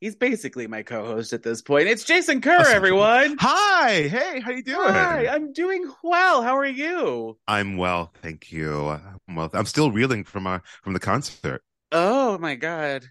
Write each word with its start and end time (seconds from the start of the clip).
he's 0.00 0.14
basically 0.14 0.66
my 0.66 0.82
co-host 0.82 1.32
at 1.32 1.42
this 1.42 1.62
point. 1.62 1.88
It's 1.88 2.04
Jason 2.04 2.40
Kerr, 2.40 2.62
everyone. 2.70 3.36
Hi, 3.40 4.08
hey, 4.08 4.40
how 4.40 4.50
you 4.50 4.62
doing? 4.62 4.78
Hi, 4.78 5.28
I'm 5.28 5.52
doing 5.52 5.90
well. 6.02 6.42
How 6.42 6.56
are 6.56 6.66
you? 6.66 7.36
I'm 7.46 7.76
well, 7.76 8.12
thank 8.22 8.52
you. 8.52 8.88
I'm 8.88 9.34
well. 9.34 9.50
I'm 9.52 9.66
still 9.66 9.90
reeling 9.90 10.24
from 10.24 10.46
uh, 10.46 10.60
from 10.82 10.92
the 10.92 11.00
concert. 11.00 11.62
Oh 11.92 12.38
my 12.38 12.54
god, 12.54 13.04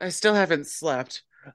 I 0.00 0.08
still 0.10 0.34
haven't 0.34 0.66
slept 0.66 1.22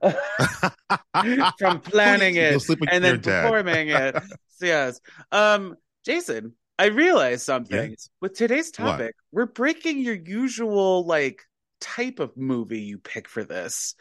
from 1.58 1.80
planning 1.80 2.36
it 2.36 2.62
and 2.90 3.04
then 3.04 3.20
performing 3.20 3.88
it. 3.88 4.16
So, 4.56 4.66
yes, 4.66 5.00
um, 5.32 5.76
Jason, 6.04 6.52
I 6.78 6.86
realized 6.86 7.42
something 7.42 7.90
Yes. 7.90 8.08
with 8.20 8.34
today's 8.34 8.68
What? 8.68 8.98
topic. 8.98 9.16
We're 9.32 9.46
breaking 9.46 9.98
your 9.98 10.14
usual 10.14 11.04
like 11.04 11.42
type 11.80 12.20
of 12.20 12.36
movie 12.36 12.82
you 12.82 12.98
pick 12.98 13.28
for 13.28 13.42
this 13.42 13.96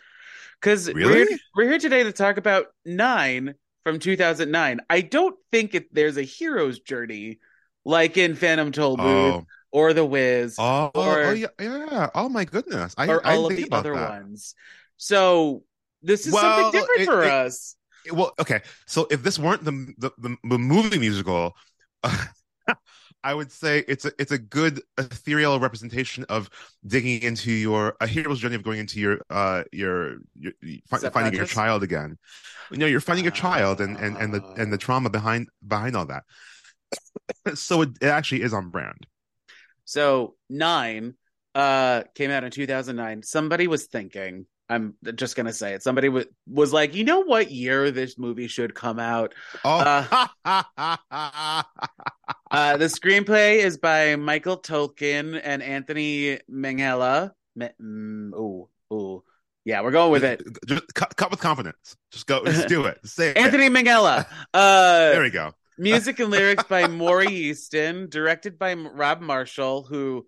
because 0.62 0.92
we're, 0.94 1.26
here- 1.28 1.38
we're 1.56 1.70
here 1.70 1.80
today 1.80 2.04
to 2.04 2.12
talk 2.12 2.38
about 2.38 2.68
Nine 2.86 3.56
from 3.84 4.00
2009. 4.00 4.80
I 4.90 5.02
don't 5.02 5.36
think 5.52 5.74
it, 5.76 5.94
there's 5.94 6.18
a 6.18 6.22
hero's 6.24 6.80
journey 6.80 7.40
like 7.84 8.16
in 8.18 8.36
Phantom 8.36 8.72
Tollbooth 8.72 9.00
Oh, 9.00 9.46
or 9.72 9.94
The 9.94 10.06
Wiz 10.06 10.56
oh, 10.60 10.92
oh, 10.94 11.02
Or- 11.02 11.24
oh, 11.24 11.32
yeah, 11.32 11.48
yeah. 11.60 12.10
Oh 12.14 12.30
my 12.30 12.46
goodness, 12.46 12.94
I, 12.98 13.08
or 13.08 13.26
I 13.26 13.36
all 13.36 13.48
of 13.48 13.56
the 13.56 13.68
other 13.72 13.96
that. 13.96 14.10
ones. 14.10 14.54
So 14.98 15.64
this 16.04 16.28
is 16.28 16.34
Well, 16.34 16.42
something 16.72 16.80
different 16.80 17.02
it- 17.02 17.06
for 17.06 17.24
it- 17.24 17.32
us. 17.32 17.76
Well, 18.12 18.34
okay. 18.40 18.62
So 18.88 19.08
if 19.12 19.22
this 19.22 19.38
weren't 19.38 19.64
the 19.64 19.94
the, 20.00 20.12
the, 20.18 20.36
the 20.44 20.58
movie 20.58 20.98
musical, 20.98 21.56
I 23.24 23.34
would 23.34 23.52
say 23.52 23.84
it's 23.88 24.06
a 24.06 24.12
it's 24.20 24.32
a 24.32 24.38
good 24.38 24.82
ethereal 24.98 25.60
representation 25.60 26.26
of 26.30 26.50
digging 26.86 27.22
into 27.22 27.52
your 27.52 27.96
a 28.02 28.08
hero's 28.08 28.40
journey 28.40 28.56
of 28.56 28.64
going 28.64 28.80
into 28.80 29.00
your 29.00 29.22
uh 29.30 29.64
your, 29.72 30.18
your 30.40 30.54
fi- 30.88 30.98
finding 31.10 31.34
your 31.34 31.46
child 31.46 31.84
again. 31.84 32.18
You 32.72 32.78
know, 32.78 32.88
you're 32.88 33.00
finding 33.00 33.26
your 33.26 33.32
child 33.32 33.82
and 33.82 33.98
and 33.98 34.18
and 34.18 34.34
the 34.34 34.44
and 34.58 34.74
the 34.74 34.78
trauma 34.78 35.10
behind 35.10 35.50
behind 35.66 35.96
all 35.96 36.06
that. 36.06 36.24
so 37.56 37.84
it, 37.84 37.90
it 38.02 38.08
actually 38.08 38.42
is 38.42 38.54
on 38.54 38.70
brand. 38.70 39.06
So 39.86 40.36
nine 40.50 41.16
uh 41.54 42.04
came 42.16 42.32
out 42.32 42.44
in 42.44 42.52
2009. 42.52 43.24
Somebody 43.24 43.68
was 43.68 43.86
thinking, 43.86 44.46
I'm 44.70 44.96
just 45.16 45.36
gonna 45.36 45.54
say 45.54 45.74
it. 45.74 45.84
Somebody 45.84 46.10
was 46.10 46.26
was 46.48 46.72
like, 46.74 46.96
you 46.96 47.04
know 47.04 47.20
what 47.20 47.52
year 47.52 47.92
this 47.92 48.18
movie 48.18 48.48
should 48.48 48.74
come 48.74 49.00
out? 49.00 49.34
Oh, 49.66 49.80
Uh 50.46 51.64
the 52.52 52.86
screenplay 52.86 53.58
is 53.58 53.78
by 53.78 54.16
Michael 54.16 54.58
Tolkin 54.58 55.40
and 55.42 55.64
Anthony 55.64 56.40
Minghella. 56.52 57.32
Mm, 57.58 58.34
ooh, 58.34 58.70
ooh. 58.94 59.24
Yeah, 59.64 59.82
we're 59.82 59.92
going 59.92 60.12
with 60.12 60.24
it. 60.24 60.42
Just 60.66 60.94
cut, 60.94 61.16
cut 61.16 61.32
with 61.32 61.40
confidence. 61.40 61.96
Just 62.12 62.26
go. 62.26 62.44
Just 62.44 62.68
do 62.68 62.86
it. 62.86 63.00
Say 63.06 63.30
it. 63.30 63.38
Anthony 63.38 63.70
Minghella. 63.70 64.26
Uh 64.54 65.12
There 65.12 65.22
we 65.22 65.30
go. 65.30 65.54
Music 65.78 66.20
and 66.20 66.30
lyrics 66.30 66.64
by 66.64 66.88
Maury 66.88 67.28
Yeston, 67.28 68.10
directed 68.10 68.60
by 68.60 68.74
Rob 68.74 69.22
Marshall, 69.22 69.84
who 69.84 70.28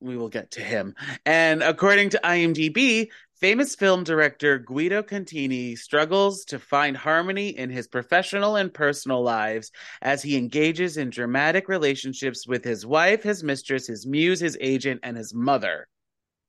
we 0.00 0.16
will 0.16 0.28
get 0.28 0.52
to 0.52 0.60
him. 0.60 0.94
And 1.26 1.62
according 1.62 2.10
to 2.10 2.20
IMDb, 2.22 3.08
famous 3.40 3.74
film 3.74 4.04
director 4.04 4.58
Guido 4.58 5.02
Contini 5.02 5.76
struggles 5.76 6.44
to 6.46 6.58
find 6.58 6.96
harmony 6.96 7.48
in 7.50 7.70
his 7.70 7.88
professional 7.88 8.56
and 8.56 8.72
personal 8.72 9.22
lives 9.22 9.70
as 10.02 10.22
he 10.22 10.36
engages 10.36 10.96
in 10.96 11.10
dramatic 11.10 11.68
relationships 11.68 12.46
with 12.46 12.64
his 12.64 12.84
wife, 12.84 13.22
his 13.22 13.42
mistress, 13.42 13.86
his 13.86 14.06
muse, 14.06 14.40
his 14.40 14.56
agent, 14.60 15.00
and 15.02 15.16
his 15.16 15.32
mother. 15.34 15.88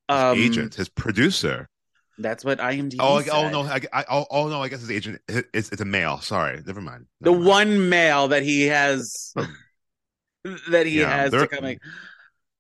His 0.10 0.18
Um, 0.20 0.38
agent, 0.38 0.76
his 0.76 0.90
producer. 0.90 1.70
That's 2.18 2.44
what 2.46 2.60
IMDb 2.60 2.98
Oh, 3.00 3.16
I- 3.16 3.24
said. 3.24 3.34
oh 3.34 3.50
no! 3.50 3.62
I, 3.64 3.80
I, 3.94 4.06
oh, 4.10 4.26
oh 4.30 4.48
no! 4.50 4.62
I 4.62 4.68
guess 4.68 4.82
his 4.82 4.92
agent. 4.92 5.22
It's, 5.28 5.70
it's 5.72 5.82
a 5.82 5.86
male. 5.86 6.20
Sorry, 6.20 6.62
never 6.66 6.82
mind. 6.82 7.06
the 7.22 7.32
mind. 7.32 7.46
one 7.46 7.90
male 7.90 8.28
that 8.28 8.44
he 8.44 8.64
has 8.68 9.34
that 10.70 10.86
he 10.86 11.00
Yeah, 11.00 11.10
has 11.16 11.32
to 11.32 11.48
coming. 11.48 11.80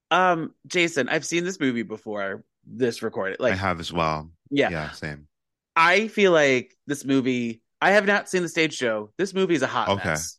Um, 0.10 0.56
Jason, 0.68 1.10
I've 1.10 1.26
seen 1.26 1.44
this 1.44 1.60
movie 1.60 1.84
before. 1.84 2.44
This 2.66 3.02
recorded, 3.02 3.40
Like 3.40 3.54
I 3.54 3.58
have 3.58 3.80
as 3.80 3.92
well. 3.92 4.30
yeah, 4.50 4.70
Yeah, 4.70 4.92
same. 4.92 5.28
I 5.76 6.08
feel 6.08 6.32
like 6.32 6.76
this 6.88 7.06
movie. 7.06 7.62
I 7.82 7.92
have 7.92 8.06
not 8.06 8.30
seen 8.30 8.44
the 8.44 8.50
stage 8.50 8.76
show. 8.76 9.12
This 9.18 9.34
movie 9.34 9.56
is 9.56 9.64
a 9.64 9.68
hot 9.68 9.90
Okay. 9.90 10.04
mess. 10.04 10.38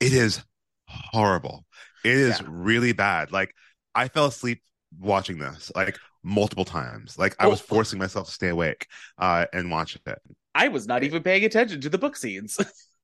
It 0.00 0.12
is 0.12 0.42
horrible. 0.88 1.64
It 2.04 2.12
is 2.16 2.40
Yeah. 2.40 2.46
really 2.48 2.92
bad. 2.92 3.32
Like 3.32 3.54
I 3.94 4.08
fell 4.08 4.26
asleep 4.26 4.62
watching 4.98 5.38
this 5.38 5.70
like 5.74 5.98
multiple 6.22 6.64
times. 6.64 7.18
Like 7.18 7.36
I 7.38 7.46
Oh. 7.46 7.50
was 7.50 7.60
forcing 7.60 7.98
myself 7.98 8.26
to 8.28 8.32
stay 8.32 8.48
awake 8.48 8.86
uh, 9.18 9.46
and 9.52 9.70
watch 9.70 9.96
it. 10.06 10.18
I 10.54 10.68
was 10.68 10.86
not 10.86 11.02
even 11.02 11.22
paying 11.22 11.44
attention 11.44 11.80
to 11.80 11.88
the 11.88 11.98
book 11.98 12.16
scenes. 12.16 12.58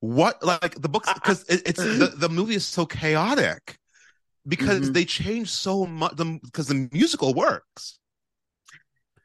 What 0.00 0.42
like 0.42 0.80
the 0.80 0.88
books 0.88 1.12
because 1.12 1.42
it, 1.48 1.62
it's 1.66 1.82
the, 1.82 2.08
the 2.16 2.28
movie 2.28 2.54
is 2.54 2.66
so 2.66 2.84
chaotic 2.86 3.78
because 4.46 4.90
Mhm. 4.90 4.94
they 4.94 5.04
change 5.04 5.50
so 5.50 5.86
much. 5.86 6.16
Because 6.16 6.68
the 6.68 6.88
musical 6.92 7.34
works. 7.34 7.98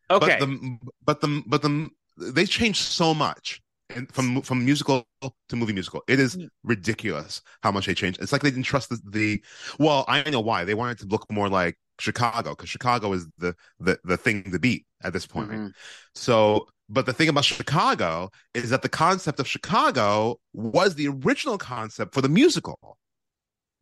okay, 0.10 0.38
But 0.40 0.40
the 0.40 0.78
but 1.06 1.22
the 1.22 1.44
but 1.48 1.62
the 1.62 1.90
they 2.18 2.46
changed 2.46 2.82
so 2.82 3.14
much 3.14 3.62
and 3.90 4.12
from 4.14 4.42
from 4.42 4.64
musical 4.66 5.06
to 5.50 5.56
movie 5.56 5.74
musical. 5.74 6.02
It 6.08 6.20
is 6.20 6.36
Mm. 6.36 6.50
ridiculous 6.64 7.42
how 7.64 7.72
much 7.72 7.86
they 7.86 7.94
changed. 7.94 8.22
It's 8.22 8.32
like 8.32 8.42
they 8.42 8.52
didn't 8.52 8.66
trust 8.66 8.90
the, 8.90 9.00
the 9.10 9.44
well, 9.80 10.06
I 10.08 10.30
know 10.30 10.42
why. 10.42 10.64
They 10.66 10.74
wanted 10.76 11.00
to 11.00 11.06
look 11.08 11.26
more 11.32 11.50
like 11.50 11.78
Chicago 12.00 12.52
because 12.52 12.70
Chicago 12.70 13.14
is 13.14 13.28
the 13.38 13.56
the 13.80 14.00
the 14.04 14.18
thing 14.18 14.52
to 14.52 14.60
beat 14.60 14.86
at 15.04 15.14
this 15.14 15.26
point. 15.26 15.52
Mhm. 15.52 15.72
So, 16.16 16.68
but 16.90 17.06
the 17.06 17.14
thing 17.14 17.30
about 17.30 17.46
Chicago 17.46 18.32
is 18.54 18.70
that 18.72 18.82
the 18.82 18.90
concept 18.90 19.40
of 19.40 19.48
Chicago 19.48 20.40
was 20.54 20.96
the 20.96 21.08
original 21.08 21.58
concept 21.58 22.14
for 22.14 22.22
the 22.22 22.30
musical, 22.30 22.98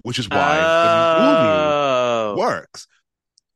which 0.03 0.19
is 0.19 0.29
why 0.29 0.57
the 0.57 1.21
movie 1.25 1.49
Oh. 1.51 2.35
works. 2.37 2.87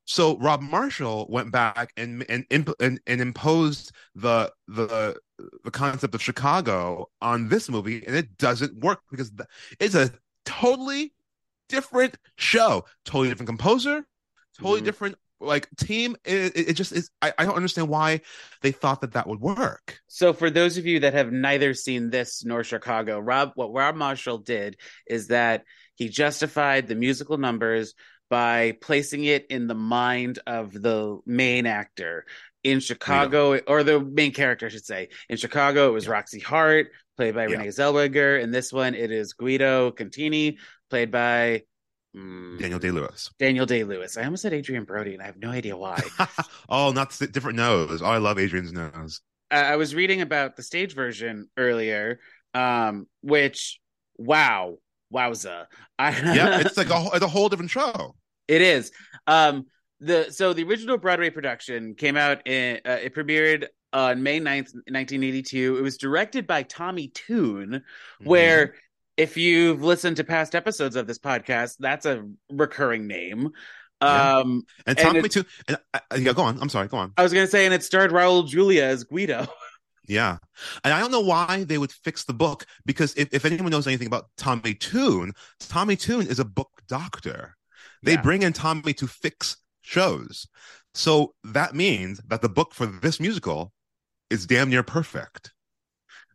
So 0.06 0.38
Rob 0.38 0.62
Marshall 0.62 1.28
went 1.30 1.52
back 1.52 1.94
and 1.96 2.26
and 2.30 2.46
imp- 2.50 2.76
and, 2.82 3.00
and 3.08 3.22
imposed 3.22 3.92
the 4.16 4.52
the 4.68 5.18
the 5.64 5.72
concept 5.72 6.14
of 6.14 6.22
Chicago 6.22 7.10
on 7.22 7.48
this 7.48 7.70
movie, 7.70 8.06
and 8.06 8.16
it 8.16 8.38
doesn't 8.38 8.84
work 8.84 9.00
because 9.10 9.32
it's 9.80 9.96
a 9.96 10.12
totally 10.46 11.14
different 11.70 12.18
show, 12.38 12.84
totally 13.06 13.30
different 13.30 13.48
composer, 13.48 14.06
totally 14.60 14.82
Mhm. 14.82 14.86
different 14.86 15.16
like 15.40 15.68
team. 15.78 16.16
It, 16.26 16.56
it, 16.56 16.70
it 16.70 16.74
just 16.74 16.92
is. 16.92 17.10
I, 17.22 17.34
I 17.38 17.46
don't 17.46 17.56
understand 17.56 17.88
why 17.88 18.22
they 18.62 18.72
thought 18.72 19.02
that 19.02 19.14
that 19.14 19.28
would 19.28 19.40
work. 19.40 20.00
So 20.08 20.34
for 20.34 20.50
those 20.50 20.78
of 20.78 20.86
you 20.86 21.00
that 21.02 21.14
have 21.14 21.32
neither 21.32 21.74
seen 21.74 22.10
this 22.10 22.44
nor 22.46 22.64
Chicago, 22.64 23.20
Rob 23.20 23.52
what 23.56 23.74
Rob 23.74 23.96
Marshall 23.96 24.38
did 24.40 24.78
is 25.08 25.28
that 25.28 25.64
he 25.96 26.10
justified 26.10 26.88
the 26.88 26.96
musical 26.96 27.38
numbers 27.38 27.94
by 28.30 28.78
placing 28.82 29.26
it 29.26 29.48
in 29.50 29.68
the 29.68 29.76
mind 29.76 30.40
of 30.48 30.74
the 30.74 31.20
main 31.26 31.66
actor. 31.66 32.26
In 32.64 32.80
Chicago, 32.80 33.58
or 33.58 33.84
the 33.84 34.00
main 34.00 34.32
character, 34.32 34.68
I 34.68 34.70
should 34.70 34.86
say. 34.86 35.10
In 35.28 35.36
Chicago, 35.36 35.90
it 35.90 35.92
was 35.94 36.06
Yeah. 36.06 36.12
Roxy 36.14 36.40
Hart, 36.40 36.92
played 37.18 37.36
by 37.36 37.48
Yeah. 37.48 37.58
Renee 37.58 37.68
Zellweger. 37.68 38.42
In 38.42 38.52
this 38.52 38.72
one, 38.72 38.96
it 38.96 39.12
is 39.12 39.34
Guido 39.34 39.92
Contini, 39.92 40.58
played 40.90 41.12
by 41.12 41.64
mm, 42.16 42.58
Daniel 42.60 42.80
Day 42.80 42.92
Lewis. 42.92 43.30
Daniel 43.38 43.66
Day 43.66 43.84
Lewis. 43.84 44.16
I 44.18 44.24
almost 44.24 44.44
said 44.44 44.54
Adrien 44.54 44.86
Brody, 44.86 45.14
and 45.14 45.22
I 45.22 45.26
have 45.26 45.38
no 45.38 45.50
idea 45.50 45.76
why. 45.76 46.02
oh, 46.70 46.92
not 46.94 47.12
the 47.12 47.28
different 47.28 47.58
nose. 47.58 48.02
Oh, 48.02 48.06
I 48.06 48.18
love 48.18 48.40
Adrien's 48.40 48.72
nose. 48.72 49.22
I 49.52 49.74
I 49.74 49.76
was 49.76 49.94
reading 49.94 50.22
about 50.22 50.56
the 50.56 50.64
stage 50.64 50.96
version 50.96 51.50
earlier, 51.58 52.20
um, 52.54 53.08
which 53.22 53.80
wow, 54.18 54.78
wowza. 55.14 55.66
I, 56.00 56.10
Yeah, 56.34 56.60
it's 56.66 56.78
like 56.78 56.90
a, 56.90 56.96
whole- 57.00 57.12
it's 57.14 57.24
a 57.24 57.28
whole 57.28 57.50
different 57.50 57.72
show. 57.72 58.16
it 58.48 58.62
is. 58.62 58.92
Um, 59.28 59.66
the 60.00 60.32
so 60.32 60.52
the 60.54 60.64
original 60.64 60.98
Broadway 60.98 61.30
production 61.30 61.96
came 61.96 62.18
out 62.18 62.46
in 62.48 62.80
uh, 62.86 62.98
it 63.04 63.16
premiered 63.16 63.68
on 63.94 64.22
May 64.24 64.40
9th, 64.40 64.74
1982. 64.74 65.78
It 65.78 65.82
was 65.82 65.98
directed 65.98 66.48
by 66.48 66.64
Tommy 66.64 67.08
Tune, 67.10 67.70
Mm-hmm. 68.20 68.26
where 68.30 68.76
if 69.16 69.38
you've 69.38 69.84
listened 69.84 70.18
to 70.18 70.24
past 70.24 70.56
episodes 70.56 70.96
of 70.96 71.06
this 71.08 71.20
podcast, 71.20 71.76
that's 71.80 72.06
a 72.06 72.28
recurring 72.52 73.08
name. 73.08 73.52
Yeah. 74.02 74.40
Um, 74.40 74.64
and 74.86 74.98
Tommy 74.98 75.20
it- 75.20 75.32
too. 75.32 75.46
And 75.68 75.78
uh, 75.94 76.00
yeah, 76.18 76.34
go 76.34 76.42
on. 76.42 76.60
I'm 76.62 76.68
sorry. 76.70 76.88
Go 76.90 76.98
on. 76.98 77.14
I 77.16 77.24
was 77.24 77.32
gonna 77.32 77.48
say, 77.48 77.64
and 77.66 77.74
it 77.74 77.84
starred 77.84 78.12
Raul 78.12 78.46
Julia 78.48 78.84
as 78.84 79.04
Guido. 79.06 79.48
Yeah. 80.08 80.38
And 80.84 80.94
I 80.94 81.00
don't 81.00 81.12
know 81.12 81.22
why 81.22 81.64
they 81.64 81.78
would 81.78 81.92
fix 81.92 82.26
the 82.26 82.34
book 82.34 82.66
because 82.86 83.14
if, 83.16 83.34
if 83.34 83.46
anyone 83.46 83.72
knows 83.72 83.88
anything 83.88 84.08
about 84.08 84.28
Tommy 84.38 84.74
Tune, 84.74 85.34
Tommy 85.60 85.96
Tune 85.96 86.28
is 86.28 86.40
a 86.40 86.46
book 86.46 86.82
doctor. 86.88 87.56
They 88.04 88.14
Yeah. 88.14 88.22
bring 88.22 88.42
in 88.44 88.54
Tommy 88.54 88.94
to 88.96 89.08
fix 89.08 89.58
shows. 89.82 90.48
So 90.94 91.34
that 91.44 91.74
means 91.74 92.20
that 92.28 92.42
the 92.42 92.50
book 92.50 92.74
for 92.74 92.86
this 92.86 93.20
musical 93.20 93.72
is 94.30 94.46
damn 94.46 94.70
near 94.70 94.84
perfect. 94.84 95.54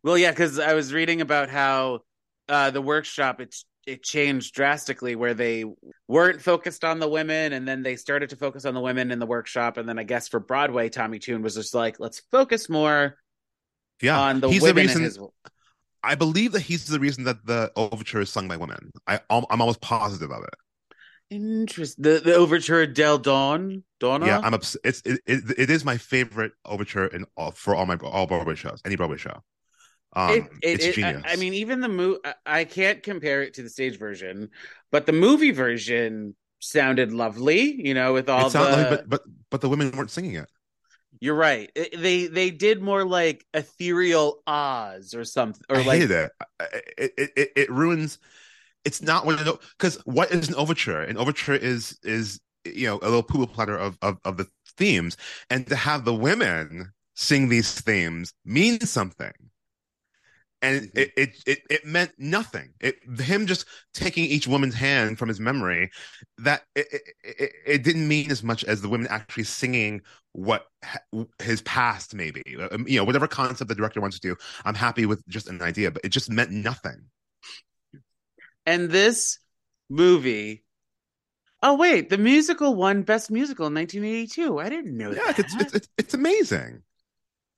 Well, 0.02 0.16
yeah, 0.16 0.30
because 0.30 0.58
I 0.58 0.74
was 0.74 0.92
reading 0.92 1.20
about 1.20 1.50
how 1.50 2.00
uh, 2.48 2.70
the 2.70 2.82
workshop 2.82 3.40
it's 3.40 3.64
it 3.86 4.02
changed 4.02 4.54
drastically, 4.54 5.16
where 5.16 5.32
they 5.32 5.64
weren't 6.08 6.42
focused 6.42 6.84
on 6.84 6.98
the 6.98 7.08
women, 7.08 7.54
and 7.54 7.66
then 7.66 7.82
they 7.82 7.96
started 7.96 8.30
to 8.30 8.36
focus 8.36 8.66
on 8.66 8.74
the 8.74 8.80
women 8.80 9.10
in 9.10 9.18
the 9.18 9.26
workshop, 9.26 9.78
and 9.78 9.88
then 9.88 9.98
I 9.98 10.02
guess 10.04 10.28
for 10.28 10.40
Broadway, 10.40 10.90
Tommy 10.90 11.18
Tune 11.18 11.42
was 11.42 11.54
just 11.54 11.74
like, 11.74 11.98
let's 11.98 12.20
focus 12.30 12.68
more 12.68 13.16
Yeah. 14.00 14.18
on 14.20 14.40
the 14.40 14.48
he's 14.48 14.60
the 14.62 14.66
women 14.68 14.86
reason 14.86 15.02
his. 15.02 15.18
I 16.02 16.14
believe 16.14 16.52
that 16.52 16.60
he's 16.60 16.86
the 16.86 17.00
reason 17.00 17.24
that 17.24 17.44
the 17.44 17.72
overture 17.76 18.20
is 18.20 18.30
sung 18.30 18.48
by 18.48 18.56
women. 18.56 18.92
I 19.06 19.20
I'm 19.30 19.44
almost 19.50 19.80
positive 19.80 20.30
of 20.30 20.44
it. 20.44 20.54
Interesting. 21.30 22.02
the 22.02 22.20
the 22.20 22.34
overture 22.34 22.86
Del 22.86 23.18
Don 23.18 23.84
Donna. 24.00 24.26
Yeah, 24.26 24.40
I'm 24.42 24.54
obs- 24.54 24.78
it's 24.84 25.02
it, 25.04 25.20
it, 25.26 25.42
it 25.58 25.70
is 25.70 25.84
my 25.84 25.98
favorite 25.98 26.52
overture 26.64 27.06
in 27.06 27.26
all, 27.36 27.50
for 27.50 27.74
all 27.74 27.84
my 27.84 27.96
all 27.96 28.26
Broadway 28.26 28.54
shows, 28.54 28.80
any 28.84 28.96
Broadway 28.96 29.18
show. 29.18 29.42
Um, 30.14 30.30
it, 30.30 30.36
it, 30.44 30.48
it's 30.62 30.84
it- 30.86 30.94
genius. 30.94 31.22
I, 31.26 31.32
I 31.34 31.36
mean, 31.36 31.52
even 31.54 31.80
the 31.80 31.88
movie, 31.88 32.20
I 32.46 32.64
can't 32.64 33.02
compare 33.02 33.42
it 33.42 33.54
to 33.54 33.62
the 33.62 33.68
stage 33.68 33.98
version, 33.98 34.50
but 34.90 35.04
the 35.04 35.12
movie 35.12 35.50
version 35.50 36.34
sounded 36.60 37.12
lovely. 37.12 37.86
You 37.86 37.92
know, 37.92 38.14
with 38.14 38.30
all 38.30 38.48
the. 38.48 38.60
like- 38.60 38.88
but 38.88 39.08
but 39.08 39.22
but 39.50 39.60
the 39.60 39.68
women 39.68 39.90
weren't 39.94 40.10
singing 40.10 40.36
it. 40.36 40.48
You're 41.20 41.34
right. 41.34 41.70
It- 41.74 42.00
they 42.00 42.26
they 42.26 42.50
did 42.50 42.80
more 42.82 43.04
like 43.04 43.44
ethereal 43.54 44.42
Oz 44.46 45.14
or 45.14 45.24
something, 45.24 45.62
or 45.68 45.76
I 45.78 45.82
like 45.82 46.00
hated 46.00 46.10
it. 46.10 46.32
It, 46.98 47.30
it 47.36 47.52
it 47.56 47.70
ruins. 47.70 48.18
It's 48.84 49.02
not 49.02 49.26
what 49.26 49.40
it 49.40 49.60
because 49.78 49.96
what 50.06 50.30
is 50.30 50.48
an 50.48 50.54
overture? 50.54 51.02
An 51.02 51.16
overture 51.18 51.54
is 51.54 51.98
is 52.02 52.40
you 52.64 52.86
know 52.86 52.96
a 53.02 53.06
little 53.06 53.22
poodle 53.22 53.46
platter 53.46 53.76
of, 53.76 53.98
of 54.02 54.18
of 54.24 54.36
the 54.36 54.48
themes, 54.76 55.16
and 55.50 55.66
to 55.68 55.76
have 55.76 56.04
the 56.04 56.14
women 56.14 56.92
sing 57.14 57.48
these 57.48 57.72
themes 57.80 58.34
means 58.44 58.90
something. 58.90 59.32
And 60.60 60.90
it, 60.94 61.12
it 61.16 61.42
it 61.46 61.58
it 61.70 61.86
meant 61.86 62.12
nothing. 62.18 62.70
It 62.80 62.96
him 63.20 63.46
just 63.46 63.64
taking 63.94 64.24
each 64.24 64.48
woman's 64.48 64.74
hand 64.74 65.16
from 65.16 65.28
his 65.28 65.38
memory, 65.38 65.90
that 66.38 66.62
it, 66.74 66.86
it, 66.92 67.02
it, 67.22 67.52
it 67.64 67.82
didn't 67.84 68.08
mean 68.08 68.30
as 68.32 68.42
much 68.42 68.64
as 68.64 68.82
the 68.82 68.88
women 68.88 69.06
actually 69.08 69.44
singing 69.44 70.02
what 70.32 70.66
his 71.40 71.62
past 71.62 72.14
maybe 72.14 72.42
Um, 72.70 72.86
you 72.86 72.98
know 72.98 73.04
whatever 73.04 73.26
concept 73.26 73.68
the 73.68 73.74
director 73.74 74.00
wants 74.00 74.20
to 74.20 74.28
do 74.28 74.36
i'm 74.64 74.74
happy 74.74 75.04
with 75.04 75.26
just 75.26 75.48
an 75.48 75.60
idea 75.62 75.90
but 75.90 76.04
it 76.04 76.10
just 76.10 76.30
meant 76.30 76.50
nothing 76.52 77.06
and 78.68 78.90
this 78.90 79.38
movie. 79.88 80.64
Oh 81.62 81.76
wait, 81.76 82.10
the 82.10 82.18
musical 82.18 82.74
won 82.74 83.02
Best 83.02 83.30
Musical 83.30 83.66
in 83.66 83.74
1982. 83.74 84.58
I 84.60 84.68
didn't 84.68 84.96
know 84.96 85.10
yeah 85.10 85.32
that. 85.32 85.38
it's 85.38 85.54
it's, 85.56 85.74
it's, 85.74 85.88
it's 85.96 86.14
amazing 86.14 86.82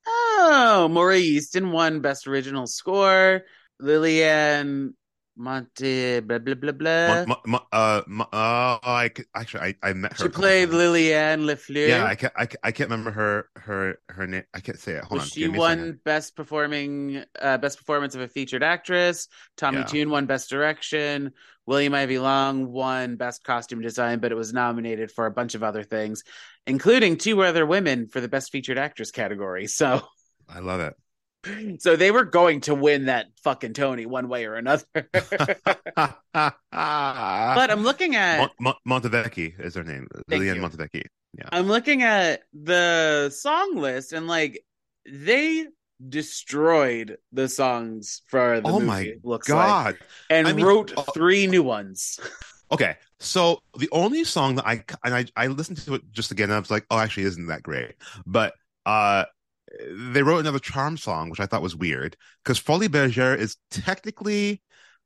Oh, 0.07 0.87
Maury 0.91 1.21
Yeston 1.23 1.71
won 1.71 1.99
Best 2.01 2.27
Original 2.27 2.67
Score. 2.67 3.41
Lillian 3.79 4.95
Monte, 5.37 6.19
blah 6.19 6.37
blah 6.39 6.53
blah 6.55 6.71
blah. 6.71 7.25
Uh, 7.71 8.01
mo- 8.05 8.27
uh, 8.31 8.77
I 8.83 9.09
actually 9.33 9.61
I, 9.61 9.89
I 9.89 9.93
met 9.93 10.11
her 10.13 10.25
she 10.25 10.29
played. 10.29 10.69
Lillian 10.69 11.45
Lefleur. 11.47 11.87
yeah 11.87 12.05
I 12.05 12.15
can't, 12.15 12.33
I 12.35 12.45
can't 12.45 12.59
I 12.63 12.71
can't 12.71 12.89
remember 12.89 13.11
her 13.11 13.49
her 13.55 13.97
her 14.09 14.27
name 14.27 14.43
I 14.53 14.59
can't 14.59 14.77
say 14.77 14.93
it 14.93 15.03
hold 15.03 15.19
Well, 15.19 15.21
on 15.21 15.27
she 15.29 15.39
give 15.41 15.51
me 15.53 15.57
a 15.57 15.59
won 15.61 15.99
best 16.03 16.35
performing 16.35 17.23
uh 17.41 17.57
best 17.57 17.77
performance 17.79 18.13
of 18.13 18.21
a 18.21 18.27
featured 18.27 18.61
actress 18.61 19.29
tommy 19.57 19.79
Yeah. 19.79 19.85
Tune 19.85 20.09
won 20.11 20.25
best 20.27 20.49
direction 20.49 21.31
william 21.65 21.93
Ivey 21.95 22.19
long 22.19 22.71
won 22.71 23.15
best 23.15 23.43
costume 23.43 23.81
design 23.81 24.19
but 24.19 24.31
it 24.31 24.35
was 24.35 24.53
nominated 24.53 25.11
for 25.11 25.25
a 25.25 25.31
bunch 25.31 25.55
of 25.55 25.63
other 25.63 25.81
things 25.83 26.23
including 26.67 27.17
two 27.17 27.41
other 27.43 27.65
women 27.65 28.07
for 28.07 28.21
the 28.21 28.27
best 28.27 28.51
featured 28.51 28.77
actress 28.77 29.11
category. 29.11 29.67
So 29.67 30.01
I 30.49 30.59
love 30.59 30.79
it. 30.81 31.81
so 31.81 31.95
they 31.95 32.11
were 32.11 32.23
going 32.25 32.61
to 32.61 32.75
win 32.75 33.05
that 33.05 33.25
fucking 33.43 33.73
tony 33.73 34.05
one 34.05 34.27
way 34.27 34.45
or 34.45 34.55
another. 34.55 34.85
But 36.33 37.69
i'm 37.71 37.83
looking 37.83 38.15
at 38.15 38.37
Mon- 38.59 38.75
Mon- 38.85 39.01
Montevecchi 39.01 39.59
is 39.59 39.75
her 39.75 39.83
name. 39.83 40.07
Thank 40.29 40.41
Lillian 40.41 40.57
you. 40.57 40.61
Montevecchi. 40.61 41.03
I'm 41.51 41.67
looking 41.67 42.03
at 42.03 42.43
the 42.53 43.29
song 43.29 43.75
list 43.75 44.13
and 44.13 44.27
like 44.27 44.63
they 45.09 45.65
destroyed 46.07 47.17
the 47.31 47.47
songs 47.47 48.21
for 48.27 48.61
the 48.61 48.67
oh 48.69 48.73
movie 48.73 48.85
my 48.85 49.13
looks 49.23 49.49
like 49.49 49.67
god. 49.67 49.97
and 50.29 50.47
I 50.47 50.53
mean, 50.53 50.65
wrote 50.65 50.93
uh, 50.97 51.03
three 51.13 51.47
new 51.47 51.63
ones. 51.63 52.19
Okay, 52.71 52.95
so 53.19 53.61
the 53.77 53.89
only 53.91 54.23
song 54.23 54.55
that 54.55 54.65
I 54.65 54.83
and 55.03 55.13
I 55.13 55.25
I 55.35 55.47
listened 55.47 55.77
to 55.79 55.95
it 55.95 56.03
just 56.11 56.31
again, 56.31 56.45
and 56.49 56.53
I 56.55 56.59
was 56.59 56.71
like, 56.71 56.85
oh, 56.89 56.97
actually, 56.97 57.23
isn't 57.23 57.47
that 57.47 57.63
great? 57.63 57.95
But 58.25 58.53
uh, 58.85 59.25
they 60.13 60.23
wrote 60.23 60.39
another 60.39 60.59
charm 60.59 60.97
song, 60.97 61.29
which 61.29 61.39
I 61.41 61.45
thought 61.47 61.61
was 61.61 61.75
weird 61.75 62.15
because 62.43 62.57
Folie 62.59 62.87
Bergère 62.89 63.37
is 63.37 63.57
technically 63.71 64.61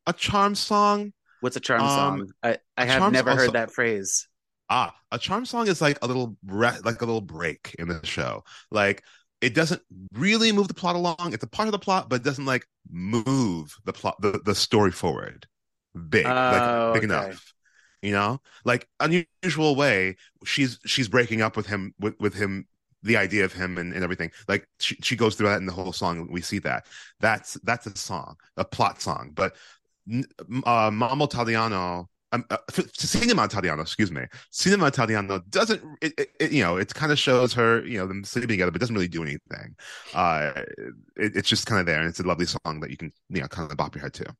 a 0.07 0.13
charm 0.13 0.55
song. 0.55 1.13
What's 1.39 1.55
a 1.55 1.61
charm 1.61 1.87
Um, 1.87 1.87
song? 1.87 2.33
I 2.43 2.57
have 2.77 2.87
charm 2.97 3.11
never 3.11 3.35
heard 3.35 3.53
that 3.53 3.71
phrase. 3.71 4.27
Ah, 4.69 4.95
a 5.11 5.19
charm 5.19 5.45
song 5.45 5.67
is 5.67 5.79
like 5.81 5.99
a 6.01 6.07
little 6.07 6.37
re- 6.45 6.79
like 6.83 7.01
a 7.01 7.05
little 7.05 7.21
break 7.21 7.75
in 7.77 7.87
the 7.87 8.03
show. 8.05 8.43
Like 8.71 9.03
it 9.41 9.53
doesn't 9.53 9.81
really 10.13 10.51
move 10.51 10.67
the 10.67 10.73
plot 10.73 10.95
along. 10.95 11.33
It's 11.33 11.43
a 11.43 11.47
part 11.47 11.67
of 11.67 11.71
the 11.71 11.79
plot, 11.79 12.09
but 12.09 12.17
it 12.17 12.23
doesn't 12.23 12.45
like 12.45 12.65
move 12.89 13.75
the 13.85 13.93
plot 13.93 14.15
the, 14.21 14.41
the 14.43 14.55
story 14.55 14.91
forward 14.91 15.47
big, 16.09 16.37
Oh, 16.37 16.49
like 16.49 16.67
big 16.93 17.03
okay. 17.03 17.05
enough. 17.05 17.54
You 18.05 18.13
know? 18.13 18.41
Like 18.63 18.87
unusual 18.99 19.75
way, 19.75 20.15
she's 20.45 20.79
she's 20.85 21.07
breaking 21.07 21.41
up 21.41 21.57
with 21.57 21.67
him 21.67 21.93
with, 21.99 22.15
with 22.19 22.33
him 22.33 22.67
the 23.03 23.17
idea 23.17 23.45
of 23.45 23.53
him 23.53 23.77
and, 23.77 23.93
and 23.93 24.03
everything. 24.03 24.31
Like 24.47 24.67
she, 24.79 24.95
she 25.01 25.15
goes 25.15 25.35
through 25.35 25.49
that 25.49 25.57
in 25.57 25.65
the 25.65 25.73
whole 25.73 25.93
song. 25.93 26.27
We 26.31 26.41
see 26.41 26.59
that. 26.59 26.87
That's 27.19 27.53
that's 27.63 27.85
a 27.87 27.95
song, 27.97 28.35
a 28.57 28.65
plot 28.65 29.01
song. 29.01 29.31
But 29.33 29.55
uh 30.65 30.91
Mambo 30.91 31.25
Italiano 31.25 32.09
um, 32.35 32.45
uh, 32.49 32.57
Cinema 32.93 33.45
Italiano, 33.45 33.81
excuse 33.81 34.11
me. 34.11 34.23
Cinema 34.51 34.87
Italiano 34.87 35.39
doesn't, 35.49 35.81
it, 36.01 36.13
it, 36.17 36.29
it, 36.39 36.51
you 36.51 36.63
know, 36.63 36.77
it 36.77 36.93
kind 36.93 37.11
of 37.11 37.19
shows 37.19 37.53
her, 37.53 37.85
you 37.85 37.97
know, 37.97 38.07
them 38.07 38.23
sleeping 38.23 38.49
together, 38.49 38.71
but 38.71 38.81
doesn't 38.81 38.95
really 38.95 39.07
do 39.07 39.23
anything. 39.23 39.75
Uh, 40.13 40.51
it, 41.15 41.35
it's 41.35 41.49
just 41.49 41.65
kind 41.65 41.79
of 41.79 41.85
there, 41.85 41.99
and 41.99 42.09
it's 42.09 42.19
a 42.19 42.27
lovely 42.27 42.45
song 42.45 42.79
that 42.81 42.89
you 42.89 42.97
can, 42.97 43.11
you 43.29 43.41
know, 43.41 43.47
kind 43.47 43.71
of 43.71 43.77
bop 43.77 43.95
your 43.95 44.01
head 44.01 44.13
to. 44.15 44.35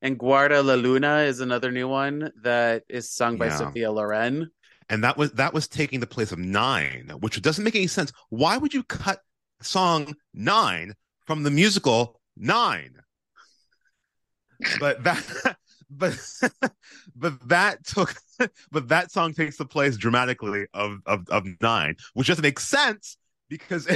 And 0.00 0.18
Guarda 0.18 0.64
la 0.64 0.74
Luna 0.74 1.18
is 1.18 1.40
another 1.40 1.72
new 1.72 1.88
one 1.88 2.32
that 2.42 2.84
is 2.88 3.10
sung 3.10 3.36
by 3.36 3.46
Yeah. 3.46 3.56
Sophia 3.56 3.90
Loren. 3.90 4.50
And 4.88 5.04
that 5.04 5.16
was 5.16 5.32
that 5.32 5.52
was 5.52 5.68
taking 5.68 6.00
the 6.00 6.06
place 6.06 6.32
of 6.32 6.38
nine, 6.38 7.10
which 7.20 7.40
doesn't 7.42 7.64
make 7.64 7.74
any 7.74 7.88
sense. 7.88 8.12
Why 8.30 8.56
would 8.56 8.72
you 8.72 8.82
cut 8.84 9.20
song 9.60 10.14
nine 10.32 10.94
from 11.26 11.42
the 11.42 11.50
musical 11.50 12.18
Nine? 12.38 12.94
But 14.78 15.02
that, 15.04 15.56
but 15.90 16.16
but 17.16 17.48
that 17.48 17.84
took, 17.84 18.14
but 18.70 18.88
that 18.88 19.10
song 19.10 19.34
takes 19.34 19.56
the 19.56 19.66
place 19.66 19.96
dramatically 19.96 20.66
of 20.72 20.98
of 21.06 21.28
of 21.28 21.46
nine, 21.60 21.96
which 22.14 22.28
doesn't 22.28 22.42
make 22.42 22.60
sense 22.60 23.16
because 23.48 23.88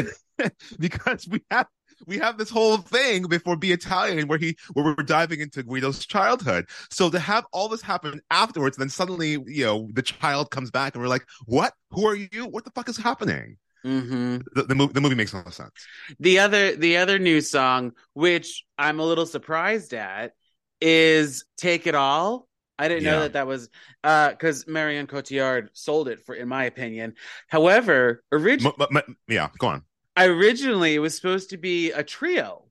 because 0.78 1.28
we 1.28 1.42
have 1.50 1.68
we 2.06 2.18
have 2.18 2.38
this 2.38 2.50
whole 2.50 2.78
thing 2.78 3.24
before 3.24 3.56
Be 3.56 3.72
Italian 3.72 4.28
where 4.28 4.38
he 4.38 4.56
where 4.72 4.84
we're 4.84 5.04
diving 5.04 5.40
into 5.40 5.62
Guido's 5.62 6.04
childhood. 6.06 6.66
So 6.90 7.10
to 7.10 7.18
have 7.18 7.46
all 7.52 7.68
this 7.68 7.82
happen 7.82 8.20
afterwards, 8.30 8.76
then 8.76 8.88
suddenly 8.88 9.38
you 9.46 9.64
know 9.64 9.88
the 9.92 10.02
child 10.02 10.50
comes 10.50 10.70
back 10.70 10.94
and 10.94 11.02
we're 11.02 11.08
like, 11.08 11.26
what? 11.46 11.74
Who 11.90 12.06
are 12.06 12.16
you? 12.16 12.46
What 12.46 12.64
the 12.64 12.70
fuck 12.70 12.88
is 12.88 12.96
happening? 12.96 13.56
hmm 13.84 14.38
The, 14.54 14.62
the 14.64 14.74
movie 14.74 14.92
the 14.92 15.00
movie 15.00 15.14
makes 15.14 15.34
no 15.34 15.42
sense. 15.50 15.70
The 16.20 16.38
other 16.38 16.76
the 16.76 16.98
other 16.98 17.18
new 17.18 17.40
song, 17.40 17.92
which 18.14 18.64
I'm 18.78 19.00
a 19.00 19.04
little 19.04 19.26
surprised 19.26 19.94
at, 19.94 20.32
is 20.80 21.44
"Take 21.56 21.86
It 21.86 21.94
All." 21.94 22.48
I 22.78 22.88
didn't 22.88 23.04
know 23.04 23.20
that 23.20 23.34
that 23.34 23.46
was 23.46 23.68
because 24.02 24.66
Marion 24.66 25.06
Cotillard 25.06 25.68
sold 25.72 26.08
it 26.08 26.18
for, 26.24 26.34
in 26.34 26.48
my 26.48 26.64
opinion. 26.64 27.14
However, 27.48 28.24
originally. 28.32 28.74
Yeah, 29.28 29.48
go 29.58 29.68
on. 29.68 29.84
Originally 30.16 30.94
it 30.94 30.98
was 30.98 31.14
supposed 31.16 31.50
to 31.50 31.56
be 31.56 31.90
a 31.92 32.02
trio 32.02 32.64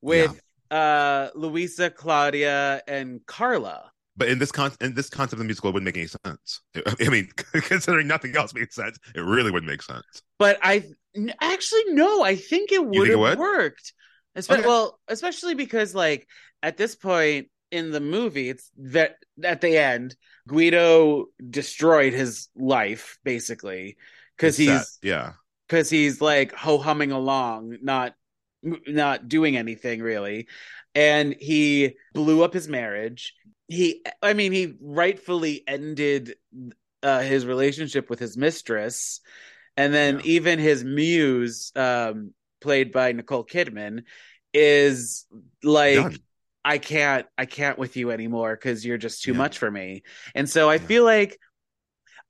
with 0.00 0.40
uh 0.70 1.28
Luisa, 1.34 1.90
Claudia, 1.90 2.82
and 2.86 3.20
Carla. 3.26 3.90
But 4.16 4.28
in 4.28 4.38
this 4.38 4.52
con 4.52 4.72
in 4.80 4.94
this 4.94 5.08
concept 5.08 5.34
of 5.34 5.38
the 5.38 5.44
musical, 5.44 5.70
it 5.70 5.74
wouldn't 5.74 5.86
make 5.86 5.96
any 5.96 6.06
sense. 6.06 6.60
I 7.00 7.08
mean, 7.08 7.28
considering 7.52 8.06
nothing 8.06 8.36
else 8.36 8.52
made 8.54 8.72
sense, 8.72 8.98
it 9.14 9.20
really 9.20 9.50
wouldn't 9.50 9.70
make 9.70 9.82
sense. 9.82 10.04
But 10.38 10.58
I 10.62 10.84
actually 11.40 11.84
no, 11.88 12.22
I 12.22 12.36
think 12.36 12.72
it 12.72 12.84
would 12.84 13.08
have 13.08 13.38
worked. 13.38 13.92
Espe- 14.36 14.58
Okay. 14.58 14.66
Well, 14.66 14.98
especially 15.08 15.54
because 15.54 15.94
like 15.94 16.26
at 16.62 16.76
this 16.76 16.94
point 16.94 17.48
in 17.70 17.90
the 17.90 18.00
movie, 18.00 18.48
it's 18.50 18.70
that 18.78 19.16
at 19.42 19.60
the 19.60 19.76
end, 19.78 20.16
Guido 20.48 21.26
destroyed 21.50 22.12
his 22.12 22.48
life 22.56 23.18
basically 23.24 23.96
because 24.36 24.56
he's 24.56 24.68
that- 24.68 24.86
yeah. 25.02 25.32
Because 25.72 25.88
he's 25.88 26.20
like 26.20 26.52
ho 26.54 26.76
humming 26.76 27.12
along, 27.12 27.78
not 27.80 28.14
not 28.62 29.26
doing 29.26 29.56
anything 29.56 30.02
really, 30.02 30.46
and 30.94 31.34
he 31.40 31.96
blew 32.12 32.44
up 32.44 32.52
his 32.52 32.68
marriage. 32.68 33.34
He, 33.68 34.04
I 34.22 34.34
mean, 34.34 34.52
he 34.52 34.74
rightfully 34.82 35.64
ended 35.66 36.34
uh, 37.02 37.20
his 37.20 37.46
relationship 37.46 38.10
with 38.10 38.18
his 38.18 38.36
mistress, 38.36 39.22
and 39.78 39.94
then 39.94 40.16
Yeah. 40.16 40.26
even 40.26 40.58
his 40.58 40.84
muse, 40.84 41.72
um, 41.74 42.34
played 42.60 42.92
by 42.92 43.12
Nicole 43.12 43.44
Kidman, 43.44 44.02
is 44.52 45.26
like. 45.62 45.96
Done. 45.96 46.18
I 46.64 46.78
can't 46.78 47.26
I 47.36 47.44
can't 47.44 47.76
with 47.76 47.96
you 47.96 48.12
anymore 48.12 48.54
because 48.54 48.86
you're 48.86 48.96
just 48.96 49.24
too 49.24 49.32
Yeah. 49.32 49.38
much 49.38 49.58
for 49.58 49.68
me. 49.68 50.04
And 50.36 50.48
so 50.48 50.70
I 50.70 50.74
Yeah. 50.74 50.86
feel 50.86 51.02
like 51.04 51.40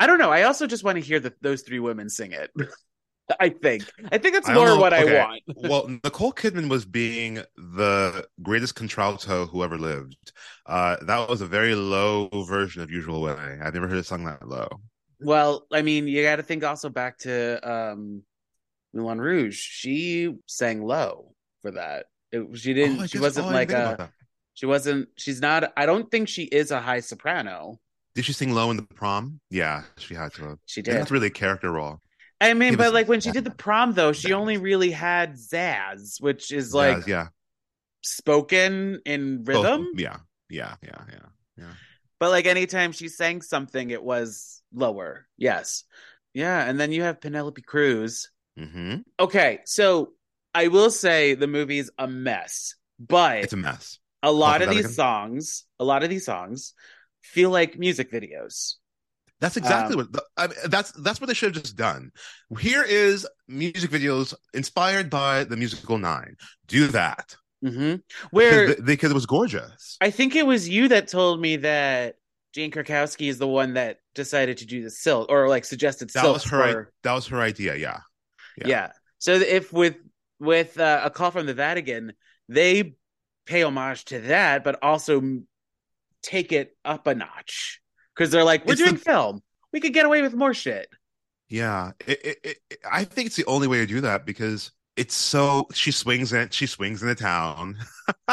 I 0.01 0.07
don't 0.07 0.19
know. 0.19 0.31
I 0.31 0.45
also 0.45 0.67
just 0.67 0.85
want 0.85 0.97
to 0.97 1.03
hear 1.03 1.21
the, 1.21 1.35
those 1.43 1.61
three 1.61 1.81
women 1.81 2.09
sing 2.09 2.33
it. 2.33 2.51
I 3.41 3.49
think. 3.51 3.85
I 4.11 4.19
think 4.19 4.35
that's 4.35 4.49
more 4.49 4.79
what 4.79 4.93
okay. 4.93 5.19
I 5.19 5.25
want. 5.25 5.43
well, 5.57 5.89
Nicole 6.05 6.33
Kidman 6.33 6.69
was 6.69 6.85
being 6.85 7.43
the 7.57 8.27
greatest 8.43 8.75
contralto 8.75 9.47
who 9.47 9.63
ever 9.63 9.79
lived. 9.79 10.33
Uh, 10.67 10.97
that 11.03 11.29
was 11.29 11.41
a 11.41 11.47
very 11.47 11.75
low 11.75 12.29
version 12.47 12.83
of 12.83 12.91
Usual 12.91 13.23
Way. 13.23 13.59
I've 13.63 13.75
never 13.75 13.89
heard 13.89 13.99
it 13.99 14.07
sung 14.07 14.25
that 14.25 14.47
low. 14.47 14.69
Well, 15.21 15.67
I 15.73 15.83
mean, 15.83 16.09
you 16.09 16.23
got 16.23 16.37
to 16.37 16.43
think 16.43 16.65
also 16.65 16.89
back 16.89 17.19
to 17.19 17.59
um 17.69 18.23
Moulin 18.93 19.21
Rouge. 19.21 19.57
She 19.57 20.35
sang 20.47 20.83
low 20.83 21.35
for 21.61 21.73
that. 21.73 22.07
It, 22.31 22.47
she 22.59 22.75
didn't. 22.75 23.01
Oh, 23.01 23.07
she 23.07 23.19
wasn't 23.19 23.49
like 23.49 23.73
a. 23.73 24.11
She 24.55 24.67
wasn't. 24.67 25.09
She's 25.17 25.41
not. 25.41 25.73
I 25.77 25.87
don't 25.87 26.11
think 26.11 26.29
she 26.29 26.45
is 26.45 26.71
a 26.71 26.81
high 26.81 27.01
soprano. 27.01 27.81
Did 28.15 28.27
she 28.27 28.33
sing 28.33 28.53
low 28.53 28.71
in 28.71 28.77
the 28.77 28.83
prom? 28.83 29.41
Yeah, 29.51 29.85
she 29.97 30.15
had 30.15 30.35
to. 30.35 30.59
She 30.67 30.81
And 30.81 30.85
did. 30.85 30.95
That's 30.97 31.11
really 31.11 31.29
a 31.29 31.31
character 31.31 31.73
role. 31.73 32.01
I 32.43 32.55
mean, 32.55 32.77
but 32.77 32.89
us 32.89 32.93
like 32.93 33.09
when 33.09 33.21
she 33.21 33.31
did 33.31 33.45
the 33.45 33.51
prom, 33.65 33.95
though, 33.95 34.13
she 34.13 34.33
only 34.33 34.57
really 34.59 34.91
had 34.91 35.35
Zazz, 35.35 36.21
which 36.21 36.53
is 36.53 36.75
like 36.75 37.07
yeah, 37.07 37.29
spoken 38.03 39.01
in 39.05 39.45
Oh, 39.49 39.63
rhythm. 39.63 39.89
yeah, 39.97 40.17
yeah, 40.51 40.75
yeah, 40.83 41.03
yeah. 41.57 41.75
But 42.19 42.31
like 42.31 42.47
anytime 42.47 42.93
she 42.93 43.09
sang 43.09 43.43
something, 43.43 43.91
it 43.91 44.03
was 44.03 44.63
lower. 44.73 45.27
Yes. 45.37 45.85
Yeah. 46.35 46.65
And 46.65 46.79
then 46.79 46.93
you 46.93 47.03
have 47.03 47.21
Penelope 47.21 47.63
Cruz. 47.63 48.31
hmm 48.57 48.97
Okay. 49.19 49.61
So 49.65 50.13
I 50.55 50.69
will 50.69 50.91
say 50.91 51.35
the 51.35 51.47
movie's 51.47 51.91
a 51.99 52.07
mess, 52.07 52.75
but 52.99 53.45
It's 53.45 53.53
a 53.53 53.57
mess. 53.57 53.99
a 54.23 54.31
lot 54.33 54.63
of 54.63 54.71
these 54.71 54.81
again. 54.85 54.95
songs, 54.95 55.65
a 55.81 55.85
lot 55.85 56.03
of 56.03 56.11
these 56.11 56.25
songs 56.25 56.75
feel 57.23 57.51
like 57.51 57.79
music 57.79 58.11
videos. 58.13 58.75
That's 59.43 59.59
exactly 59.59 59.97
Um, 59.97 59.97
what 59.97 60.13
the, 60.13 60.25
I 60.39 60.47
mean, 60.49 60.57
that's 60.71 60.93
that's 60.93 61.21
what 61.21 61.29
they 61.29 61.35
should 61.35 61.55
have 61.55 61.65
just 61.65 61.77
done. 61.77 62.13
Here 62.61 62.85
is 62.85 63.29
music 63.49 63.91
videos 63.91 64.35
inspired 64.55 65.11
by 65.11 65.45
the 65.45 65.59
musical 65.59 65.99
Nine. 65.99 66.37
Do 66.69 66.89
that 66.89 67.37
hmm 67.63 67.97
Where 68.31 68.67
because, 68.67 68.83
because 68.85 69.11
it 69.11 69.15
was 69.15 69.27
gorgeous. 69.27 70.01
I 70.01 70.11
think 70.11 70.35
it 70.35 70.47
was 70.47 70.69
you 70.69 70.89
that 70.89 71.09
told 71.09 71.41
me 71.41 71.57
that 71.57 72.17
Jane 72.53 72.71
Krakowski 72.71 73.29
is 73.29 73.39
the 73.39 73.49
one 73.49 73.75
that 73.75 73.99
decided 74.15 74.59
to 74.59 74.67
do 74.67 74.83
the 74.83 74.91
silk 74.91 75.29
or 75.31 75.49
like 75.49 75.65
suggested 75.65 76.11
That 76.15 76.23
silk 76.23 76.35
was 76.35 76.45
her. 76.45 76.93
That 77.03 77.13
was 77.15 77.27
her 77.29 77.41
idea. 77.41 77.77
Yeah. 77.77 78.01
yeah. 78.57 78.69
Yeah. 78.69 78.93
So 79.19 79.35
if 79.35 79.73
with 79.73 79.97
with 80.39 80.79
uh, 80.79 81.03
a 81.05 81.11
call 81.11 81.31
from 81.31 81.47
the 81.47 81.55
Vatican, 81.55 82.15
they 82.49 82.97
pay 83.47 83.63
homage 83.63 84.05
to 84.07 84.21
that, 84.21 84.65
but 84.65 84.83
also 84.83 85.43
take 86.23 86.53
it 86.53 86.77
up 86.87 87.09
a 87.09 87.17
notch 87.17 87.82
because 88.15 88.31
they're 88.31 88.45
like, 88.45 88.67
we're 88.67 88.73
It's 88.73 88.81
doing 88.83 88.95
the- 88.95 89.01
film. 89.01 89.43
We 89.73 89.81
could 89.81 89.95
get 89.95 90.05
away 90.05 90.23
with 90.23 90.35
more 90.35 90.53
shit. 90.55 90.89
Yeah, 91.49 91.93
it, 92.07 92.25
it, 92.25 92.59
it, 92.71 92.79
I 92.91 93.05
think 93.05 93.27
it's 93.27 93.37
the 93.37 93.45
only 93.47 93.69
way 93.69 93.79
to 93.79 93.87
do 93.87 94.01
that 94.03 94.25
because 94.25 94.71
it's 94.97 95.15
so 95.15 95.67
she 95.75 95.91
swings 95.91 96.33
it, 96.33 96.53
she 96.55 96.67
swings 96.67 97.03
in 97.03 97.09
the 97.09 97.15
town, 97.15 97.77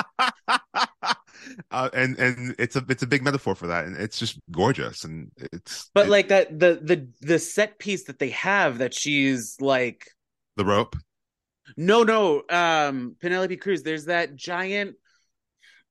uh, 1.71 1.89
and 1.93 2.17
and 2.17 2.55
it's 2.59 2.75
a 2.75 2.86
it's 2.89 3.03
a 3.03 3.07
big 3.07 3.24
metaphor 3.24 3.55
for 3.55 3.67
that, 3.67 3.86
and 3.86 3.95
it's 3.98 4.19
just 4.19 4.39
gorgeous, 4.51 5.03
and 5.03 5.31
it's 5.53 5.89
But 5.93 6.07
it- 6.07 6.09
like 6.09 6.27
that, 6.29 6.59
the 6.59 6.79
the 6.81 7.09
the 7.21 7.39
set 7.39 7.79
piece 7.79 8.05
that 8.05 8.19
they 8.19 8.29
have 8.29 8.79
that 8.79 8.93
she's 8.93 9.57
like, 9.59 10.07
the 10.55 10.65
rope. 10.65 10.95
no, 11.77 12.03
no, 12.03 12.43
um, 12.50 13.15
Penelope 13.19 13.57
Cruz. 13.57 13.83
There's 13.83 14.05
that 14.05 14.36
giant. 14.36 14.95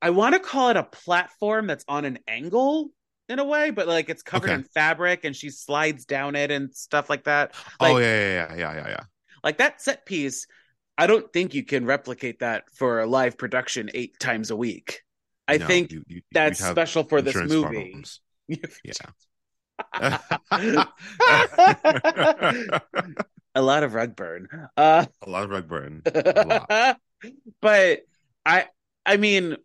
I 0.01 0.11
want 0.11 0.35
to 0.35 0.41
call 0.41 0.71
it 0.71 0.77
a 0.77 0.85
platform 0.85 1.67
that's 1.67 1.85
on 1.89 2.05
an 2.05 2.21
angle 2.29 2.91
in 3.29 3.39
a 3.39 3.45
way, 3.45 3.71
but 3.71 3.87
like 3.89 4.09
it's 4.09 4.23
covered 4.23 4.47
Okay. 4.51 4.55
in 4.55 4.63
fabric 4.65 5.25
and 5.25 5.35
she 5.37 5.51
slides 5.51 6.05
down 6.05 6.37
it 6.37 6.51
and 6.51 6.75
stuff 6.75 7.11
like 7.11 7.25
that. 7.25 7.55
Like, 7.81 7.93
oh 7.95 7.99
yeah, 7.99 8.07
yeah, 8.07 8.55
yeah, 8.55 8.57
yeah, 8.57 8.75
yeah, 8.77 8.89
yeah. 8.89 9.01
like 9.45 9.59
that 9.59 9.81
set 9.81 10.05
piece 10.07 10.47
i 10.97 11.07
don't 11.07 11.33
think 11.33 11.55
you 11.55 11.65
can 11.65 11.87
replicate 11.87 12.41
that 12.41 12.65
for 12.75 13.01
a 13.01 13.07
live 13.07 13.39
production 13.39 13.89
eight 13.95 14.19
times 14.19 14.51
a 14.51 14.57
week 14.57 15.03
i 15.47 15.57
No, 15.57 15.67
think 15.67 15.93
you- 15.93 16.05
you- 16.09 16.23
that's 16.33 16.59
special 16.59 17.05
for 17.05 17.23
this 17.23 17.37
movie 17.37 17.63
problems. 17.63 18.21
a 23.55 23.63
lot 23.63 23.83
of 23.83 23.95
rug 23.95 24.17
burn 24.17 24.49
uh 24.77 25.05
a 25.23 25.31
lot 25.31 25.45
of 25.45 25.51
rug 25.51 25.69
burn. 25.69 26.03
But 27.61 28.01
i 28.47 28.67
i 29.05 29.17
mean 29.17 29.57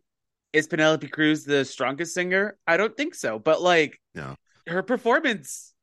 is 0.54 0.68
penelope 0.68 1.08
cruz 1.08 1.44
the 1.46 1.66
strongest 1.66 2.14
singer? 2.14 2.58
I 2.68 2.78
don't 2.78 2.96
think 2.96 3.16
so 3.16 3.40
but 3.40 3.62
like 3.62 4.00
No. 4.16 4.36
her 4.68 4.84
performance 4.84 5.74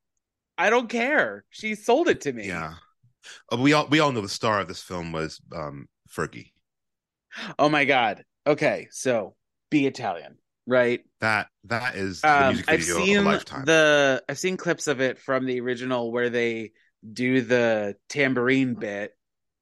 i 0.58 0.70
don't 0.70 0.88
care. 0.88 1.44
She 1.50 1.74
sold 1.74 2.08
it 2.08 2.22
to 2.22 2.32
me. 2.32 2.46
Yeah, 2.48 2.74
Uh, 3.52 3.56
we 3.58 3.72
all 3.72 3.86
we 3.88 4.00
all 4.00 4.12
know 4.12 4.20
the 4.22 4.28
star 4.28 4.60
of 4.60 4.68
this 4.68 4.82
film 4.82 5.12
was 5.12 5.40
um 5.54 5.88
Fergie. 6.10 6.52
oh 7.58 7.68
my 7.68 7.84
god. 7.84 8.24
Okay 8.46 8.88
so 8.90 9.34
be 9.70 9.86
italian 9.86 10.38
right? 10.66 11.00
That 11.20 11.48
that 11.64 11.96
is 11.96 12.20
the 12.22 12.28
Um, 12.28 12.48
music 12.48 12.66
I've 12.68 12.80
video 12.80 12.96
of 12.96 13.02
a 13.02 13.06
seen 13.06 13.24
lifetime. 13.24 13.64
the 13.66 14.22
I've 14.28 14.38
seen 14.38 14.56
clips 14.56 14.86
of 14.86 15.00
it 15.00 15.18
from 15.18 15.46
the 15.46 15.60
original 15.60 16.12
where 16.12 16.30
they 16.30 16.72
do 17.12 17.40
the 17.40 17.96
tambourine 18.08 18.74
bit, 18.74 19.16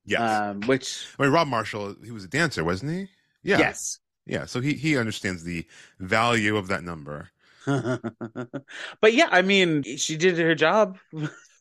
yes, 0.04 0.20
um, 0.20 0.60
which 0.66 1.06
I 1.18 1.22
mean 1.24 1.32
Rob 1.32 1.48
Marshall, 1.48 1.96
he 2.04 2.10
was 2.10 2.24
a 2.24 2.28
dancer, 2.28 2.64
wasn't 2.64 2.92
he? 2.92 3.08
Yeah, 3.42 3.58
yes, 3.58 3.98
yeah. 4.28 4.46
So 4.46 4.60
he 4.60 4.74
he 4.74 4.96
understands 4.96 5.44
the 5.44 5.66
value 5.98 6.56
of 6.56 6.68
that 6.68 6.84
number. 6.84 7.30
but 7.66 9.12
yeah, 9.12 9.28
I 9.30 9.42
mean, 9.42 9.82
she 9.82 10.16
did 10.16 10.38
her 10.38 10.54
job. 10.54 10.98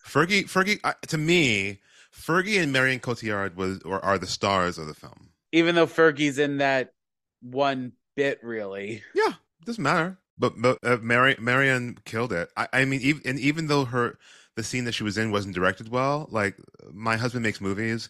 Fergie, 0.07 0.45
Fergie, 0.45 0.79
uh, 0.83 0.93
to 1.07 1.17
me, 1.17 1.81
Fergie 2.13 2.61
and 2.61 2.71
Marion 2.71 2.99
Cotillard 2.99 3.55
was 3.55 3.81
or 3.81 4.03
are 4.03 4.17
the 4.17 4.27
stars 4.27 4.77
of 4.77 4.87
the 4.87 4.93
film. 4.93 5.29
Even 5.51 5.75
though 5.75 5.87
Fergie's 5.87 6.37
in 6.37 6.57
that 6.57 6.93
one 7.41 7.93
bit, 8.15 8.39
really. 8.41 9.03
Yeah, 9.13 9.33
doesn't 9.65 9.83
matter. 9.83 10.17
But 10.37 10.61
but 10.61 10.77
uh, 10.83 10.97
Mary 11.01 11.35
Marion 11.39 11.97
killed 12.05 12.31
it. 12.31 12.49
I, 12.55 12.67
I 12.71 12.85
mean, 12.85 13.01
even 13.01 13.21
and 13.25 13.39
even 13.39 13.67
though 13.67 13.85
her 13.85 14.17
the 14.55 14.63
scene 14.63 14.85
that 14.85 14.93
she 14.93 15.03
was 15.03 15.17
in 15.17 15.31
wasn't 15.31 15.55
directed 15.55 15.89
well, 15.89 16.27
like 16.31 16.55
my 16.91 17.17
husband 17.17 17.43
makes 17.43 17.61
movies 17.61 18.09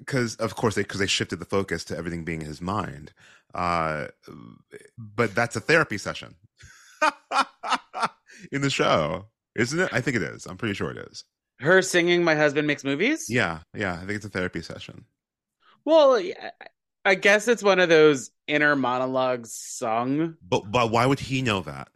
because 0.00 0.34
of 0.36 0.56
course 0.56 0.74
they 0.74 0.82
because 0.82 0.98
they 0.98 1.06
shifted 1.06 1.38
the 1.38 1.44
focus 1.44 1.84
to 1.84 1.96
everything 1.96 2.24
being 2.24 2.40
in 2.42 2.48
his 2.48 2.60
mind. 2.60 3.12
Uh, 3.54 4.08
but 4.98 5.34
that's 5.34 5.56
a 5.56 5.60
therapy 5.60 5.98
session 5.98 6.34
in 8.52 8.60
the 8.62 8.70
show, 8.70 9.26
isn't 9.54 9.78
it? 9.78 9.90
I 9.92 10.00
think 10.00 10.16
it 10.16 10.22
is. 10.22 10.46
I'm 10.46 10.56
pretty 10.56 10.74
sure 10.74 10.90
it 10.90 10.98
is. 11.10 11.24
Her 11.60 11.82
singing 11.82 12.24
"My 12.24 12.34
Husband 12.34 12.66
Makes 12.66 12.84
Movies." 12.84 13.26
Yeah, 13.28 13.60
yeah. 13.74 13.94
I 13.94 13.98
think 14.00 14.12
it's 14.12 14.24
a 14.24 14.30
therapy 14.30 14.62
session. 14.62 15.04
Well, 15.84 16.20
I 17.04 17.14
guess 17.14 17.48
it's 17.48 17.62
one 17.62 17.80
of 17.80 17.88
those 17.88 18.30
inner 18.46 18.76
monologues 18.76 19.54
sung. 19.54 20.36
But 20.46 20.70
but 20.70 20.90
why 20.90 21.06
would 21.06 21.20
he 21.20 21.42
know 21.42 21.60
that? 21.62 21.88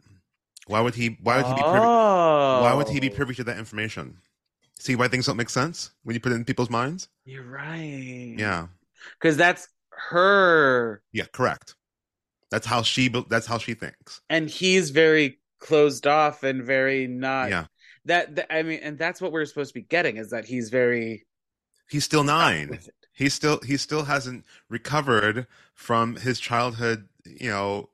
Why 0.67 0.81
would 0.81 0.95
he? 0.95 1.17
Why 1.21 1.37
would 1.37 1.45
he 1.45 1.53
be 1.53 1.61
privy? 1.61 1.85
Oh, 1.85 2.61
Why 2.61 2.73
would 2.73 2.89
he 2.89 2.99
be 2.99 3.09
privy 3.09 3.35
to 3.35 3.43
that 3.45 3.57
information? 3.57 4.17
See 4.85 4.95
why 4.95 5.07
things 5.07 5.25
don't 5.25 5.35
make 5.37 5.49
sense 5.49 5.89
when 6.03 6.13
you 6.13 6.19
put 6.19 6.31
it 6.31 6.35
in 6.35 6.45
people's 6.45 6.69
minds? 6.69 7.09
You're 7.25 7.43
right. 7.43 8.35
Yeah. 8.37 8.67
because 9.19 9.35
that's 9.35 9.67
her, 10.11 11.01
Yeah, 11.11 11.25
correct. 11.33 11.73
That's 12.51 12.67
how 12.67 12.83
she 12.83 13.07
that's 13.27 13.47
how 13.47 13.57
she 13.57 13.73
thinks. 13.73 14.21
and 14.29 14.47
he's 14.47 14.91
very 14.91 15.39
closed 15.59 16.05
off 16.05 16.43
and 16.43 16.63
very 16.63 17.07
not. 17.07 17.49
yeah. 17.49 17.65
That, 18.05 18.35
that 18.35 18.53
I 18.53 18.61
mean, 18.61 18.79
and 18.83 18.99
that's 18.99 19.19
what 19.19 19.31
we're 19.31 19.45
supposed 19.45 19.71
to 19.71 19.79
be 19.79 19.87
getting 19.87 20.17
is 20.17 20.29
that 20.29 20.45
he's 20.45 20.69
very 20.69 21.25
He's 21.89 22.03
still 22.03 22.23
9. 22.23 22.77
He 23.13 23.29
still 23.29 23.59
he 23.65 23.77
still 23.77 24.03
hasn't 24.03 24.45
recovered 24.69 25.47
from 25.73 26.15
his 26.17 26.39
childhood, 26.39 27.07
you 27.25 27.49
know, 27.49 27.89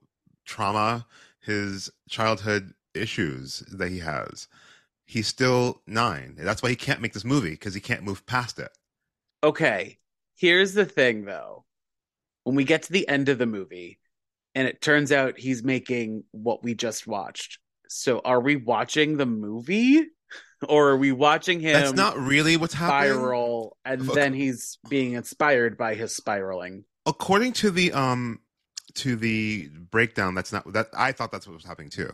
trauma, 0.46 1.06
his 1.40 1.90
childhood 2.10 2.74
issues 2.94 3.60
that 3.72 3.90
he 3.90 4.00
has. 4.00 4.50
He's 5.12 5.28
still 5.28 5.82
9. 5.88 6.36
That's 6.38 6.64
why 6.64 6.70
he 6.70 6.78
can't 6.78 7.02
make 7.02 7.12
this 7.12 7.26
movie 7.26 7.50
because 7.50 7.74
he 7.74 7.82
can't 7.82 8.04
move 8.04 8.26
past 8.26 8.60
it. 8.60 8.70
Okay, 9.44 9.98
here's 10.38 10.74
the 10.74 10.86
thing 10.86 11.26
though. 11.26 11.66
When 12.46 12.56
we 12.56 12.64
get 12.64 12.84
to 12.84 12.94
the 12.94 13.06
end 13.10 13.28
of 13.28 13.38
the 13.38 13.46
movie, 13.46 14.00
and 14.56 14.70
it 14.70 14.82
turns 14.82 15.12
out 15.12 15.38
he's 15.38 15.66
making 15.66 16.24
what 16.32 16.64
we 16.64 16.76
just 16.76 17.08
watched. 17.08 17.60
So 17.90 18.22
are 18.24 18.40
we 18.40 18.56
watching 18.56 19.18
the 19.18 19.26
movie? 19.26 20.06
or 20.70 20.92
are 20.92 20.98
we 20.98 21.12
watching 21.12 21.60
him 21.60 21.74
That's 21.74 21.92
not 21.94 22.18
really 22.18 22.56
what's 22.56 22.74
happening. 22.74 23.12
spiral 23.16 23.76
and 23.84 24.06
Fuck. 24.06 24.16
then 24.16 24.34
he's 24.34 24.78
being 24.90 25.12
inspired 25.14 25.78
by 25.78 25.96
his 25.96 26.16
spiraling? 26.16 26.86
according 27.06 27.52
to 27.52 27.70
the 27.72 27.92
um 27.92 28.40
to 28.96 29.16
the 29.16 29.70
breakdown 29.90 30.34
that's 30.36 30.52
not 30.52 30.72
that 30.74 30.88
i 30.94 31.12
thought 31.12 31.32
that's 31.32 31.48
what 31.48 31.54
was 31.54 31.66
happening 31.66 31.90
too 31.90 32.12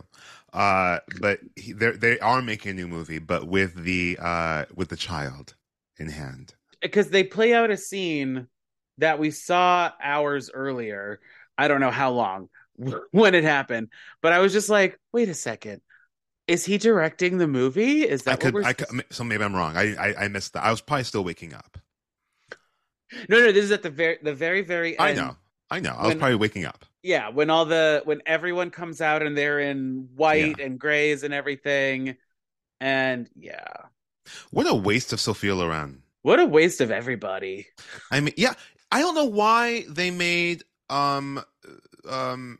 uh 0.52 0.98
but 1.20 1.40
he, 1.56 1.72
they 1.72 1.90
they 1.92 2.18
are 2.20 2.42
making 2.42 2.70
a 2.70 2.74
new 2.74 2.88
movie 2.88 3.18
but 3.18 3.46
with 3.46 3.74
the 3.74 4.18
uh 4.20 4.64
with 4.74 4.88
the 4.88 4.96
child 4.96 5.54
in 5.98 6.08
hand 6.08 6.54
Because 6.80 7.10
they 7.10 7.24
play 7.24 7.54
out 7.54 7.70
a 7.70 7.76
scene 7.76 8.46
that 8.98 9.18
we 9.18 9.30
saw 9.30 9.90
hours 10.02 10.50
earlier. 10.52 11.20
I 11.56 11.68
don't 11.68 11.80
know 11.80 11.90
how 11.90 12.10
long 12.10 12.48
when 13.10 13.34
it 13.34 13.44
happened, 13.44 13.88
but 14.22 14.32
I 14.32 14.38
was 14.38 14.52
just 14.52 14.68
like, 14.68 14.98
wait 15.12 15.28
a 15.28 15.34
second. 15.34 15.80
Is 16.46 16.64
he 16.64 16.78
directing 16.78 17.38
the 17.38 17.48
movie? 17.48 18.02
Is 18.08 18.22
that 18.24 18.42
i 18.42 18.44
what 18.44 18.54
could 18.54 18.64
i 18.64 18.72
could 18.72 19.04
so 19.10 19.24
maybe 19.24 19.44
i'm 19.44 19.54
wrong 19.54 19.76
i 19.76 19.94
i, 19.96 20.24
I 20.24 20.28
missed 20.28 20.52
that 20.54 20.64
i 20.64 20.70
was 20.70 20.80
probably 20.80 21.04
still 21.04 21.24
waking 21.24 21.54
up 21.54 21.78
No, 23.28 23.38
no, 23.38 23.52
this 23.52 23.64
is 23.64 23.72
at 23.72 23.82
the 23.82 23.90
very 23.90 24.18
the 24.22 24.34
very 24.34 24.62
very 24.62 24.98
end. 24.98 25.00
i 25.00 25.12
know 25.12 25.36
i 25.70 25.80
know 25.80 25.94
i 25.98 26.06
was 26.06 26.14
probably 26.16 26.36
waking 26.36 26.64
up 26.64 26.84
Yeah, 27.02 27.28
when 27.30 27.50
all 27.50 27.64
the 27.64 28.02
when 28.04 28.20
everyone 28.26 28.70
comes 28.70 29.00
out 29.00 29.22
and 29.22 29.36
they're 29.36 29.60
in 29.60 30.08
white 30.16 30.58
and 30.60 30.78
grays 30.78 31.22
and 31.22 31.32
everything. 31.32 32.16
And 32.80 33.28
yeah. 33.34 33.66
what 34.50 34.66
a 34.66 34.74
waste 34.74 35.12
of 35.12 35.20
sophia 35.20 35.54
loren 35.54 36.02
What 36.22 36.40
a 36.40 36.46
waste 36.46 36.80
of 36.80 36.90
everybody. 36.90 37.66
i 38.10 38.20
mean 38.20 38.34
yeah 38.36 38.54
i 38.92 39.00
don't 39.00 39.14
know 39.14 39.24
why 39.42 39.84
they 39.88 40.10
made 40.10 40.64
um 40.90 41.42
um 42.08 42.58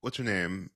what's 0.00 0.16
her 0.18 0.24
name 0.24 0.70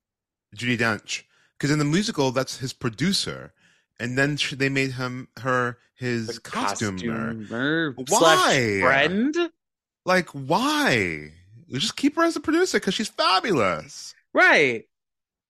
judi 0.57 0.77
dench 0.79 1.23
because 1.57 1.71
in 1.71 1.79
the 1.79 1.85
musical 1.85 2.31
that's 2.33 2.59
his 2.59 2.73
producer 2.73 3.53
and 4.01 4.17
then 4.17 4.39
they 4.53 4.69
made 4.69 4.93
him 4.93 5.29
her 5.41 5.79
his 5.95 6.27
The 6.37 6.41
costumer. 6.41 7.35
costumer 7.35 7.95
Why? 8.09 8.79
friend. 8.81 9.37
Like, 10.07 10.31
why? 10.31 11.33
Just 11.79 11.97
keep 11.97 12.17
her 12.17 12.25
as 12.25 12.37
a 12.37 12.41
producer 12.41 12.79
because 12.79 12.95
she's 12.95 13.09
fabulous. 13.09 14.15
Right. 14.33 14.85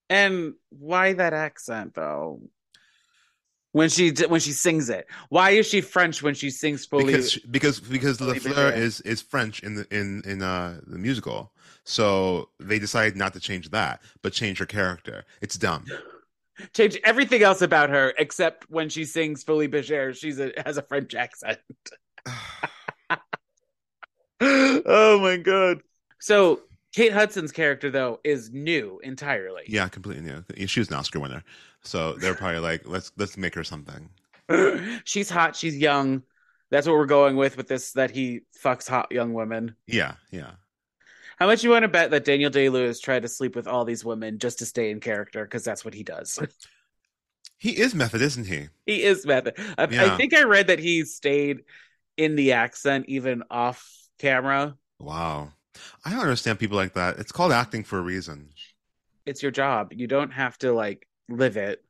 And 0.09 0.55
why 0.71 1.13
that 1.15 1.33
accent 1.33 1.95
though? 1.95 2.41
When 3.73 3.89
she 3.89 4.13
when 4.29 4.41
she 4.41 4.51
sings 4.51 4.91
it, 4.91 5.07
why 5.29 5.51
is 5.51 5.65
she 5.65 5.81
French 5.81 6.25
when 6.25 6.35
she 6.35 6.51
sings 6.51 6.85
fully? 6.85 7.05
Because 7.05 7.39
because 7.39 7.79
because 7.79 8.19
Lafleur 8.19 8.77
is 8.77 9.01
is 9.03 9.23
French 9.23 9.63
in 9.63 9.77
the 9.77 9.87
in 9.97 10.23
in 10.27 10.43
uh 10.43 10.81
the 10.85 10.99
musical, 10.99 11.53
so 11.85 12.49
they 12.59 12.81
decided 12.81 13.17
not 13.17 13.33
to 13.35 13.41
change 13.41 13.71
that, 13.71 14.03
but 14.23 14.33
change 14.33 14.59
her 14.59 14.67
character. 14.67 15.25
It's 15.41 15.57
dumb. 15.57 15.85
Change 16.75 16.99
everything 17.05 17.43
else 17.43 17.63
about 17.63 17.89
her 17.89 18.13
except 18.19 18.69
when 18.69 18.91
she 18.91 19.07
sings 19.07 19.43
Folie 19.43 19.67
Bergère, 19.67 20.15
she's 20.15 20.39
a 20.39 20.53
has 20.63 20.77
a 20.77 20.83
French 20.83 21.15
accent. 21.15 21.59
oh 24.43 25.19
my 25.23 25.39
god! 25.39 25.81
So 26.21 26.61
Kate 26.95 27.13
Hudson's 27.13 27.53
character 27.53 27.91
though 27.91 28.21
is 28.25 28.51
new 28.51 29.01
entirely. 29.03 29.65
yeah, 29.67 29.89
completely 29.89 30.23
new. 30.23 30.67
She 30.67 30.81
was 30.81 30.89
an 30.89 30.95
Oscar 30.97 31.21
winner, 31.21 31.43
so 31.83 32.13
they're 32.15 32.35
probably 32.35 32.61
like, 32.61 32.83
let's 32.87 33.13
let's 33.17 33.37
make 33.37 33.55
her 33.55 33.65
something. 33.65 34.09
she's 35.05 35.31
hot. 35.31 35.57
She's 35.57 35.77
young. 35.77 36.23
That's 36.71 36.87
what 36.87 36.95
we're 36.97 37.07
going 37.07 37.37
with 37.37 37.57
with 37.57 37.69
this. 37.69 37.93
That 37.93 38.11
he 38.11 38.43
fucks 38.63 38.89
hot 38.89 39.11
young 39.11 39.33
women. 39.33 39.77
Yeah, 39.87 40.15
yeah. 40.31 40.53
How 41.39 41.47
much 41.47 41.65
you 41.65 41.71
want 41.71 41.85
to 41.85 41.89
bet 41.89 42.11
that 42.11 42.25
Daniel 42.25 42.51
Day 42.51 42.69
Lewis 42.69 43.01
tried 43.01 43.23
to 43.23 43.29
sleep 43.29 43.57
with 43.57 43.67
all 43.67 43.85
these 43.87 44.05
women 44.05 44.39
just 44.39 44.59
to 44.59 44.67
stay 44.67 44.91
in 44.91 45.01
character? 45.01 45.45
Because 45.45 45.65
that's 45.65 45.85
what 45.85 45.95
he 45.95 46.03
does. 46.03 46.39
He 47.59 47.79
is 47.79 47.95
method, 47.95 48.23
isn't 48.23 48.47
he? 48.47 48.69
he 48.87 49.03
is 49.03 49.27
method. 49.27 49.53
I, 49.77 49.83
I 49.83 50.17
think 50.17 50.33
I 50.33 50.45
read 50.45 50.69
that 50.69 50.79
he 50.79 51.05
stayed 51.05 51.65
in 52.17 52.35
the 52.35 52.53
accent 52.53 53.05
even 53.09 53.43
off 53.51 53.87
camera. 54.19 54.79
Wow. 54.99 55.53
I 56.05 56.11
don't 56.11 56.21
understand 56.21 56.59
people 56.59 56.77
like 56.77 56.95
that. 56.95 57.19
It's 57.19 57.33
called 57.33 57.53
acting 57.53 57.85
for 57.85 57.99
a 57.99 58.03
reason. 58.03 58.51
It's 59.27 59.43
your 59.43 59.53
job. 59.53 59.93
You 59.93 60.07
don't 60.07 60.33
have 60.33 60.59
to 60.59 60.73
like 60.73 61.07
live 61.29 61.57
it. 61.57 61.85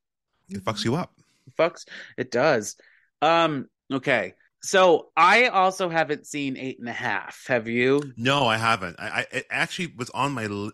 It 0.48 0.64
fucks 0.64 0.84
you 0.84 0.96
up. 0.96 1.12
It 1.46 1.56
Fucks. 1.56 1.86
It 2.18 2.30
does. 2.30 2.76
Um. 3.22 3.68
Okay. 3.92 4.34
So 4.62 5.08
I 5.16 5.46
also 5.48 5.88
haven't 5.88 6.26
seen 6.26 6.56
eight 6.58 6.78
and 6.80 6.88
a 6.88 6.92
half. 6.92 7.46
Have 7.48 7.66
you? 7.66 8.02
No, 8.16 8.46
I 8.46 8.58
haven't. 8.58 8.96
I, 9.00 9.08
I 9.08 9.26
it 9.32 9.46
actually 9.50 9.92
was 9.96 10.10
on 10.10 10.32
my. 10.32 10.46
Li- 10.46 10.72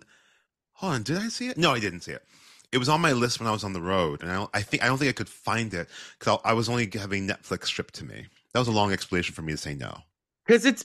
Hold 0.74 0.92
on, 0.92 1.02
did 1.04 1.18
I 1.18 1.28
see 1.28 1.48
it? 1.48 1.56
No, 1.56 1.72
I 1.72 1.80
didn't 1.80 2.00
see 2.00 2.12
it. 2.12 2.22
It 2.72 2.78
was 2.78 2.88
on 2.88 3.00
my 3.00 3.12
list 3.12 3.38
when 3.40 3.46
I 3.48 3.52
was 3.52 3.64
on 3.64 3.72
the 3.72 3.80
road, 3.80 4.22
and 4.22 4.30
I, 4.30 4.34
don't, 4.34 4.50
I 4.52 4.60
think 4.60 4.82
I 4.82 4.86
don't 4.86 4.98
think 4.98 5.08
I 5.08 5.12
could 5.12 5.28
find 5.28 5.72
it 5.72 5.88
because 6.18 6.38
I, 6.44 6.50
I 6.50 6.52
was 6.52 6.68
only 6.68 6.90
having 6.92 7.26
Netflix 7.28 7.66
shipped 7.66 7.94
to 7.94 8.04
me. 8.04 8.26
That 8.52 8.58
was 8.58 8.68
a 8.68 8.72
long 8.72 8.92
explanation 8.92 9.34
for 9.34 9.42
me 9.42 9.52
to 9.52 9.56
say 9.56 9.74
no. 9.74 9.96
because 10.46 10.66
it's 10.66 10.84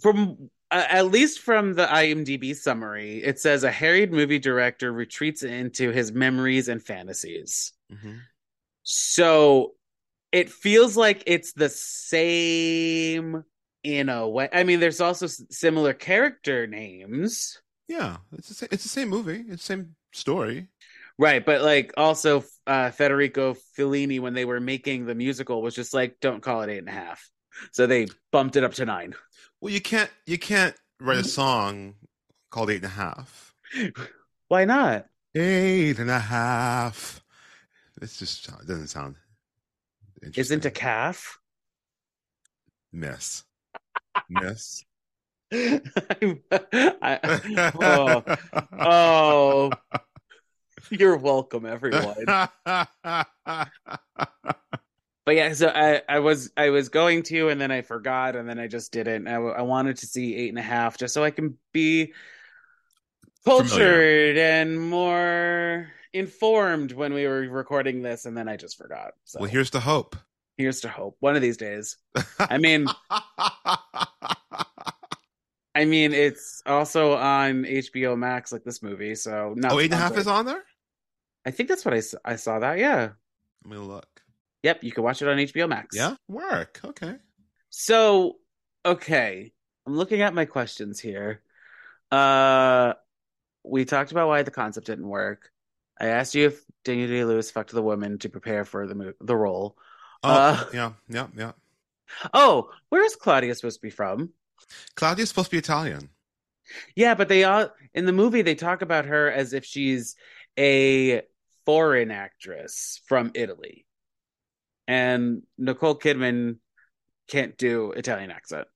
from 0.00 0.50
uh, 0.72 0.86
at 0.88 1.06
least 1.06 1.40
from 1.40 1.74
the 1.74 1.86
IMDb 1.86 2.56
summary, 2.56 3.22
it 3.22 3.38
says 3.38 3.62
a 3.62 3.70
harried 3.70 4.10
movie 4.10 4.38
director 4.38 4.90
retreats 4.92 5.42
into 5.42 5.90
his 5.92 6.10
memories 6.12 6.68
and 6.68 6.82
fantasies. 6.82 7.72
Mm-hmm. 7.92 8.16
So 8.82 9.74
it 10.32 10.50
feels 10.50 10.96
like 10.96 11.22
it's 11.26 11.52
the 11.52 11.68
same 11.68 13.44
in 13.84 14.08
a 14.08 14.28
way. 14.28 14.48
I 14.52 14.64
mean, 14.64 14.80
there's 14.80 15.00
also 15.00 15.26
similar 15.26 15.92
character 15.92 16.66
names, 16.66 17.60
Yeah, 17.88 18.16
it's 18.36 18.48
the 18.48 18.54
same, 18.54 18.68
it's 18.72 18.82
the 18.82 18.88
same 18.88 19.08
movie. 19.08 19.44
It's 19.48 19.62
the 19.62 19.72
same 19.74 19.96
story. 20.12 20.68
right? 21.18 21.44
But 21.44 21.62
like 21.62 21.92
also 21.96 22.44
uh, 22.66 22.90
Federico 22.90 23.54
Fellini, 23.78 24.20
when 24.20 24.34
they 24.34 24.44
were 24.44 24.60
making 24.60 25.04
the 25.06 25.14
musical, 25.14 25.62
was 25.62 25.74
just 25.74 25.92
like, 25.94 26.16
don't 26.20 26.42
call 26.42 26.62
it 26.62 26.70
eight 26.70 26.78
and 26.78 26.88
a 26.88 26.92
half. 26.92 27.28
So 27.72 27.86
they 27.86 28.06
bumped 28.30 28.56
it 28.56 28.64
up 28.64 28.74
to 28.74 28.86
nine. 28.86 29.14
Well, 29.62 29.72
you 29.72 29.80
can't 29.80 30.10
you 30.26 30.38
can't 30.38 30.74
write 31.00 31.18
a 31.18 31.20
mm-hmm. 31.20 31.28
song 31.28 31.94
called 32.50 32.68
Eight 32.68 32.82
and 32.82 32.86
a 32.86 32.88
Half. 32.88 33.54
Why 34.48 34.64
not? 34.64 35.06
Eight 35.36 36.00
and 36.00 36.10
a 36.10 36.18
half. 36.18 37.22
It's 38.00 38.18
just 38.18 38.48
it 38.48 38.66
doesn't 38.66 38.88
sound. 38.88 39.14
Interesting. 40.20 40.40
Isn't 40.40 40.64
a 40.64 40.70
calf? 40.72 41.38
miss 42.92 43.44
miss? 44.28 44.84
I- 45.52 47.20
oh, 47.80 48.24
oh, 48.80 49.70
you're 50.90 51.18
welcome, 51.18 51.66
everyone. 51.66 52.26
But 55.24 55.36
yeah, 55.36 55.52
so 55.52 55.68
I, 55.68 56.02
I 56.08 56.18
was 56.18 56.50
I 56.56 56.70
was 56.70 56.88
going 56.88 57.22
to, 57.24 57.48
and 57.48 57.60
then 57.60 57.70
I 57.70 57.82
forgot, 57.82 58.34
and 58.34 58.48
then 58.48 58.58
I 58.58 58.66
just 58.66 58.92
didn't. 58.92 59.28
I, 59.28 59.34
I 59.34 59.62
wanted 59.62 59.96
to 59.98 60.06
see 60.06 60.34
eight 60.34 60.48
and 60.48 60.58
a 60.58 60.62
half 60.62 60.98
just 60.98 61.14
so 61.14 61.22
I 61.22 61.30
can 61.30 61.56
be 61.72 62.12
cultured 63.44 64.36
and 64.36 64.80
more 64.80 65.88
informed 66.12 66.92
when 66.92 67.14
we 67.14 67.26
were 67.26 67.48
recording 67.48 68.02
this, 68.02 68.24
and 68.24 68.36
then 68.36 68.48
I 68.48 68.56
just 68.56 68.76
forgot. 68.76 69.12
So 69.24 69.40
well, 69.40 69.48
here's 69.48 69.70
the 69.70 69.80
hope. 69.80 70.16
here's 70.56 70.80
to 70.80 70.88
hope. 70.88 71.16
One 71.20 71.36
of 71.36 71.42
these 71.42 71.56
days. 71.56 71.96
I 72.40 72.58
mean, 72.58 72.86
I 75.74 75.84
mean, 75.84 76.12
it's 76.12 76.62
also 76.66 77.14
on 77.14 77.62
HBO 77.62 78.18
Max, 78.18 78.52
like 78.52 78.64
this 78.64 78.82
movie. 78.82 79.14
So 79.14 79.54
not 79.56 79.72
oh, 79.72 79.80
eight 79.80 79.86
and 79.86 79.94
a 79.94 79.98
half 79.98 80.16
is 80.16 80.26
on 80.26 80.46
there. 80.46 80.64
I 81.46 81.52
think 81.52 81.68
that's 81.68 81.84
what 81.84 81.94
I 81.94 82.02
I 82.24 82.36
saw 82.36 82.58
that. 82.58 82.78
Yeah. 82.78 83.10
Let 83.64 83.70
me 83.70 83.78
look. 83.78 84.11
Yep. 84.62 84.84
You 84.84 84.92
can 84.92 85.04
watch 85.04 85.22
it 85.22 85.28
on 85.28 85.36
HBO 85.38 85.68
Max. 85.68 85.96
Yeah, 85.96 86.14
work. 86.28 86.80
Okay. 86.84 87.14
So, 87.70 88.36
okay. 88.84 89.52
I'm 89.86 89.96
looking 89.96 90.20
at 90.20 90.34
my 90.34 90.44
questions 90.44 91.00
here. 91.00 91.42
Uh, 92.10 92.92
we 93.64 93.84
talked 93.84 94.12
about 94.12 94.28
why 94.28 94.42
the 94.42 94.50
concept 94.50 94.86
didn't 94.86 95.08
work. 95.08 95.50
I 96.00 96.06
asked 96.06 96.34
you 96.34 96.46
if 96.46 96.60
Daniel 96.84 97.08
Day 97.08 97.24
Lewis 97.24 97.50
fucked 97.50 97.72
the 97.72 97.82
woman 97.82 98.18
to 98.18 98.28
prepare 98.28 98.64
for 98.64 98.86
the 98.86 98.94
mo- 98.94 99.12
the 99.20 99.36
role. 99.36 99.76
Oh, 100.22 100.30
Uh, 100.30 100.64
yeah, 100.72 100.92
yeah, 101.08 101.26
yeah. 101.36 101.52
Oh, 102.34 102.70
where 102.90 103.04
is 103.04 103.16
Claudia 103.16 103.54
supposed 103.54 103.78
to 103.78 103.82
be 103.86 103.90
from? 103.90 104.30
Claudia's 104.96 105.30
supposed 105.30 105.46
to 105.50 105.52
be 105.52 105.58
Italian. 105.58 106.10
Yeah, 106.94 107.14
but 107.14 107.28
they 107.28 107.44
all 107.44 107.70
in 107.94 108.06
the 108.06 108.12
movie 108.12 108.42
they 108.42 108.54
talk 108.54 108.82
about 108.82 109.06
her 109.06 109.30
as 109.30 109.52
if 109.52 109.64
she's 109.64 110.14
a 110.58 111.22
foreign 111.66 112.10
actress 112.10 113.00
from 113.06 113.30
Italy. 113.34 113.86
And 114.92 115.42
Nicole 115.58 115.98
Kidman 115.98 116.58
can't 117.28 117.56
do 117.56 117.92
Italian 117.92 118.30
accent. 118.30 118.66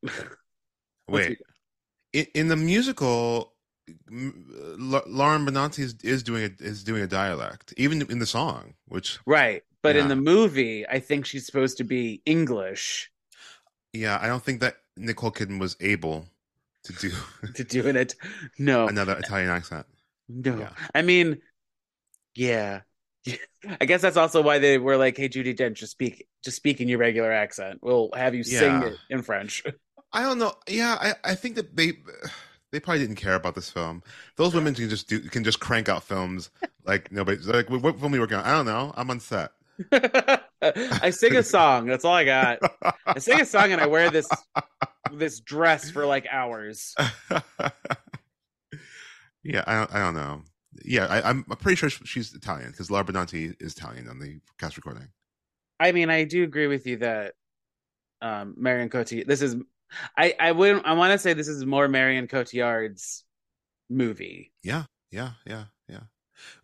Wait, 1.09 1.39
in, 2.13 2.27
in 2.35 2.49
the 2.49 2.57
musical, 2.57 3.53
uh, 3.89 4.31
Laura 4.79 5.39
Benanti 5.39 5.81
is, 5.81 5.95
is 6.03 6.23
doing 6.23 6.45
a, 6.45 6.65
is 6.65 6.83
doing 6.83 7.03
a 7.03 7.07
dialect, 7.07 7.75
even 7.77 8.03
in 8.11 8.19
the 8.19 8.27
song. 8.27 8.75
Which, 8.87 9.19
right. 9.27 9.63
But 9.83 9.95
in 9.95 10.09
the 10.09 10.17
movie, 10.17 10.85
I 10.89 10.99
think 10.99 11.27
she's 11.27 11.47
supposed 11.47 11.77
to 11.77 11.85
be 11.85 12.21
English 12.27 13.13
yeah, 13.97 14.19
I 14.21 14.29
don't 14.29 14.43
think 14.43 14.61
that 14.61 14.77
Nicole 14.97 15.33
Kidman 15.33 15.59
was 15.59 15.77
able 15.81 16.27
to 16.85 16.93
do 16.95 17.11
to 17.55 17.65
do 17.65 17.87
it. 17.87 18.15
No. 18.59 18.87
another 18.87 19.17
Italian 19.19 19.51
accent. 19.51 19.87
No. 20.29 20.59
Yeah. 20.59 20.71
I 20.95 21.03
mean, 21.03 21.41
yeah. 22.35 22.83
I 23.81 23.85
guess 23.85 24.03
that's 24.03 24.17
also 24.17 24.43
why 24.43 24.59
they 24.59 24.79
were 24.79 24.97
like, 24.97 25.17
"Hey, 25.17 25.29
Judi 25.29 25.57
Dench, 25.57 25.75
just 25.75 25.93
speak, 25.93 26.27
just 26.45 26.57
speak 26.57 26.81
in 26.81 26.89
your 26.89 26.99
regular 26.99 27.33
accent. 27.33 27.81
We'll 27.83 28.11
have 28.15 28.35
you 28.35 28.45
sing 28.45 28.83
Yeah. 28.83 28.87
it 28.89 28.97
in 29.11 29.23
French." 29.23 29.63
I 30.13 30.23
don't 30.23 30.39
know. 30.39 30.55
Yeah, 30.69 30.97
I, 31.01 31.15
I 31.33 31.35
think 31.35 31.57
that 31.57 31.77
they 31.77 31.95
they 32.73 32.81
probably 32.81 33.01
didn't 33.01 33.17
care 33.17 33.35
about 33.35 33.55
this 33.55 33.71
film. 33.71 34.03
Those 34.37 34.55
women 34.55 34.75
can 34.75 34.89
just 34.89 35.09
do 35.09 35.21
can 35.21 35.45
just 35.45 35.61
crank 35.61 35.89
out 35.89 36.03
films 36.05 36.51
like 36.85 37.11
nobody. 37.13 37.39
Like 37.43 37.69
what 37.71 37.99
film 37.99 38.13
we 38.13 38.21
working 38.21 38.37
on? 38.37 38.45
I 38.45 38.53
don't 38.53 38.67
know. 38.67 38.93
I'm 38.97 39.11
on 39.11 39.21
set. 39.21 39.51
I 39.93 41.11
sing 41.11 41.37
a 41.37 41.43
song. 41.43 41.87
That's 41.87 42.05
all 42.05 42.15
I 42.15 42.25
got. 42.25 42.59
I 43.07 43.19
sing 43.19 43.41
a 43.41 43.45
song 43.45 43.73
and 43.73 43.81
I 43.81 43.87
wear 43.87 44.11
this 44.11 44.29
this 45.13 45.41
dress 45.41 45.91
for 45.91 46.07
like 46.07 46.27
hours. 46.31 46.95
yeah, 49.43 49.63
I 49.67 49.75
don't, 49.79 49.95
I 49.95 49.99
don't 49.99 50.15
know. 50.15 50.43
Yeah, 50.85 51.07
I, 51.07 51.29
I'm 51.29 51.45
pretty 51.45 51.77
sure 51.77 51.89
she's 51.89 52.35
Italian 52.35 52.71
because 52.71 52.91
Laura 52.91 53.05
Benanti 53.05 53.55
is 53.61 53.73
Italian 53.75 54.09
on 54.09 54.19
the 54.19 54.41
cast 54.59 54.77
recording. 54.77 55.09
I 55.79 55.93
mean, 55.93 56.11
I 56.11 56.25
do 56.25 56.43
agree 56.45 56.67
with 56.67 56.87
you 56.87 56.99
that 56.99 57.35
um 58.23 58.55
Marion 58.57 58.89
Cotillard. 58.89 59.27
This 59.27 59.43
is, 59.43 59.57
I 60.17 60.35
I 60.39 60.53
wouldn't. 60.53 60.87
I 60.87 60.95
want 60.95 61.13
to 61.13 61.19
say 61.19 61.33
this 61.33 61.49
is 61.49 61.65
more 61.65 61.89
Marion 61.89 62.29
Cotillard's 62.29 63.25
movie. 63.89 64.53
Yeah, 64.63 64.85
yeah, 65.11 65.33
yeah, 65.47 65.65
yeah. 65.89 66.01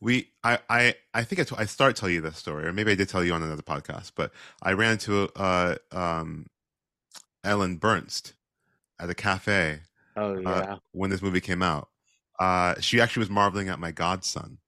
We, 0.01 0.29
I, 0.44 0.59
I, 0.68 0.94
I 1.14 1.25
think 1.25 1.40
I, 1.40 1.44
t- 1.44 1.57
I 1.59 1.64
started 1.64 1.96
telling 1.96 2.14
you 2.14 2.20
this 2.20 2.37
story, 2.37 2.66
or 2.66 2.75
maybe 2.75 2.92
I 2.92 2.94
did 2.94 3.09
tell 3.09 3.25
you 3.25 3.33
on 3.33 3.42
another 3.42 3.62
podcast. 3.62 4.12
But 4.14 4.31
I 4.62 4.72
ran 4.72 4.92
into 4.92 5.31
uh, 5.35 5.77
um, 5.90 6.46
Ellen 7.42 7.79
Burstyn 7.79 8.33
at 8.98 9.09
a 9.09 9.14
cafe 9.14 9.81
Oh 10.16 10.38
yeah, 10.38 10.51
uh, 10.51 10.77
when 10.92 11.11
this 11.11 11.22
movie 11.22 11.40
came 11.40 11.62
out. 11.62 11.88
Uh, 12.38 12.74
she 12.80 13.00
actually 13.00 13.20
was 13.20 13.30
marveling 13.30 13.68
at 13.68 13.78
my 13.78 13.90
godson. 13.90 14.58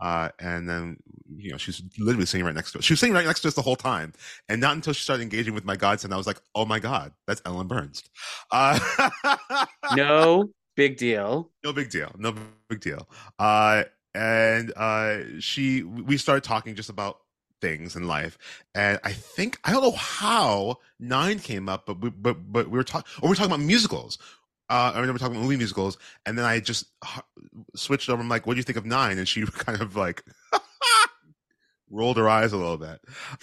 Uh, 0.00 0.28
and 0.38 0.68
then, 0.68 0.96
you 1.36 1.50
know, 1.50 1.56
she's 1.56 1.82
literally 1.98 2.26
sitting 2.26 2.44
right 2.44 2.54
next 2.54 2.72
to 2.72 2.78
us. 2.78 2.84
She 2.84 2.92
was 2.92 3.00
sitting 3.00 3.14
right 3.14 3.24
next 3.24 3.40
to 3.40 3.48
us 3.48 3.54
the 3.54 3.62
whole 3.62 3.76
time. 3.76 4.12
And 4.48 4.60
not 4.60 4.74
until 4.74 4.92
she 4.92 5.02
started 5.02 5.22
engaging 5.22 5.54
with 5.54 5.64
my 5.64 5.76
godson, 5.76 6.12
I 6.12 6.16
was 6.16 6.26
like, 6.26 6.40
oh 6.54 6.66
my 6.66 6.78
God, 6.78 7.12
that's 7.26 7.40
Ellen 7.46 7.68
Burstyn. 7.68 8.02
Uh, 8.50 8.78
no 9.96 10.50
big 10.76 10.96
deal. 10.96 11.50
no 11.64 11.72
big 11.72 11.90
deal. 11.90 12.10
No 12.18 12.34
big 12.68 12.80
deal. 12.80 13.08
Uh, 13.38 13.84
and 14.14 14.72
uh, 14.76 15.18
she, 15.40 15.82
we 15.82 16.16
started 16.16 16.44
talking 16.44 16.74
just 16.74 16.90
about 16.90 17.18
things 17.60 17.96
in 17.96 18.06
life. 18.06 18.36
And 18.74 19.00
I 19.04 19.12
think, 19.12 19.58
I 19.64 19.72
don't 19.72 19.82
know 19.82 19.92
how 19.92 20.78
Nine 21.00 21.38
came 21.38 21.68
up, 21.68 21.86
but 21.86 22.00
we, 22.00 22.10
but, 22.10 22.52
but 22.52 22.68
we 22.68 22.76
were 22.76 22.84
talking, 22.84 23.10
or 23.22 23.28
we 23.28 23.30
were 23.30 23.36
talking 23.36 23.52
about 23.52 23.64
musicals. 23.64 24.18
Uh, 24.70 24.92
I 24.94 25.00
remember 25.00 25.18
talking 25.18 25.36
about 25.36 25.44
movie 25.44 25.56
musicals, 25.56 25.98
and 26.24 26.38
then 26.38 26.44
I 26.44 26.60
just 26.60 26.86
switched 27.76 28.08
over. 28.08 28.20
I'm 28.20 28.28
like, 28.28 28.46
"What 28.46 28.54
do 28.54 28.58
you 28.58 28.64
think 28.64 28.78
of 28.78 28.86
Nine? 28.86 29.18
And 29.18 29.28
she 29.28 29.44
kind 29.46 29.80
of 29.80 29.96
like 29.96 30.24
rolled 31.90 32.16
her 32.16 32.28
eyes 32.28 32.52
a 32.52 32.56
little 32.56 32.78
bit. 32.78 33.00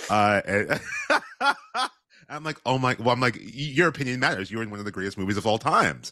Uh, 0.10 0.42
and 0.46 0.82
I'm 2.30 2.44
like, 2.44 2.60
"Oh 2.66 2.78
my!" 2.78 2.96
Well, 3.00 3.12
I'm 3.12 3.20
like, 3.20 3.38
"Your 3.40 3.88
opinion 3.88 4.20
matters. 4.20 4.50
You're 4.50 4.64
in 4.64 4.72
one 4.72 4.80
of 4.80 4.86
the 4.86 4.92
greatest 4.92 5.18
movies 5.18 5.38
of 5.38 5.46
all 5.46 5.60
times." 5.60 6.12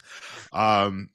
Um, 0.54 1.10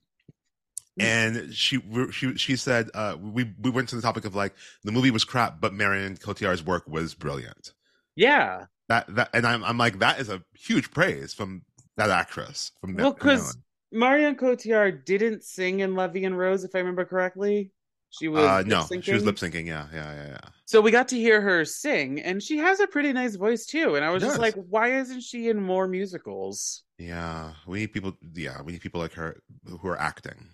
and 0.98 1.52
she 1.52 1.80
she 2.12 2.37
she 2.37 2.57
said 2.57 2.90
uh, 2.94 3.16
we 3.20 3.52
we 3.61 3.70
went 3.70 3.88
to 3.90 3.96
the 3.96 4.02
topic 4.02 4.24
of 4.24 4.35
like 4.35 4.54
the 4.85 4.92
movie 4.92 5.11
was 5.11 5.24
crap, 5.24 5.61
but 5.61 5.72
Marion 5.72 6.16
Cotillard's 6.16 6.64
work 6.64 6.88
was 6.88 7.14
brilliant. 7.14 7.72
Yeah. 8.16 8.66
That 8.88 9.12
that 9.14 9.30
and 9.35 9.46
I'm 9.46 9.64
I'm 9.64 9.78
like 9.78 9.98
that 10.00 10.20
is 10.20 10.28
a 10.28 10.42
huge 10.54 10.90
praise 10.90 11.35
from 11.35 11.62
that 11.96 12.11
actress 12.11 12.72
from 12.80 12.94
Well, 12.94 13.12
because. 13.12 13.57
Marion 13.94 14.35
Cotillard 14.35 15.04
didn't 15.04 15.44
sing 15.44 15.80
in 15.80 15.94
La 15.94 16.09
Vie 16.09 16.24
en 16.24 16.35
Rose, 16.35 16.64
if 16.64 16.74
I 16.74 16.78
remember 16.78 17.04
correctly. 17.04 17.70
She 18.11 18.28
was 18.28 18.44
uh, 18.44 18.62
no, 18.62 18.87
she 19.00 19.12
was 19.12 19.24
lip-syncing. 19.24 19.66
Yeah, 19.66 19.87
yeah, 19.92 20.14
yeah, 20.14 20.26
yeah. 20.28 20.48
So 20.66 20.80
we 20.80 20.90
got 20.90 21.09
to 21.09 21.16
hear 21.16 21.40
her 21.40 21.64
sing, 21.64 22.20
and 22.20 22.42
she 22.42 22.59
has 22.59 22.78
a 22.80 22.87
pretty 22.87 23.12
nice 23.12 23.35
voice 23.35 23.66
too. 23.66 23.96
And 23.96 24.04
I 24.04 24.11
was 24.11 24.22
just 24.22 24.38
like, 24.38 24.54
why 24.54 24.98
isn't 24.98 25.22
she 25.22 25.48
in 25.48 25.61
more 25.61 25.88
musicals? 25.88 26.85
Yeah, 26.98 27.52
we 27.66 27.80
need 27.80 27.92
people. 27.92 28.16
Yeah, 28.35 28.62
we 28.62 28.72
need 28.72 28.83
people 28.83 29.00
like 29.00 29.14
her 29.14 29.40
who 29.66 29.88
are 29.88 30.00
acting. 30.00 30.48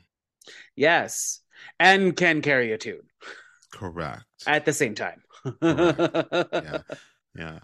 Yes, 0.74 1.40
and 1.79 2.16
can 2.16 2.40
carry 2.40 2.72
a 2.72 2.79
tune 2.79 3.03
Correct. 3.72 4.24
at 4.46 4.64
the 4.64 4.72
same 4.72 4.94
time. 4.94 5.22
Yeah. 5.62 6.79
Yeah. 7.37 7.59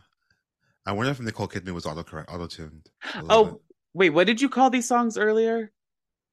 I 0.86 0.92
wonder 0.92 1.10
if 1.10 1.20
Nicole 1.20 1.48
Kidman 1.48 1.74
was 1.74 1.84
auto 1.84 2.04
correct, 2.04 2.30
auto 2.32 2.46
tuned. 2.46 2.88
Oh, 3.28 3.60
wait, 3.96 4.10
what 4.10 4.26
did 4.26 4.40
you 4.40 4.48
call 4.48 4.70
these 4.70 4.86
songs 4.86 5.16
earlier? 5.16 5.72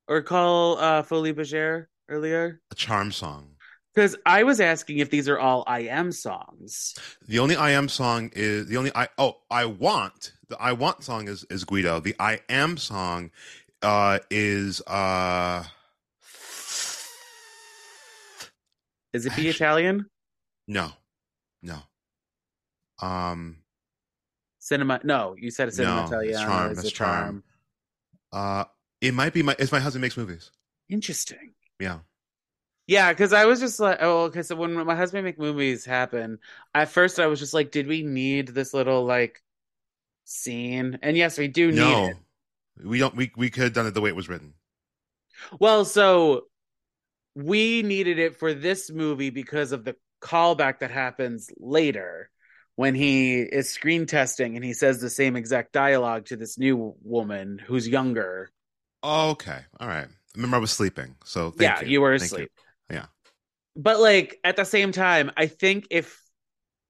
Or 0.08 0.22
call 0.22 0.78
uh 0.78 1.02
Folie 1.04 1.34
Bergère 1.34 1.88
earlier? 2.10 2.62
a 2.72 2.76
charm 2.76 3.12
song. 3.12 3.56
Because 3.96 4.18
I 4.26 4.44
was 4.44 4.60
asking 4.60 4.98
if 4.98 5.10
these 5.10 5.30
are 5.30 5.40
all 5.40 5.64
I 5.68 5.82
am 5.82 6.12
songs. 6.12 6.96
The 7.28 7.40
only 7.40 7.56
I 7.56 7.72
am 7.72 7.88
song 7.88 8.32
is 8.36 8.68
the 8.68 8.78
only 8.78 8.92
I 8.96 9.08
oh 9.18 9.38
I 9.50 9.66
want 9.66 10.34
the 10.50 10.62
I 10.62 10.74
want 10.74 11.04
song 11.04 11.28
is 11.28 11.46
is 11.50 11.64
Guido. 11.64 12.00
The 12.02 12.16
I 12.20 12.42
am 12.50 12.76
song 12.78 13.32
uh 13.82 14.20
is 14.30 14.82
uh 14.88 15.64
Is 19.14 19.26
it 19.26 19.36
be 19.36 19.48
Italian? 19.48 20.08
no 20.68 20.92
no 21.62 21.80
um 23.02 23.58
Cinema? 24.60 25.00
No, 25.04 25.36
you 25.38 25.52
said 25.52 25.68
a 25.68 25.72
cinema 25.72 26.02
No, 26.02 26.08
Italiano. 26.08 26.32
it's 26.32 26.44
Charm, 26.46 26.72
It's 26.72 26.92
charm. 26.92 27.26
Charm. 27.26 27.44
Uh 28.34 28.66
it 29.02 29.14
might 29.14 29.34
be 29.34 29.44
my 29.44 29.56
it's 29.60 29.72
my 29.72 29.80
husband 29.80 30.02
makes 30.02 30.18
movies. 30.18 30.52
Interesting. 30.88 31.56
Yeah. 31.80 32.00
Yeah, 32.88 33.14
because 33.14 33.32
I 33.34 33.46
was 33.46 33.60
just 33.62 33.80
like, 33.80 34.00
oh, 34.02 34.28
because 34.28 34.54
when 34.54 34.74
my 34.74 34.96
husband 34.96 35.24
make 35.24 35.40
movies 35.40 35.86
happen, 35.86 36.40
at 36.76 36.90
first 36.90 37.20
I 37.20 37.28
was 37.28 37.40
just 37.40 37.54
like, 37.54 37.72
did 37.72 37.88
we 37.88 38.04
need 38.04 38.50
this 38.50 38.74
little 38.74 39.06
like 39.06 39.42
scene? 40.26 41.00
And 41.04 41.18
yes, 41.18 41.38
we 41.38 41.48
do 41.50 41.72
need 41.72 42.00
No. 42.00 42.00
it. 42.00 42.18
We 42.84 43.00
don't 43.00 43.16
we 43.16 43.32
we 43.38 43.50
could 43.52 43.64
have 43.64 43.74
done 43.74 43.88
it 43.88 43.94
the 43.94 44.02
way 44.02 44.10
it 44.10 44.16
was 44.16 44.30
written. 44.30 44.56
Well, 45.60 45.86
so 45.86 46.48
we 47.36 47.84
needed 47.84 48.20
it 48.20 48.38
for 48.38 48.54
this 48.54 48.92
movie 48.92 49.30
because 49.30 49.72
of 49.72 49.86
the 49.86 49.96
callback 50.22 50.80
that 50.80 50.92
happens 50.92 51.52
later 51.58 52.30
when 52.76 52.96
he 52.96 53.40
is 53.42 53.70
screen 53.70 54.06
testing 54.06 54.56
and 54.56 54.66
he 54.66 54.74
says 54.74 55.00
the 55.00 55.10
same 55.10 55.36
exact 55.36 55.74
dialogue 55.74 56.26
to 56.26 56.36
this 56.36 56.58
new 56.58 56.96
woman 57.04 57.60
who's 57.60 57.88
younger. 57.88 58.52
Okay. 59.04 59.60
All 59.80 59.88
right. 59.88 60.08
I 60.08 60.36
Remember 60.36 60.58
I 60.58 60.60
was 60.60 60.72
sleeping. 60.72 61.16
So 61.24 61.52
thank 61.52 61.62
yeah, 61.62 61.82
you. 61.82 61.92
you 61.92 62.02
were 62.02 62.18
Thank 62.18 62.32
asleep. 62.32 62.52
Yeah. 62.90 63.06
But 63.76 64.00
like 64.00 64.40
at 64.44 64.56
the 64.56 64.66
same 64.66 64.92
time, 64.92 65.32
I 65.38 65.48
think 65.48 65.88
if 65.92 66.20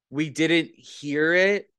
we 0.10 0.30
didn't 0.30 0.72
hear 0.78 1.34
it, 1.34 1.70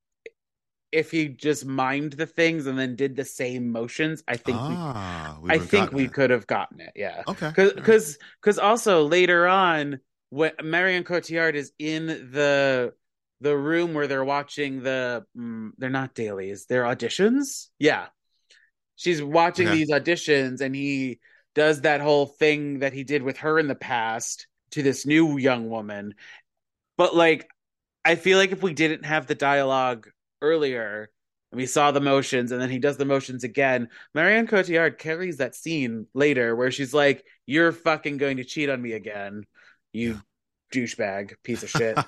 if 0.93 1.11
he 1.11 1.29
just 1.29 1.67
mimed 1.67 2.17
the 2.17 2.27
things 2.27 2.67
and 2.67 2.79
then 2.79 2.95
did 2.95 3.17
the 3.17 3.25
same 3.25 3.73
motions, 3.73 4.23
I 4.29 4.37
think 4.37 4.59
ah, 4.61 5.39
we, 5.41 5.51
I 5.51 5.59
think 5.59 5.93
we 5.93 6.05
it. 6.05 6.13
could 6.13 6.31
have 6.31 6.47
gotten 6.47 6.81
it. 6.81 6.93
Yeah. 6.95 7.23
Okay. 7.27 7.49
because 7.49 7.71
all 7.71 7.75
right. 7.75 7.77
because 7.77 8.19
because 8.41 8.59
also 8.59 9.07
later 9.07 9.49
on 9.49 9.99
when 10.31 10.53
Marion 10.63 11.05
Cotillard 11.05 11.55
is 11.55 11.73
in 11.79 12.07
the 12.07 12.93
the 13.45 13.57
room 13.57 13.95
where 13.95 14.09
they're 14.09 14.25
watching 14.25 14.83
the 14.83 15.27
mm, 15.39 15.73
they're 15.79 15.91
not 15.91 16.15
dailies 16.15 16.67
they're 16.67 16.85
auditions? 16.85 17.69
Yeah. 17.79 18.07
She's 18.97 19.23
watching 19.23 19.67
Okay. 19.67 19.73
these 19.73 19.91
auditions 19.91 20.61
and 20.61 20.75
he 20.75 21.21
does 21.55 21.83
that 21.83 22.01
whole 22.01 22.27
thing 22.27 22.81
that 22.81 22.93
he 22.93 23.05
did 23.05 23.23
with 23.23 23.39
her 23.39 23.59
in 23.59 23.69
the 23.69 23.75
past 23.75 24.47
to 24.73 24.83
this 24.83 25.07
new 25.07 25.37
young 25.39 25.69
woman. 25.69 26.15
But 26.97 27.15
like 27.17 27.49
I 28.05 28.17
feel 28.17 28.39
like 28.39 28.53
if 28.53 28.63
we 28.63 28.75
didn't 28.75 29.05
have 29.05 29.27
the 29.27 29.35
dialogue 29.35 30.11
earlier 30.43 31.11
and 31.53 31.59
we 31.59 31.67
saw 31.67 31.91
the 31.93 32.01
motions 32.01 32.53
and 32.53 32.61
then 32.61 32.71
he 32.71 32.79
does 32.79 32.97
the 32.99 33.05
motions 33.07 33.45
again 33.45 33.89
Marion 34.15 34.47
Cotillard 34.47 34.99
carries 34.99 35.39
that 35.39 35.55
scene 35.57 36.07
later 36.15 36.57
where 36.57 36.71
she's 36.71 36.95
like, 36.95 37.25
You're 37.47 37.73
fucking 37.73 38.19
going 38.19 38.39
to 38.39 38.45
cheat 38.45 38.71
on 38.71 38.83
me 38.83 38.93
again, 38.93 39.47
you 39.93 40.21
douchebag 40.75 41.35
piece 41.43 41.63
of 41.63 41.71
shit. 41.71 41.99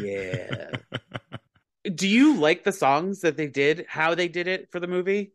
yeah. 0.00 0.70
Do 1.94 2.08
you 2.08 2.36
like 2.38 2.64
the 2.64 2.72
songs 2.72 3.20
that 3.20 3.36
they 3.36 3.46
did, 3.46 3.86
how 3.88 4.14
they 4.14 4.28
did 4.28 4.46
it 4.46 4.70
for 4.70 4.80
the 4.80 4.86
movie? 4.86 5.32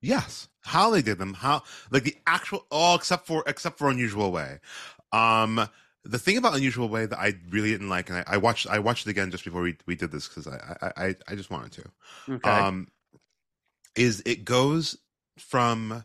Yes, 0.00 0.48
how 0.60 0.90
they 0.90 1.02
did 1.02 1.18
them, 1.18 1.34
how 1.34 1.62
like 1.90 2.04
the 2.04 2.16
actual 2.26 2.66
all 2.70 2.96
except 2.96 3.26
for 3.26 3.42
except 3.46 3.78
for 3.78 3.88
unusual 3.88 4.30
way. 4.30 4.60
Um, 5.12 5.68
the 6.04 6.18
thing 6.18 6.36
about 6.36 6.54
unusual 6.54 6.88
way 6.88 7.06
that 7.06 7.18
I 7.18 7.34
really 7.50 7.70
didn't 7.70 7.88
like, 7.88 8.10
and 8.10 8.18
I, 8.18 8.24
I 8.26 8.36
watched 8.36 8.66
I 8.68 8.78
watched 8.78 9.06
it 9.06 9.10
again 9.10 9.30
just 9.30 9.44
before 9.44 9.62
we 9.62 9.76
we 9.86 9.96
did 9.96 10.12
this 10.12 10.28
because 10.28 10.46
I, 10.46 10.76
I 10.82 11.06
I 11.06 11.14
I 11.28 11.34
just 11.34 11.50
wanted 11.50 11.72
to. 11.72 12.34
Okay. 12.34 12.50
Um, 12.50 12.88
is 13.96 14.22
it 14.26 14.44
goes 14.44 14.98
from 15.38 16.04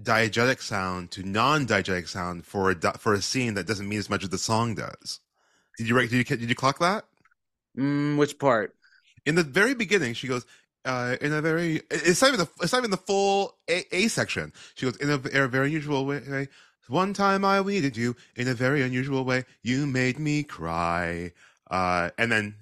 diegetic 0.00 0.60
sound 0.60 1.10
to 1.12 1.22
non-diegetic 1.22 2.08
sound 2.08 2.44
for 2.46 2.70
a 2.70 2.98
for 2.98 3.14
a 3.14 3.22
scene 3.22 3.54
that 3.54 3.66
doesn't 3.66 3.88
mean 3.88 3.98
as 3.98 4.10
much 4.10 4.22
as 4.22 4.30
the 4.30 4.38
song 4.38 4.74
does. 4.74 5.20
Did 5.78 5.88
you 5.88 5.96
write? 5.96 6.10
Did 6.10 6.30
you 6.30 6.36
did 6.36 6.48
you 6.48 6.54
clock 6.54 6.78
that? 6.80 7.04
mm, 7.76 8.16
which 8.16 8.38
part? 8.38 8.74
in 9.26 9.34
the 9.34 9.42
very 9.42 9.74
beginning, 9.74 10.14
she 10.14 10.28
goes, 10.28 10.44
uh, 10.84 11.16
in 11.20 11.32
a 11.32 11.40
very, 11.40 11.82
it's 11.90 12.20
not 12.20 12.28
even 12.28 12.40
the, 12.40 12.48
it's 12.62 12.72
not 12.72 12.80
even 12.80 12.90
the 12.90 12.96
full 12.96 13.56
A, 13.68 13.84
a 13.94 14.08
section. 14.08 14.52
She 14.74 14.86
goes, 14.86 14.96
in 14.96 15.10
a, 15.10 15.14
in 15.14 15.42
a 15.42 15.48
very 15.48 15.68
unusual 15.68 16.04
way, 16.04 16.48
One 16.88 17.14
time 17.14 17.44
I 17.44 17.62
needed 17.62 17.96
you 17.96 18.16
in 18.36 18.48
a 18.48 18.54
very 18.54 18.82
unusual 18.82 19.24
way. 19.24 19.44
You 19.62 19.86
made 19.86 20.18
me 20.18 20.42
cry. 20.42 21.32
Uh, 21.70 22.10
and 22.18 22.30
then 22.30 22.56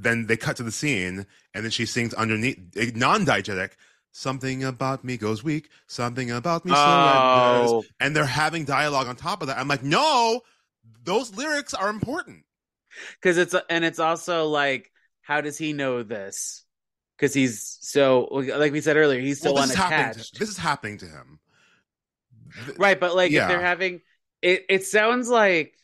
then 0.00 0.26
they 0.26 0.36
cut 0.36 0.56
to 0.56 0.62
the 0.62 0.70
scene, 0.72 1.26
and 1.54 1.64
then 1.64 1.70
she 1.70 1.84
sings 1.86 2.14
underneath 2.14 2.58
non-diegetic. 2.94 3.70
Something 4.18 4.64
about 4.64 5.04
me 5.04 5.16
goes 5.16 5.44
weak. 5.44 5.68
Something 5.86 6.32
about 6.32 6.64
me 6.64 6.72
surrenders. 6.72 7.70
Oh, 7.70 7.84
And 8.00 8.16
they're 8.16 8.24
having 8.24 8.64
dialogue 8.64 9.06
on 9.06 9.14
top 9.14 9.42
of 9.42 9.46
that. 9.46 9.58
I'm 9.58 9.68
like, 9.68 9.84
no, 9.84 10.40
those 11.04 11.36
lyrics 11.36 11.72
are 11.72 11.88
important. 11.88 12.42
because 13.20 13.38
it's 13.38 13.54
and 13.70 13.84
it's 13.84 14.00
also 14.00 14.46
like, 14.48 14.90
how 15.22 15.40
does 15.40 15.56
he 15.56 15.72
know 15.72 16.02
this? 16.02 16.64
Because 17.16 17.32
he's 17.32 17.78
so 17.80 18.24
like 18.32 18.72
we 18.72 18.80
said 18.80 18.96
earlier, 18.96 19.20
he's 19.20 19.38
still 19.38 19.54
Well, 19.54 19.62
this 19.62 19.72
is 19.74 19.78
unattached. 19.78 20.34
To, 20.34 20.40
this 20.40 20.48
is 20.48 20.58
happening 20.58 20.98
to 20.98 21.06
him. 21.06 21.38
Right, 22.76 22.98
but 22.98 23.14
like 23.14 23.30
Yeah. 23.30 23.42
if 23.42 23.48
they're 23.50 23.60
having 23.60 24.00
it 24.42 24.64
it 24.68 24.84
sounds 24.84 25.28
like 25.28 25.74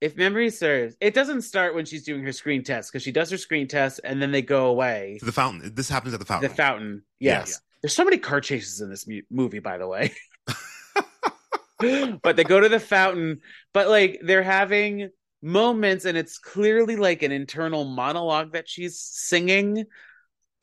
if 0.00 0.16
memory 0.16 0.48
serves, 0.48 0.96
it 1.02 1.12
doesn't 1.12 1.42
start 1.42 1.74
when 1.74 1.84
she's 1.84 2.04
doing 2.04 2.22
her 2.24 2.32
screen 2.32 2.62
test 2.62 2.90
because 2.90 3.02
she 3.02 3.12
does 3.12 3.30
her 3.30 3.36
screen 3.38 3.68
test 3.68 4.00
and 4.04 4.22
then 4.22 4.32
they 4.32 4.42
go 4.42 4.68
away. 4.68 5.16
To 5.20 5.26
the 5.26 5.32
fountain. 5.32 5.74
This 5.74 5.90
happens 5.90 6.14
at 6.14 6.20
the 6.20 6.26
fountain. 6.26 6.48
The 6.48 6.54
fountain. 6.54 6.82
fountain. 6.82 7.02
Yes. 7.18 7.60
There's 7.84 7.94
so 7.94 8.04
many 8.04 8.16
car 8.16 8.40
chases 8.40 8.80
in 8.80 8.88
this 8.88 9.06
mu- 9.06 9.20
movie, 9.30 9.58
by 9.58 9.76
the 9.76 9.86
way. 9.86 10.14
but 12.22 12.34
they 12.34 12.42
go 12.42 12.58
to 12.58 12.70
the 12.70 12.80
fountain, 12.80 13.42
but 13.74 13.88
like 13.88 14.20
they're 14.22 14.42
having 14.42 15.10
moments 15.42 16.06
and 16.06 16.16
it's 16.16 16.38
clearly 16.38 16.96
like 16.96 17.22
an 17.22 17.30
internal 17.30 17.84
monologue 17.84 18.54
that 18.54 18.70
she's 18.70 18.98
singing. 18.98 19.84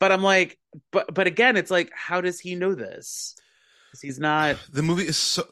But 0.00 0.10
I'm 0.10 0.24
like, 0.24 0.58
but 0.90 1.14
but 1.14 1.28
again, 1.28 1.56
it's 1.56 1.70
like, 1.70 1.92
how 1.94 2.20
does 2.22 2.40
he 2.40 2.56
know 2.56 2.74
this? 2.74 3.36
he's 4.00 4.18
not 4.18 4.56
the 4.72 4.82
movie 4.82 5.06
is 5.06 5.16
so 5.16 5.46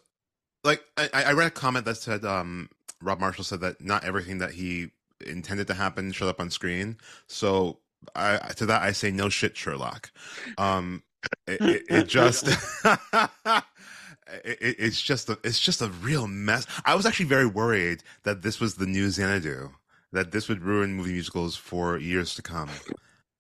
like 0.65 0.83
I, 0.97 1.09
I 1.13 1.33
read 1.35 1.47
a 1.47 1.53
comment 1.53 1.85
that 1.85 1.99
said 1.99 2.25
um 2.25 2.69
Rob 3.01 3.21
Marshall 3.21 3.45
said 3.45 3.61
that 3.61 3.81
not 3.81 4.03
everything 4.03 4.39
that 4.39 4.51
he 4.51 4.89
intended 5.25 5.69
to 5.69 5.75
happen 5.75 6.11
showed 6.11 6.31
up 6.31 6.41
on 6.41 6.51
screen. 6.51 6.97
So 7.29 7.79
I 8.17 8.39
to 8.57 8.67
that 8.67 8.83
I 8.83 8.91
say 8.91 9.13
no 9.13 9.29
shit 9.29 9.57
Sherlock. 9.57 10.11
Um 10.59 11.05
it, 11.47 11.61
it, 11.61 11.83
it 11.89 12.07
just 12.09 12.47
it, 12.87 13.65
it- 14.45 14.77
it's 14.79 15.01
just 15.01 15.29
a 15.29 15.39
it's 15.45 15.61
just 15.61 15.83
a 15.83 15.89
real 15.89 16.27
mess. 16.27 16.67
I 16.85 16.95
was 16.95 17.07
actually 17.07 17.27
very 17.27 17.47
worried 17.47 18.03
that 18.25 18.43
this 18.43 18.61
was 18.61 18.75
the 18.77 18.87
new 18.87 19.11
Xanadu. 19.11 19.71
That 20.13 20.33
this 20.33 20.49
would 20.49 20.63
ruin 20.63 20.95
movie 20.95 21.13
musicals 21.13 21.55
for 21.57 21.97
years 21.97 22.35
to 22.35 22.43
come. 22.43 22.69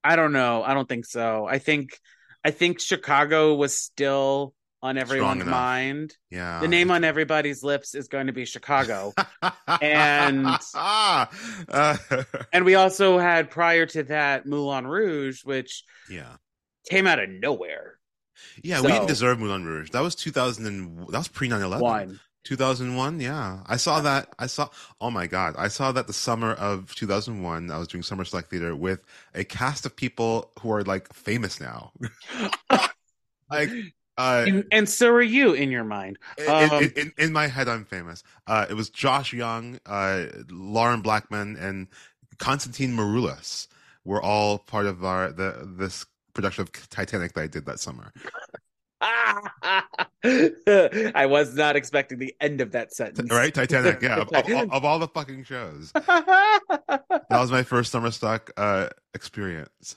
I 0.04 0.14
don't 0.14 0.32
know. 0.32 0.62
I 0.62 0.72
don't 0.74 0.88
think 0.88 1.04
so. 1.04 1.44
I 1.46 1.58
think 1.58 1.98
I 2.44 2.52
think 2.52 2.80
Chicago 2.80 3.54
was 3.56 3.76
still 3.76 4.54
on 4.82 4.96
everyone's 4.96 5.44
mind. 5.44 6.16
Yeah. 6.30 6.60
The 6.60 6.68
name 6.68 6.90
on 6.92 7.02
everybody's 7.04 7.62
lips 7.64 7.94
is 7.94 8.08
going 8.08 8.28
to 8.28 8.32
be 8.32 8.44
Chicago. 8.44 9.12
And- 9.82 10.46
uh, 10.74 11.26
and 12.52 12.64
we 12.64 12.74
also 12.76 13.18
had 13.18 13.50
prior 13.50 13.86
to 13.86 14.02
that 14.04 14.46
Moulin 14.46 14.86
Rouge, 14.86 15.44
which 15.44 15.84
yeah. 16.08 16.36
Came 16.88 17.06
out 17.06 17.18
of 17.18 17.28
nowhere. 17.28 17.98
Yeah, 18.62 18.80
we 18.80 18.88
didn't 18.88 19.08
deserve 19.08 19.38
Moulin 19.38 19.64
Rouge. 19.64 19.90
That 19.90 20.00
was 20.00 20.14
2000 20.14 20.66
and 20.66 20.98
that 21.08 21.18
was 21.18 21.28
pre 21.28 21.48
9/11. 21.48 22.18
2001, 22.44 23.20
yeah. 23.20 23.60
I 23.66 23.76
saw 23.76 24.00
that. 24.00 24.28
I 24.38 24.46
saw 24.46 24.68
Oh 25.00 25.10
my 25.10 25.26
god. 25.26 25.54
I 25.58 25.68
saw 25.68 25.92
that 25.92 26.06
the 26.06 26.12
summer 26.12 26.52
of 26.52 26.94
2001. 26.94 27.70
I 27.70 27.78
was 27.78 27.88
doing 27.88 28.02
Summer 28.02 28.24
Select 28.24 28.50
Theater 28.50 28.74
with 28.74 29.04
a 29.34 29.44
cast 29.44 29.84
of 29.84 29.94
people 29.94 30.52
who 30.60 30.72
are 30.72 30.82
like 30.82 31.12
famous 31.12 31.60
now. 31.60 31.92
like 33.50 33.70
uh 34.16 34.44
And, 34.46 34.64
and 34.72 34.88
so 34.88 35.10
are 35.10 35.22
you 35.22 35.52
in 35.52 35.70
your 35.70 35.84
mind. 35.84 36.18
in, 36.38 36.48
Um, 36.48 36.82
in, 36.84 36.92
in, 36.96 37.12
in 37.18 37.32
my 37.32 37.46
head 37.46 37.68
I'm 37.68 37.84
famous. 37.84 38.22
Uh 38.46 38.66
it 38.70 38.74
was 38.74 38.88
Josh 38.88 39.32
Young, 39.32 39.78
uh 39.84 40.26
Lauren 40.48 41.02
Blackman 41.02 41.56
and 41.56 41.88
Constantine 42.38 42.96
Maroulis 42.96 43.68
were 44.04 44.22
all 44.22 44.58
part 44.58 44.86
of 44.86 45.04
our 45.04 45.30
the 45.30 45.68
this 45.76 46.06
production 46.34 46.62
of 46.62 46.72
Titanic 46.90 47.32
that 47.34 47.42
I 47.42 47.46
did 47.46 47.66
that 47.66 47.80
summer. 47.80 48.12
I 49.02 51.26
was 51.26 51.54
not 51.54 51.76
expecting 51.76 52.18
the 52.18 52.34
end 52.40 52.60
of 52.60 52.72
that 52.72 52.92
sentence. 52.92 53.32
Right? 53.32 53.52
Titanic, 53.52 54.02
yeah. 54.02 54.20
Of, 54.20 54.28
of- 54.28 54.50
of 54.72 54.84
all 54.84 54.98
the 54.98 55.08
fucking 55.08 55.44
shows. 55.44 55.92
That 57.28 57.40
was 57.40 57.52
my 57.52 57.62
first 57.62 57.92
summer 57.92 58.10
stock 58.10 58.50
uh 58.56 58.88
experience. 59.14 59.94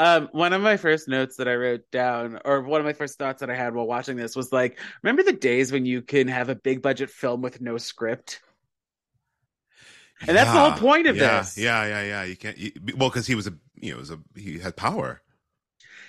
um, 0.00 0.28
one 0.32 0.52
of 0.52 0.60
my 0.60 0.76
first 0.76 1.06
notes 1.06 1.36
that 1.36 1.46
I 1.46 1.54
wrote 1.54 1.88
down, 1.92 2.40
or 2.44 2.60
one 2.62 2.80
of 2.80 2.84
my 2.84 2.92
first 2.92 3.18
thoughts 3.18 3.38
that 3.38 3.48
I 3.48 3.54
had 3.54 3.72
while 3.72 3.86
watching 3.86 4.16
this 4.16 4.34
was 4.34 4.52
like, 4.52 4.80
remember 5.02 5.22
the 5.22 5.32
days 5.32 5.70
when 5.70 5.86
you 5.86 6.02
can 6.02 6.26
have 6.26 6.48
a 6.48 6.56
big 6.56 6.82
budget 6.82 7.08
film 7.08 7.40
with 7.40 7.60
no 7.60 7.78
script? 7.78 8.40
And 10.26 10.36
that's 10.36 10.52
the 10.52 10.58
whole 10.58 10.72
point 10.72 11.06
of 11.06 11.16
yeah, 11.16 11.38
this. 11.38 11.56
Yeah, 11.56 11.86
yeah, 11.86 12.02
yeah. 12.02 12.24
You 12.24 12.36
can't. 12.36 12.58
You, 12.58 12.72
well, 12.96 13.08
because 13.08 13.26
he 13.26 13.34
was 13.34 13.46
a, 13.46 13.54
you 13.76 13.92
know, 13.92 13.98
was 13.98 14.10
a 14.10 14.18
he 14.36 14.58
had 14.58 14.76
power. 14.76 15.22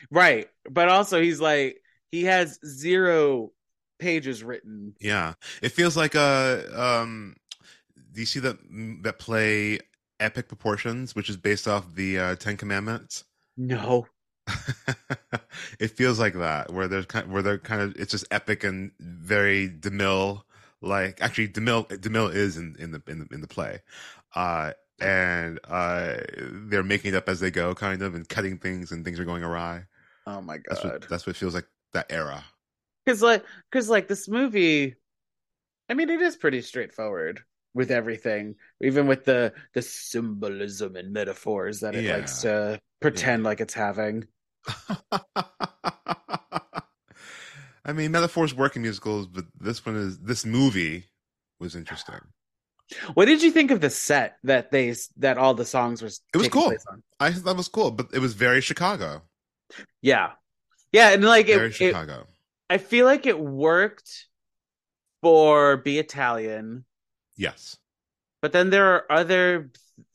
Right. 0.10 0.50
But 0.70 0.90
also 0.90 1.22
he's 1.22 1.40
like 1.40 1.82
he 2.12 2.24
has 2.24 2.60
zero 2.66 3.52
pages 4.00 4.44
written. 4.44 4.96
Yeah, 5.00 5.34
it 5.62 5.70
feels 5.70 5.96
like 5.96 6.16
a. 6.16 6.68
Um, 6.76 7.36
do 8.12 8.20
you 8.20 8.26
see 8.26 8.42
that 8.42 8.58
that 9.04 9.20
play 9.20 9.80
Epic 10.20 10.50
Proportions, 10.50 11.16
which 11.16 11.30
is 11.30 11.38
based 11.38 11.68
off 11.68 11.96
the 11.96 12.20
uh, 12.20 12.36
Ten 12.36 12.58
Commandments? 12.58 13.24
No. 13.56 14.08
it 15.80 15.92
feels 15.92 16.20
like 16.20 16.34
that, 16.34 16.74
where 16.74 16.88
there's 16.88 17.06
kind, 17.06 17.32
where 17.32 17.42
they're 17.42 17.60
kind 17.60 17.82
of 17.82 17.96
it's 17.96 18.12
just 18.12 18.26
epic 18.32 18.64
and 18.64 18.92
very 19.00 19.70
Demille 19.70 20.42
like. 20.82 21.22
Actually, 21.22 21.48
Demille 21.48 21.88
Demille 21.88 22.34
is 22.34 22.58
in 22.58 22.76
in 22.80 22.92
the 22.92 23.02
in 23.08 23.20
the, 23.20 23.28
in 23.34 23.42
the 23.42 23.48
play, 23.48 23.80
uh, 24.36 24.72
and 25.00 25.60
uh, 25.70 26.18
they're 26.38 26.84
making 26.84 27.14
it 27.14 27.18
up 27.18 27.30
as 27.30 27.40
they 27.40 27.52
go, 27.52 27.74
kind 27.76 28.02
of, 28.02 28.16
and 28.16 28.28
cutting 28.28 28.58
things, 28.58 28.92
and 28.92 29.06
things 29.06 29.20
are 29.20 29.26
going 29.26 29.44
awry. 29.44 29.86
Oh 30.26 30.42
my 30.42 30.58
That's 30.70 30.84
what 30.84 30.94
god. 30.94 31.08
that's 31.08 31.26
what 31.28 31.36
it 31.36 31.40
feels 31.40 31.54
like 31.54 31.68
that 31.94 32.08
era. 32.12 32.44
Cuz 33.08 33.22
like 33.22 33.46
cuz 33.72 33.90
like 33.90 34.08
this 34.08 34.28
movie 34.28 34.96
I 35.90 35.94
mean 35.96 36.10
it 36.10 36.22
is 36.22 36.38
pretty 36.38 36.62
straightforward 36.62 37.44
with 37.74 37.92
everything, 37.92 38.56
even 38.82 39.08
with 39.08 39.26
the 39.26 39.54
the 39.74 39.82
symbolism 39.84 40.96
and 40.96 41.14
metaphors 41.14 41.82
that 41.82 41.96
it 41.96 42.06
Yeah. 42.06 42.08
likes 42.08 42.42
to 42.42 42.82
pretend 43.02 43.44
like 43.44 43.62
it's 43.62 43.74
having. 43.76 44.28
I 47.84 47.94
mean, 47.94 48.12
metaphors 48.12 48.54
work 48.54 48.76
in 48.76 48.84
musicals, 48.84 49.28
but 49.28 49.46
this 49.60 49.86
one 49.86 49.96
is 49.96 50.20
this 50.20 50.46
movie 50.46 51.06
was 51.60 51.76
interesting. 51.76 52.20
What 53.14 53.26
did 53.26 53.42
you 53.42 53.52
think 53.52 53.72
of 53.72 53.80
the 53.82 53.90
set 53.90 54.38
that 54.44 54.72
they 54.72 54.94
that 55.18 55.38
all 55.38 55.54
the 55.54 55.66
songs 55.66 56.02
was 56.02 56.22
It 56.34 56.38
was 56.38 56.48
cool. 56.50 56.74
I 57.20 57.32
thought 57.32 57.44
that 57.46 57.56
was 57.58 57.68
cool, 57.68 57.92
but 57.92 58.10
it 58.14 58.20
was 58.20 58.34
very 58.34 58.62
Chicago. 58.62 59.24
Yeah. 60.02 60.32
Yeah, 60.92 61.12
and 61.12 61.24
like 61.24 61.48
Very 61.48 61.68
it, 61.68 61.70
it 61.70 61.74
Chicago. 61.74 62.28
I 62.70 62.78
feel 62.78 63.06
like 63.06 63.26
it 63.26 63.40
worked 63.40 64.28
for 65.22 65.78
Be 65.78 66.00
Italian, 66.00 66.86
yes. 67.36 67.78
but 68.42 68.52
then 68.52 68.70
there 68.70 68.96
are 68.96 69.12
other 69.12 69.72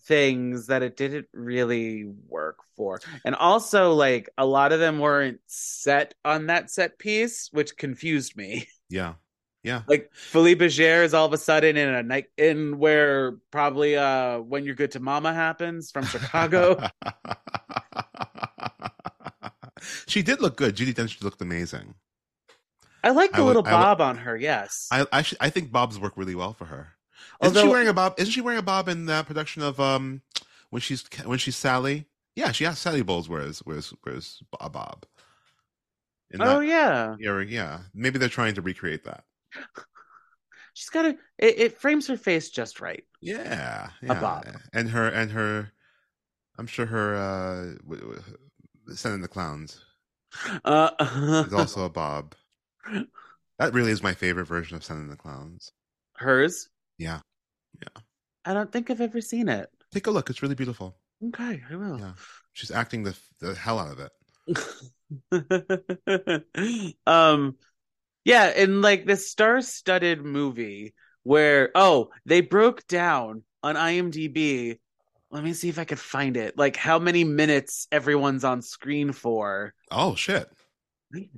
things 0.07 0.69
that 0.69 0.83
it 0.83 0.97
didn't 0.97 1.27
really 1.33 2.05
work 2.29 2.59
for. 2.77 3.01
And 3.25 3.35
also 3.35 3.93
like 3.93 4.29
a 4.39 4.47
lot 4.47 4.73
of 4.73 4.81
them 4.81 4.99
weren't 4.99 5.41
set 5.47 6.15
on 6.25 6.47
that 6.47 6.71
set 6.71 6.99
piece, 6.99 7.49
which 7.53 7.77
confused 7.77 8.37
me. 8.37 8.69
Yeah. 8.89 9.15
Yeah. 9.65 9.83
Like 9.89 10.13
Folie 10.15 10.55
Bergère 10.55 11.03
is 11.03 11.13
all 11.13 11.27
of 11.27 11.33
a 11.33 11.39
sudden 11.39 11.77
in 11.77 11.89
a 11.89 12.05
night 12.05 12.27
in 12.39 12.79
where 12.79 13.33
probably 13.51 13.97
uh 13.97 14.39
when 14.39 14.65
you're 14.65 14.77
good 14.77 14.93
to 14.93 15.01
mama 15.01 15.35
happens 15.35 15.91
from 15.91 16.05
Chicago. 16.05 16.81
she 20.07 20.23
did 20.23 20.41
look 20.41 20.57
good. 20.57 20.77
Judi 20.77 20.93
Dench 20.95 21.23
looked 21.23 21.41
amazing. 21.41 21.95
I 23.05 23.11
like 23.11 23.33
the 23.33 23.39
I 23.39 23.43
little 23.43 23.63
would- 23.63 23.71
bob 23.71 24.01
on 24.01 24.19
her, 24.19 24.37
yes. 24.37 24.89
I 24.91 25.07
I, 25.13 25.23
should, 25.23 25.39
I 25.41 25.51
think 25.51 25.71
Bob's 25.71 25.99
worked 25.99 26.17
really 26.19 26.35
well 26.35 26.53
for 26.53 26.65
her. 26.67 26.89
Isn't 27.43 27.57
she 27.63 27.69
wearing 27.69 27.89
a 27.89 27.93
bob? 27.95 28.15
Isn't 28.19 28.33
she 28.33 28.41
wearing 28.41 28.59
a 28.59 28.63
bob 28.63 28.89
in 28.89 29.07
that 29.07 29.27
production 29.27 29.63
of 29.63 29.79
um 29.79 30.23
when 30.71 30.81
she's 30.81 31.05
when 31.25 31.39
she's 31.39 31.57
Sally? 31.57 32.07
Yeah, 32.35 32.53
she 32.53 32.65
has 32.65 32.79
Sally 32.79 33.03
Bowles 33.03 33.29
wears 33.29 33.63
wears 33.65 33.93
wears 34.05 34.43
a 34.61 34.69
bob. 34.71 35.07
In 36.31 36.43
oh 36.43 36.61
that 36.61 36.67
yeah. 36.67 37.15
era, 37.21 37.47
yeah. 37.47 37.79
Maybe 37.95 38.19
they're 38.19 38.29
trying 38.29 38.55
to 38.55 38.63
recreate 38.63 39.05
that. 39.05 39.25
She's 40.75 40.91
got 40.91 41.07
a 41.07 41.11
it, 41.39 41.59
it 41.59 41.79
frames 41.79 42.07
her 42.09 42.19
face 42.19 42.51
just 42.51 42.81
right. 42.83 43.05
Yeah, 43.23 43.89
A 44.03 44.15
bob. 44.15 44.45
and 44.75 44.91
her 44.91 45.09
and 45.09 45.31
her. 45.31 45.73
I'm 46.59 46.67
sure 46.67 46.85
her 46.85 47.15
uh, 47.17 47.75
send 48.95 49.15
in 49.15 49.21
the 49.21 49.29
clowns 49.29 49.81
Uh 50.65 50.91
is 51.47 51.53
also 51.53 51.85
a 51.85 51.89
bob. 51.91 52.35
That 53.59 53.75
really 53.75 53.91
is 53.91 54.03
my 54.03 54.15
favorite 54.15 54.47
version 54.47 54.77
of 54.77 54.85
send 54.85 55.01
in 55.01 55.09
the 55.09 55.17
clowns. 55.17 55.73
hers. 56.17 56.69
Yeah, 56.99 57.21
yeah. 57.81 58.03
I 58.45 58.55
don't 58.55 58.71
think 58.71 58.91
I've 58.91 59.01
ever 59.01 59.21
seen 59.21 59.49
it. 59.49 59.69
Take 59.93 60.07
a 60.07 60.11
look; 60.11 60.31
it's 60.31 60.43
really 60.43 60.55
beautiful. 60.55 60.97
Okay, 61.29 61.63
I 61.71 61.77
will. 61.77 61.99
Yeah, 61.99 62.13
she's 62.53 62.71
acting 62.71 63.03
the 63.03 63.17
the 63.41 63.55
hell 63.55 63.79
out 63.79 63.93
of 63.93 64.01
it. 64.01 64.13
um 67.07 67.57
Yeah, 68.25 68.51
in 68.51 68.83
like 68.83 69.07
this 69.07 69.31
star-studded 69.31 70.25
movie 70.25 70.95
where 71.25 71.71
oh, 71.75 72.11
they 72.27 72.41
broke 72.41 72.87
down 72.87 73.43
on 73.63 73.77
IMDb. 73.77 74.79
Let 75.31 75.43
me 75.45 75.53
see 75.53 75.69
if 75.69 75.79
I 75.79 75.85
could 75.85 75.99
find 75.99 76.37
it. 76.37 76.57
Like 76.57 76.77
how 76.77 76.99
many 76.99 77.25
minutes 77.25 77.89
everyone's 77.91 78.45
on 78.45 78.63
screen 78.63 79.13
for. 79.13 79.75
Oh 79.91 80.15
shit. 80.15 80.49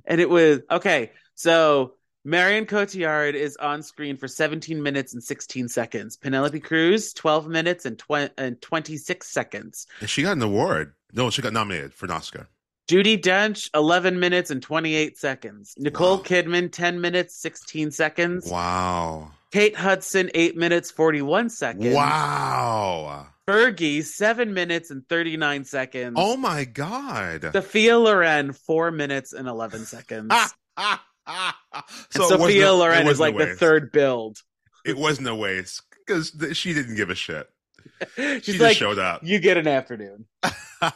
And 0.05 0.21
it 0.21 0.29
was 0.29 0.59
okay. 0.69 1.11
So 1.35 1.93
Marion 2.25 2.65
Cotillard 2.65 3.33
is 3.33 3.55
on 3.57 3.81
screen 3.81 4.17
for 4.17 4.27
17 4.27 4.81
minutes 4.83 5.13
and 5.13 5.23
16 5.23 5.69
seconds. 5.69 6.17
Penelope 6.17 6.59
Cruz, 6.59 7.13
12 7.13 7.47
minutes 7.47 7.85
and, 7.85 7.97
tw- 7.97 8.31
and 8.37 8.61
26 8.61 9.25
seconds. 9.27 9.87
And 10.01 10.09
she 10.09 10.23
got 10.23 10.33
an 10.37 10.41
award. 10.41 10.93
No, 11.13 11.29
she 11.29 11.41
got 11.41 11.53
nominated 11.53 11.93
for 11.93 12.05
an 12.05 12.11
Oscar. 12.11 12.47
Judi 12.89 13.19
Dench, 13.21 13.69
11 13.75 14.19
minutes 14.19 14.49
and 14.51 14.61
28 14.61 15.17
seconds. 15.17 15.75
Nicole 15.77 16.17
Wow. 16.17 16.23
Kidman, 16.23 16.71
10 16.71 16.99
minutes, 16.99 17.39
16 17.39 17.91
seconds. 17.91 18.49
Wow. 18.49 19.31
Kate 19.51 19.75
Hudson, 19.75 20.29
8 20.33 20.57
minutes, 20.57 20.91
41 20.91 21.49
seconds. 21.51 21.95
Wow. 21.95 23.27
Fergie, 23.49 24.03
7 24.03 24.53
minutes 24.53 24.91
and 24.91 25.07
39 25.09 25.65
seconds. 25.65 26.13
Oh 26.17 26.37
my 26.37 26.65
god. 26.65 27.49
Sophia 27.53 27.97
Loren, 27.97 28.53
4 28.53 28.91
minutes 28.91 29.33
and 29.33 29.47
11 29.47 29.85
seconds. 29.85 30.27
Ah, 30.31 30.51
ah, 30.77 31.05
ah, 31.27 31.57
ah. 31.73 31.85
and 32.13 32.23
Sophia 32.23 32.69
it 32.69 32.73
Loren 32.73 33.07
is 33.07 33.19
like 33.19 33.37
the 33.37 33.55
third 33.55 33.91
build. 33.91 34.41
It 34.85 34.97
wasn't 34.97 35.27
a 35.27 35.35
waste 35.35 35.81
because 36.05 36.31
th- 36.31 36.55
she 36.55 36.73
didn't 36.73 36.95
give 36.95 37.09
a 37.09 37.15
shit. 37.15 37.49
She's 38.15 38.43
She 38.43 38.51
just 38.53 38.59
like, 38.59 38.77
showed 38.77 38.99
up. 38.99 39.21
you 39.23 39.39
get 39.39 39.57
an 39.57 39.67
afternoon. 39.67 40.25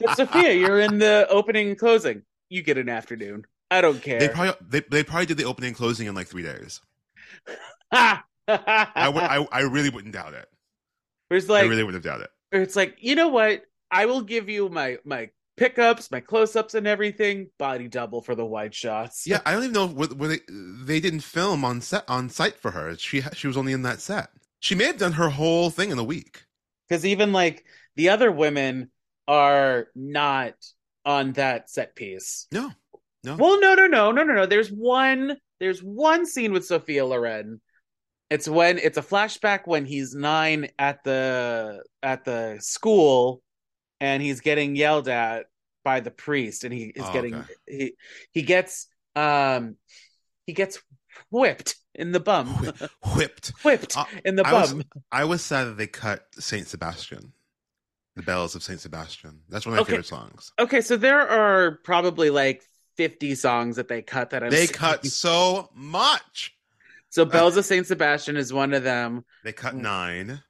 But 0.00 0.16
Sophia, 0.16 0.52
you're 0.52 0.80
in 0.80 0.98
the 0.98 1.26
opening 1.30 1.68
and 1.68 1.78
closing. 1.78 2.22
You 2.50 2.62
get 2.62 2.78
an 2.78 2.88
afternoon. 2.88 3.44
I 3.70 3.80
don't 3.80 4.00
care. 4.02 4.18
they 4.18 4.28
probably 4.28 4.54
they, 4.68 4.80
they 4.80 5.04
probably 5.04 5.26
did 5.26 5.36
the 5.36 5.44
opening 5.44 5.68
and 5.68 5.76
closing 5.76 6.06
in 6.06 6.14
like 6.14 6.26
three 6.26 6.42
days. 6.42 6.80
I 7.92 8.22
would 8.48 9.22
I, 9.22 9.46
I 9.52 9.60
really 9.60 9.90
wouldn't 9.90 10.14
doubt 10.14 10.34
it. 10.34 10.48
Whereas 11.28 11.48
I 11.48 11.54
like 11.54 11.70
really 11.70 11.84
wouldn't 11.84 12.04
have 12.04 12.12
doubted 12.12 12.28
it. 12.52 12.62
it's 12.62 12.76
like, 12.76 12.96
you 13.00 13.14
know 13.14 13.28
what? 13.28 13.62
I 13.90 14.06
will 14.06 14.22
give 14.22 14.48
you 14.48 14.68
my 14.68 14.98
my 15.04 15.30
pickups, 15.56 16.10
my 16.10 16.20
close-ups 16.20 16.74
and 16.74 16.86
everything, 16.86 17.50
body 17.58 17.88
double 17.88 18.22
for 18.22 18.34
the 18.34 18.46
wide 18.46 18.74
shots. 18.74 19.26
Yeah, 19.26 19.40
I 19.46 19.52
don't 19.52 19.64
even 19.64 19.74
know 19.74 19.88
where 19.88 20.28
they 20.28 20.40
they 20.48 21.00
didn't 21.00 21.20
film 21.20 21.64
on 21.64 21.80
set 21.80 22.04
on 22.08 22.30
site 22.30 22.58
for 22.58 22.70
her. 22.70 22.96
She 22.96 23.22
she 23.34 23.46
was 23.46 23.56
only 23.56 23.72
in 23.72 23.82
that 23.82 24.00
set. 24.00 24.30
She 24.60 24.74
may 24.74 24.84
have 24.84 24.98
done 24.98 25.12
her 25.12 25.28
whole 25.28 25.70
thing 25.70 25.90
in 25.90 25.98
a 25.98 26.04
week. 26.04 26.42
Because 26.88 27.04
even 27.04 27.32
like 27.32 27.64
the 27.96 28.08
other 28.08 28.32
women 28.32 28.90
are 29.26 29.88
not 29.94 30.54
on 31.04 31.32
that 31.32 31.70
set 31.70 31.94
piece. 31.94 32.46
No, 32.50 32.72
no. 33.22 33.36
Well, 33.36 33.60
no, 33.60 33.74
no, 33.74 33.86
no, 33.86 34.10
no, 34.10 34.24
no, 34.24 34.34
no. 34.34 34.46
There's 34.46 34.70
one. 34.70 35.36
There's 35.60 35.82
one 35.82 36.24
scene 36.24 36.52
with 36.52 36.66
Sophia 36.66 37.04
Loren. 37.04 37.60
It's 38.30 38.48
when 38.48 38.78
it's 38.78 38.98
a 38.98 39.02
flashback 39.02 39.60
when 39.66 39.86
he's 39.86 40.14
nine 40.14 40.68
at 40.78 41.02
the 41.04 41.82
at 42.02 42.24
the 42.24 42.58
school, 42.60 43.42
and 44.00 44.22
he's 44.22 44.40
getting 44.40 44.76
yelled 44.76 45.08
at 45.08 45.46
by 45.84 46.00
the 46.00 46.10
priest, 46.10 46.64
and 46.64 46.72
he 46.74 46.84
is 46.94 47.04
Oh, 47.06 47.12
getting 47.12 47.34
okay. 47.36 47.54
he 47.66 47.92
he 48.32 48.42
gets 48.42 48.86
um 49.16 49.76
he 50.46 50.52
gets 50.52 50.78
whipped 51.30 51.76
in 51.94 52.12
the 52.12 52.20
bum, 52.20 52.48
Whi- 52.48 52.88
whipped. 53.16 53.52
whipped 53.64 53.96
Uh, 53.96 54.04
in 54.24 54.36
the 54.36 54.46
I 54.46 54.52
was- 54.52 54.72
bum. 54.74 54.82
I 55.10 55.24
was 55.24 55.42
sad 55.44 55.64
that 55.64 55.76
they 55.78 55.86
cut 55.86 56.26
Saint 56.38 56.68
Sebastian, 56.68 57.32
the 58.14 58.22
bells 58.22 58.54
of 58.54 58.62
Saint 58.62 58.80
Sebastian. 58.80 59.40
That's 59.48 59.64
one 59.64 59.72
of 59.72 59.76
my 59.78 59.82
Okay. 59.82 59.90
favorite 59.92 60.06
songs. 60.06 60.52
Okay, 60.58 60.80
so 60.82 60.96
there 60.98 61.26
are 61.26 61.78
probably 61.82 62.28
like 62.30 62.62
50 62.98 63.34
songs 63.36 63.76
that 63.76 63.88
they 63.88 64.02
cut 64.02 64.30
that 64.30 64.42
I'm 64.44 64.50
They 64.50 64.66
cut 64.66 65.06
so 65.06 65.70
much. 65.74 66.54
So 67.10 67.24
Bells 67.26 67.56
of 67.56 67.64
Saint 67.64 67.86
Sebastian 67.86 68.36
is 68.36 68.52
one 68.52 68.72
of 68.74 68.82
them. 68.84 69.24
They 69.44 69.52
cut 69.52 69.74
nine. 69.74 70.42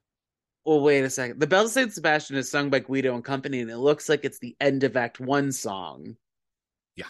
Well, 0.64 0.80
wait 0.80 1.04
a 1.04 1.10
second. 1.10 1.40
The 1.40 1.46
Bells 1.46 1.66
of 1.70 1.72
Saint 1.72 1.92
Sebastian 1.92 2.36
is 2.36 2.50
sung 2.50 2.68
by 2.68 2.80
Guido 2.80 3.14
and 3.14 3.24
Company, 3.24 3.60
and 3.60 3.70
it 3.70 3.78
looks 3.78 4.08
like 4.08 4.24
it's 4.24 4.38
the 4.38 4.56
end 4.60 4.84
of 4.84 4.96
Act 4.96 5.18
One 5.20 5.50
song. 5.52 6.16
Yeah. 6.94 7.06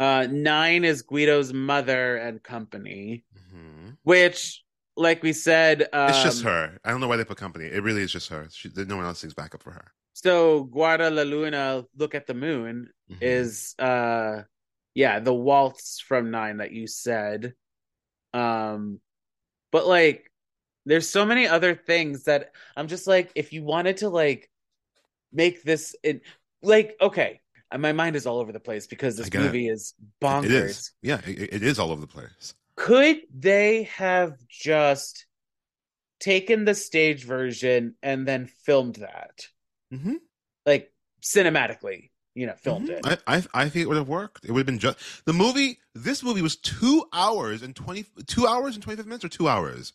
Uh, 0.00 0.26
nine 0.30 0.84
is 0.84 1.02
Guido's 1.02 1.52
mother 1.52 2.16
and 2.16 2.42
company, 2.42 3.24
hmm 3.50 3.90
which, 4.02 4.62
like 4.96 5.22
we 5.22 5.32
said, 5.32 5.82
um, 5.92 6.10
It's 6.10 6.22
just 6.22 6.42
her. 6.42 6.78
I 6.84 6.90
don't 6.90 7.00
know 7.00 7.08
why 7.08 7.16
they 7.16 7.24
put 7.24 7.38
company. 7.38 7.66
It 7.66 7.82
really 7.82 8.02
is 8.02 8.12
just 8.12 8.28
her. 8.28 8.46
She, 8.50 8.70
no 8.74 8.96
one 8.96 9.04
else 9.06 9.20
sings 9.20 9.34
backup 9.34 9.62
for 9.62 9.70
her. 9.72 9.92
So 10.12 10.66
Guarda 10.66 11.14
la 11.14 11.22
Luna, 11.22 11.84
look 11.96 12.14
at 12.14 12.26
the 12.26 12.34
moon, 12.34 12.88
Mhm. 13.10 13.18
is 13.20 13.74
uh, 13.78 14.42
yeah, 14.94 15.20
the 15.20 15.34
waltz 15.34 16.00
from 16.00 16.30
nine 16.30 16.58
that 16.58 16.72
you 16.72 16.86
said. 16.86 17.54
Um, 18.34 19.00
but 19.72 19.86
like, 19.86 20.30
there's 20.86 21.08
so 21.08 21.24
many 21.24 21.46
other 21.46 21.74
things 21.74 22.24
that 22.24 22.52
I'm 22.76 22.88
just 22.88 23.06
like, 23.06 23.32
if 23.34 23.52
you 23.52 23.62
wanted 23.62 23.98
to 23.98 24.08
like 24.10 24.50
make 25.32 25.62
this 25.62 25.96
it 26.02 26.22
like 26.62 26.96
okay, 27.00 27.40
and 27.70 27.82
my 27.82 27.92
mind 27.92 28.16
is 28.16 28.26
all 28.26 28.38
over 28.38 28.52
the 28.52 28.60
place 28.60 28.86
because 28.86 29.16
this 29.16 29.32
movie 29.32 29.68
is 29.68 29.94
bonkers. 30.22 30.44
It 30.44 30.52
is. 30.52 30.92
Yeah, 31.02 31.20
it, 31.26 31.54
it 31.54 31.62
is 31.62 31.78
all 31.78 31.90
over 31.90 32.00
the 32.00 32.06
place. 32.06 32.54
Could 32.76 33.22
they 33.34 33.84
have 33.84 34.34
just 34.48 35.26
taken 36.20 36.64
the 36.64 36.74
stage 36.74 37.24
version 37.24 37.94
and 38.02 38.26
then 38.26 38.46
filmed 38.64 38.96
that? 38.96 39.48
Mhm. 39.92 40.16
Like 40.66 40.92
cinematically, 41.22 42.10
you 42.34 42.46
know, 42.46 42.54
filmed 42.54 42.88
Mhm. 42.88 43.06
it. 43.06 43.22
I, 43.26 43.36
I 43.36 43.44
I 43.54 43.68
think 43.68 43.84
it 43.84 43.88
would 43.88 43.96
have 43.96 44.08
worked. 44.08 44.44
It 44.44 44.52
would 44.52 44.60
have 44.60 44.66
been 44.66 44.78
just 44.78 44.98
the 45.24 45.32
movie. 45.32 45.78
This 45.94 46.22
movie 46.22 46.42
was 46.42 46.56
two 46.56 47.04
hours 47.12 47.62
and 47.62 47.74
twenty 47.74 48.06
two 48.26 48.46
hours 48.46 48.74
and 48.74 48.82
twenty 48.82 48.96
five 48.96 49.06
minutes 49.06 49.24
or 49.24 49.28
two 49.28 49.48
hours. 49.48 49.92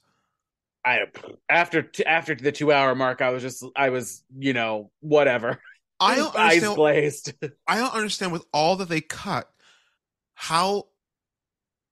I 0.85 1.01
after 1.49 1.91
after 2.05 2.35
the 2.35 2.51
two 2.51 2.71
hour 2.71 2.95
mark, 2.95 3.21
I 3.21 3.29
was 3.29 3.41
just 3.43 3.63
I 3.75 3.89
was 3.89 4.23
you 4.37 4.53
know 4.53 4.91
whatever. 5.01 5.61
I 5.99 6.15
don't 6.15 6.35
eyes 6.37 6.63
glazed. 6.63 7.33
I 7.67 7.77
don't 7.77 7.93
understand 7.93 8.31
with 8.31 8.45
all 8.53 8.77
that 8.77 8.87
they 8.89 9.01
cut, 9.01 9.49
how 10.35 10.87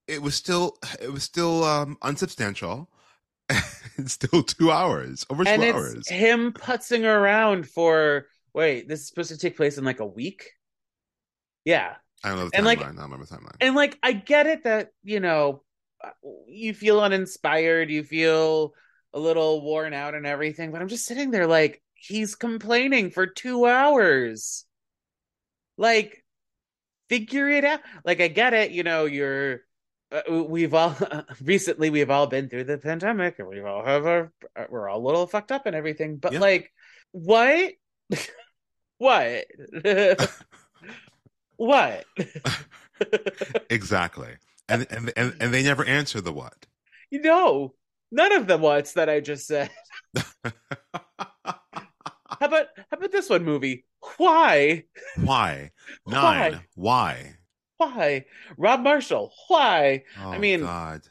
it 0.07 0.21
was 0.21 0.36
still 0.36 0.77
it 1.01 1.12
was 1.12 1.23
still 1.23 1.63
um 1.63 1.97
unsubstantial. 2.01 2.89
it's 3.97 4.13
still 4.13 4.43
two 4.43 4.71
hours, 4.71 5.25
over 5.29 5.45
two 5.45 5.51
and 5.51 5.63
it's 5.63 5.75
hours. 5.75 6.10
him 6.10 6.53
putzing 6.53 7.03
around 7.05 7.67
for 7.67 8.27
wait, 8.58 8.89
this 8.89 9.00
is 9.02 9.08
supposed 9.08 9.30
to 9.30 9.38
take 9.38 9.56
place 9.56 9.78
in 9.78 9.86
like 9.86 10.02
a 10.02 10.06
week. 10.06 10.50
Yeah, 11.63 11.96
I 12.24 12.30
don't 12.30 12.38
know 12.39 12.50
the 12.50 12.58
and, 12.58 12.63
timeline. 12.65 12.67
like- 12.67 12.80
I 12.82 12.84
don't 12.88 12.96
remember 12.98 13.26
the 13.26 13.36
timeline. 13.38 13.56
and 13.62 13.76
like 13.76 13.98
I 14.04 14.12
get 14.12 14.48
it 14.48 14.63
that 14.65 14.89
you 15.04 15.22
know 15.22 15.63
you 16.48 16.74
feel 16.74 17.00
uninspired, 17.00 17.89
you 17.89 18.04
feel 18.04 18.74
a 19.13 19.20
little 19.20 19.62
worn 19.63 19.93
out 19.93 20.13
and 20.15 20.26
everything, 20.28 20.72
but 20.72 20.82
I'm 20.82 20.89
just 20.89 21.06
sitting 21.06 21.32
there 21.32 21.48
like 21.48 21.82
he's 21.93 22.36
complaining 22.36 23.10
for 23.12 23.26
two 23.28 23.65
hours. 23.65 24.65
Like, 25.78 26.24
figure 27.10 27.50
it 27.50 27.63
out. 27.65 27.80
Like 28.04 28.20
I 28.22 28.28
get 28.28 28.54
it, 28.54 28.72
you 28.72 28.84
know, 28.84 29.06
you're. 29.06 29.62
Uh, 30.10 30.43
we've 30.48 30.74
all 30.74 30.96
recently 31.41 31.89
we've 31.89 32.10
all 32.10 32.28
been 32.28 32.48
through 32.48 32.63
the 32.63 32.78
pandemic 32.78 33.39
and 33.39 33.48
we've 33.50 33.65
all 33.65 33.84
have 33.84 34.06
our 34.06 34.32
we're 34.70 34.88
all 34.88 35.02
a 35.02 35.06
little 35.06 35.28
fucked 35.28 35.52
up 35.52 35.65
and 35.65 35.76
everything 35.76 36.15
but 36.15 36.32
Yeah. 36.32 36.39
like 36.39 36.72
what 37.12 37.74
what? 38.97 39.45
What? 41.57 42.05
Exactly, 43.69 44.29
and 44.69 44.86
and 44.89 45.12
and 45.15 45.36
and 45.39 45.53
they 45.53 45.62
never 45.63 45.83
answer 45.86 46.19
the 46.21 46.31
what. 46.33 46.65
you 47.12 47.21
know 47.21 47.73
none 48.12 48.31
of 48.33 48.47
the 48.47 48.57
what's 48.57 48.93
that 48.93 49.10
i 49.10 49.19
just 49.19 49.45
said. 49.47 49.69
How 51.45 52.45
about 52.45 52.67
how 52.91 52.97
about 52.97 53.12
this 53.12 53.29
one 53.29 53.43
movie? 53.43 53.86
Why? 54.17 54.83
Why? 55.23 55.71
Why? 56.03 56.49
nine? 56.49 56.62
Why? 56.75 57.36
why? 57.77 58.25
Rob 58.57 58.81
marshall. 58.81 59.31
Why? 59.47 60.03
Oh, 60.23 60.31
I 60.31 60.38
mean- 60.38 60.62
God, 60.62 61.01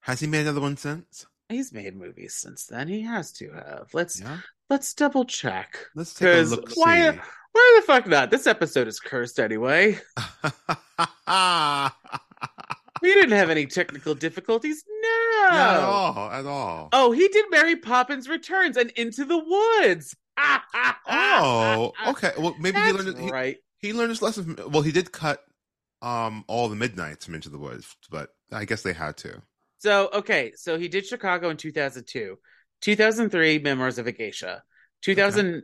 has 0.00 0.20
he 0.20 0.26
made 0.26 0.42
another 0.42 0.60
one 0.60 0.76
since? 0.76 1.26
he's 1.48 1.72
made 1.72 1.96
movies 1.96 2.34
since 2.34 2.66
then. 2.66 2.86
He 2.88 3.02
has 3.02 3.32
to 3.32 3.50
have. 3.52 3.88
Let's 3.92 4.20
Yeah, 4.20 4.38
let's 4.70 4.94
double 4.94 5.24
check 5.24 5.86
let's 5.94 6.14
take 6.14 6.28
a 6.28 6.42
look. 6.42 6.70
why- 6.74 7.10
see. 7.12 7.18
why 7.52 7.78
the 7.80 7.86
fuck 7.86 8.06
not 8.06 8.30
this 8.30 8.46
episode 8.46 8.88
is 8.88 8.98
cursed 9.00 9.38
anyway 9.38 9.98
we 13.02 13.14
didn't 13.14 13.32
have 13.32 13.50
any 13.50 13.66
technical 13.66 14.14
difficulties 14.14 14.84
no 15.02 15.48
Not 15.50 15.76
at 15.76 15.80
all. 15.80 16.30
At 16.30 16.46
all. 16.46 16.88
oh 16.92 17.12
he 17.12 17.28
did 17.28 17.46
mary 17.50 17.76
poppins 17.76 18.28
returns 18.28 18.76
and 18.76 18.90
into 18.92 19.24
the 19.24 19.38
woods 19.38 20.16
Oh, 21.12 21.92
okay. 22.08 22.32
Well, 22.38 22.54
maybe 22.58 22.78
he 22.78 22.92
learned. 22.92 23.18
He, 23.18 23.30
right 23.30 23.56
he 23.78 23.92
learned 23.92 24.10
his 24.10 24.22
lesson. 24.22 24.54
From, 24.54 24.70
well, 24.72 24.82
he 24.82 24.92
did 24.92 25.12
cut 25.12 25.42
um 26.02 26.44
all 26.48 26.68
the 26.68 26.76
midnights 26.76 27.26
from 27.26 27.34
Into 27.34 27.48
the 27.50 27.58
Woods, 27.58 27.94
but 28.10 28.30
I 28.52 28.64
guess 28.64 28.82
they 28.82 28.92
had 28.92 29.16
to. 29.18 29.42
So 29.78 30.08
okay, 30.14 30.52
so 30.56 30.78
he 30.78 30.88
did 30.88 31.06
Chicago 31.06 31.50
in 31.50 31.56
2002, 31.56 32.38
2003 32.80 33.58
Memoirs 33.60 33.98
of 33.98 34.06
a 34.06 34.12
Geisha, 34.12 34.62
2000. 35.02 35.62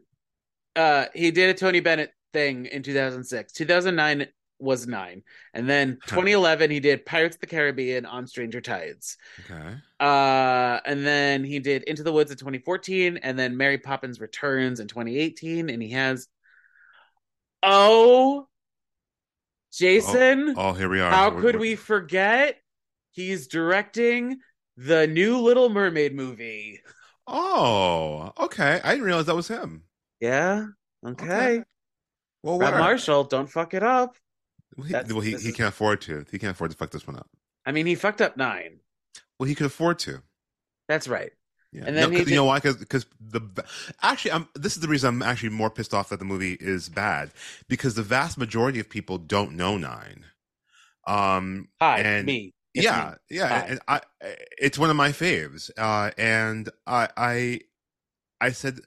Uh, 0.75 1.07
he 1.15 1.31
did 1.31 1.51
a 1.51 1.55
Tony 1.55 1.81
Bennett 1.81 2.13
thing 2.33 2.67
in 2.67 2.83
2006, 2.83 3.53
2009 3.53 4.27
was 4.59 4.87
nine, 4.87 5.23
and 5.55 5.69
then 5.69 5.99
2011 6.07 6.71
he 6.71 6.81
did 6.81 7.05
Pirates 7.07 7.37
of 7.37 7.41
the 7.41 7.47
Caribbean 7.47 8.07
on 8.07 8.27
Stranger 8.27 8.61
Tides. 8.61 9.17
Okay. 9.45 9.75
Uh, 10.01 10.81
and 10.85 11.07
then 11.07 11.45
he 11.45 11.59
did 11.59 11.83
Into 11.85 12.03
the 12.03 12.13
Woods 12.13 12.31
in 12.31 12.37
2014, 12.39 13.19
and 13.19 13.39
then 13.39 13.57
Mary 13.57 13.79
Poppins 13.79 14.21
Returns 14.21 14.81
in 14.81 14.89
2018, 14.89 15.69
and 15.71 15.83
he 15.83 15.91
has. 15.91 16.29
Oh, 17.63 18.49
Jason! 19.73 20.55
Oh, 20.57 20.73
here 20.73 20.89
we 20.89 21.01
are. 21.01 21.11
How 21.11 21.31
We're- 21.31 21.43
could 21.43 21.57
we're- 21.57 21.71
we 21.71 21.77
forget? 21.77 22.59
He's 23.13 23.47
directing 23.49 24.39
the 24.77 25.07
new 25.07 25.39
Little 25.39 25.69
Mermaid 25.71 26.15
movie. 26.15 26.81
Oh, 27.27 28.33
okay. 28.39 28.81
I 28.85 28.91
didn't 28.93 29.05
realize 29.05 29.27
that 29.27 29.37
was 29.37 29.49
him. 29.49 29.83
Yeah. 30.21 30.67
Okay. 31.05 31.25
Okay. 31.25 31.65
Well, 32.43 32.59
Rob? 32.59 32.75
Marshall, 32.75 33.25
don't 33.25 33.51
fuck 33.51 33.75
it 33.75 33.83
up. 33.83 34.17
Well, 34.77 34.87
he, 34.87 34.95
well, 35.13 35.21
he, 35.21 35.37
he 35.37 35.53
can't 35.53 35.69
afford 35.71 36.01
to. 36.03 36.25
He 36.31 36.39
can't 36.39 36.53
afford 36.53 36.71
to 36.71 36.77
fuck 36.77 36.91
this 36.91 37.07
one 37.07 37.17
up. 37.17 37.29
I 37.65 37.73
mean, 37.73 37.87
he 37.87 37.95
fucked 37.95 38.21
up 38.21 38.37
nine. 38.37 38.79
Well, 39.39 39.49
he 39.49 39.55
could 39.55 39.67
afford 39.67 39.99
to. 40.01 40.23
That's 40.89 41.09
right. 41.09 41.33
Yeah. 41.73 41.85
And 41.87 41.97
then 41.97 42.13
No, 42.13 42.19
'cause- 42.19 42.29
you 42.31 42.37
know 42.37 42.45
why? 42.45 42.61
Because 42.61 43.07
the 43.21 43.65
actually, 44.03 44.33
I'm. 44.33 44.49
This 44.55 44.77
is 44.77 44.81
the 44.83 44.89
reason 44.89 45.09
I'm 45.09 45.23
actually 45.23 45.49
more 45.49 45.71
pissed 45.71 45.93
off 45.93 46.09
that 46.11 46.19
the 46.21 46.25
movie 46.25 46.57
is 46.61 46.89
bad 46.89 47.31
because 47.69 47.95
the 47.97 48.03
vast 48.03 48.39
majority 48.39 48.79
of 48.79 48.89
people 48.89 49.19
don't 49.19 49.53
know 49.57 49.77
Nine. 49.77 50.25
Um. 51.07 51.69
Hi, 51.81 51.99
And- 52.01 52.27
me. 52.27 52.55
Yeah, 52.83 53.15
yeah, 53.31 53.67
and 53.69 53.81
I, 53.89 54.01
it's 54.59 54.79
one 54.79 54.91
of 54.91 54.97
my 54.97 55.11
faves. 55.11 55.71
Uh, 55.77 56.11
and 56.19 56.69
I, 56.87 57.09
I, 57.17 57.61
I 58.41 58.51
said, 58.51 58.81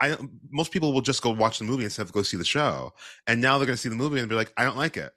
I 0.00 0.16
most 0.50 0.72
people 0.72 0.92
will 0.92 1.00
just 1.00 1.22
go 1.22 1.30
watch 1.30 1.58
the 1.58 1.64
movie 1.64 1.84
instead 1.84 2.02
of 2.02 2.12
go 2.12 2.22
see 2.22 2.36
the 2.36 2.44
show. 2.44 2.92
And 3.26 3.40
now 3.40 3.58
they're 3.58 3.66
going 3.66 3.76
to 3.76 3.80
see 3.80 3.88
the 3.88 3.94
movie 3.94 4.18
and 4.20 4.28
be 4.28 4.34
like, 4.34 4.52
I 4.56 4.64
don't 4.64 4.76
like 4.76 4.96
it. 4.96 5.12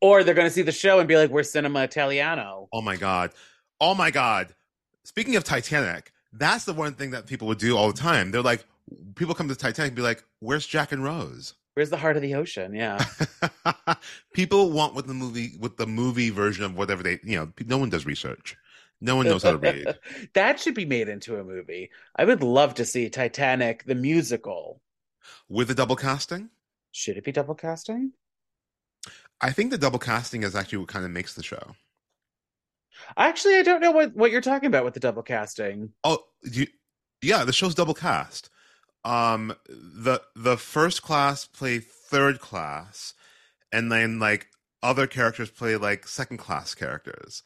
Or 0.00 0.22
they're 0.22 0.34
going 0.34 0.46
to 0.46 0.52
see 0.52 0.62
the 0.62 0.72
show 0.72 0.98
and 0.98 1.08
be 1.08 1.16
like, 1.16 1.30
we're 1.30 1.42
cinema 1.42 1.84
Italiano. 1.84 2.68
Oh 2.72 2.82
my 2.82 2.96
god, 2.96 3.32
oh 3.80 3.94
my 3.94 4.10
god. 4.10 4.54
Speaking 5.04 5.36
of 5.36 5.44
Titanic, 5.44 6.12
that's 6.32 6.64
the 6.64 6.74
one 6.74 6.94
thing 6.94 7.10
that 7.12 7.26
people 7.26 7.48
would 7.48 7.58
do 7.58 7.76
all 7.76 7.90
the 7.92 7.98
time. 7.98 8.30
They're 8.30 8.42
like, 8.42 8.64
people 9.14 9.34
come 9.34 9.48
to 9.48 9.56
Titanic 9.56 9.90
and 9.90 9.96
be 9.96 10.02
like, 10.02 10.22
"Where's 10.40 10.66
Jack 10.66 10.92
and 10.92 11.02
Rose?" 11.02 11.54
Where's 11.80 11.88
the 11.88 11.96
heart 11.96 12.16
of 12.16 12.20
the 12.20 12.34
ocean? 12.34 12.74
Yeah. 12.74 13.02
people 14.34 14.70
want 14.70 14.94
what 14.94 15.06
the 15.06 15.14
movie, 15.14 15.56
with 15.58 15.78
the 15.78 15.86
movie 15.86 16.28
version 16.28 16.62
of 16.62 16.76
whatever 16.76 17.02
they, 17.02 17.20
you 17.24 17.38
know, 17.38 17.50
no 17.64 17.78
one 17.78 17.88
does 17.88 18.04
research. 18.04 18.54
No 19.00 19.16
one 19.16 19.24
knows 19.24 19.44
how 19.44 19.52
to 19.52 19.56
read. 19.56 19.98
that 20.34 20.60
should 20.60 20.74
be 20.74 20.84
made 20.84 21.08
into 21.08 21.40
a 21.40 21.42
movie. 21.42 21.90
I 22.14 22.26
would 22.26 22.42
love 22.42 22.74
to 22.74 22.84
see 22.84 23.08
Titanic, 23.08 23.84
the 23.86 23.94
musical. 23.94 24.82
With 25.48 25.68
the 25.68 25.74
double 25.74 25.96
casting, 25.96 26.50
Should 26.92 27.16
it 27.16 27.24
be 27.24 27.32
double 27.32 27.54
casting? 27.54 28.12
I 29.40 29.50
think 29.50 29.70
the 29.70 29.78
double 29.78 29.98
casting 29.98 30.42
is 30.42 30.54
actually 30.54 30.80
what 30.80 30.88
kind 30.88 31.06
of 31.06 31.10
makes 31.10 31.32
the 31.32 31.42
show. 31.42 31.76
Actually, 33.16 33.56
I 33.56 33.62
don't 33.62 33.80
know 33.80 33.92
what, 33.92 34.14
what 34.14 34.30
you're 34.30 34.42
talking 34.42 34.66
about 34.66 34.84
with 34.84 34.92
the 34.92 35.00
double 35.00 35.22
casting. 35.22 35.94
Oh, 36.04 36.18
you, 36.42 36.66
yeah, 37.22 37.44
the 37.44 37.54
show's 37.54 37.74
double 37.74 37.94
cast. 37.94 38.50
Um, 39.04 39.54
the 39.68 40.20
the 40.36 40.56
first 40.56 41.02
class 41.02 41.46
play 41.46 41.78
third 41.80 42.40
class, 42.40 43.14
and 43.72 43.90
then 43.90 44.18
like 44.18 44.48
other 44.82 45.06
characters 45.06 45.50
play 45.50 45.76
like 45.76 46.06
second 46.08 46.38
class 46.38 46.74
characters. 46.74 47.42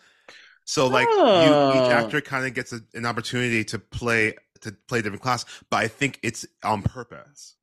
So 0.65 0.87
like 0.89 1.09
you, 1.09 1.17
Oh. 1.21 1.71
each 1.87 1.93
actor 1.93 2.21
kind 2.21 2.47
of 2.47 2.55
gets 2.55 2.73
a, 2.73 2.81
an 2.95 3.07
opportunity 3.07 3.65
to 3.65 3.79
play 3.79 4.35
to 4.63 4.73
play 4.89 5.01
a 5.01 5.03
different 5.03 5.23
class, 5.23 5.45
but 5.71 5.79
I 5.79 5.89
think 5.89 6.19
it's 6.23 6.47
on 6.63 6.83
purpose. 6.83 7.57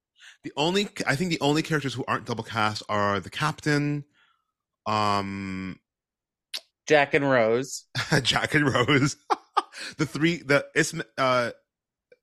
The 0.44 0.54
only 0.58 0.90
I 1.08 1.16
think 1.16 1.32
the 1.32 1.42
only 1.42 1.62
characters 1.64 1.94
who 1.94 2.06
aren't 2.08 2.26
double 2.26 2.44
cast 2.44 2.84
are 2.90 3.20
the 3.20 3.30
captain, 3.30 4.06
um, 4.86 5.80
Jack 6.88 7.14
and 7.14 7.30
Rose. 7.30 7.86
Jack 8.24 8.56
and 8.56 8.72
Rose. 8.74 9.16
the 9.98 10.06
three 10.06 10.38
the 10.38 10.66
it's 10.76 10.94
uh 11.18 11.52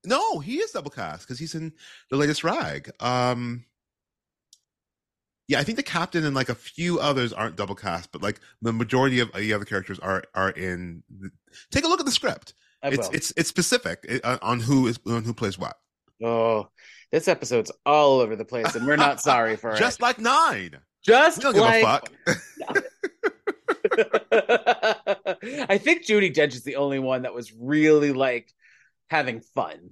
no, 0.05 0.39
he 0.39 0.57
is 0.57 0.71
double 0.71 0.91
cast 0.91 1.21
because 1.21 1.39
he's 1.39 1.55
in 1.55 1.73
the 2.09 2.17
latest 2.17 2.43
rag. 2.43 2.91
Um 2.99 3.65
yeah, 5.49 5.59
I 5.59 5.63
think 5.63 5.77
the 5.77 5.83
captain 5.83 6.25
and 6.25 6.35
like 6.35 6.49
a 6.49 6.55
few 6.55 6.99
others 6.99 7.33
aren't 7.33 7.55
double 7.55 7.73
cast, 7.73 8.11
but 8.11 8.21
like 8.21 8.39
the 8.61 8.71
majority 8.71 9.19
of 9.19 9.31
the 9.33 9.51
other 9.51 9.65
characters 9.65 9.97
are 9.97 10.23
are 10.35 10.51
in. 10.51 11.03
The, 11.09 11.31
take 11.71 11.85
a 11.85 11.87
look 11.87 11.99
at 11.99 12.05
the 12.05 12.11
script. 12.11 12.53
It's 12.83 13.09
it's 13.09 13.33
it's 13.35 13.49
specific 13.49 14.21
uh, 14.23 14.37
on 14.43 14.59
who 14.59 14.87
is 14.87 14.99
on 15.07 15.23
who 15.23 15.33
plays 15.33 15.57
what. 15.57 15.75
Oh, 16.23 16.69
this 17.11 17.27
episode's 17.27 17.71
all 17.85 18.19
over 18.19 18.35
the 18.35 18.45
place, 18.45 18.75
and 18.75 18.85
we're 18.85 18.95
not 18.95 19.21
sorry 19.21 19.55
for 19.55 19.71
Just 19.71 19.79
it. 19.79 19.83
Just 19.85 20.01
like 20.01 20.19
nine. 20.19 20.77
Just 21.03 21.37
We 21.39 21.43
don't 21.43 21.53
give 21.53 21.61
like 21.63 21.83
a 21.83 22.35
fuck. 22.35 22.85
I 25.69 25.77
think 25.77 26.05
Judi 26.05 26.33
Dench 26.33 26.53
is 26.53 26.63
the 26.63 26.75
only 26.75 26.99
one 26.99 27.23
that 27.23 27.33
was 27.33 27.51
really 27.53 28.11
like 28.11 28.53
having 29.09 29.41
fun. 29.41 29.91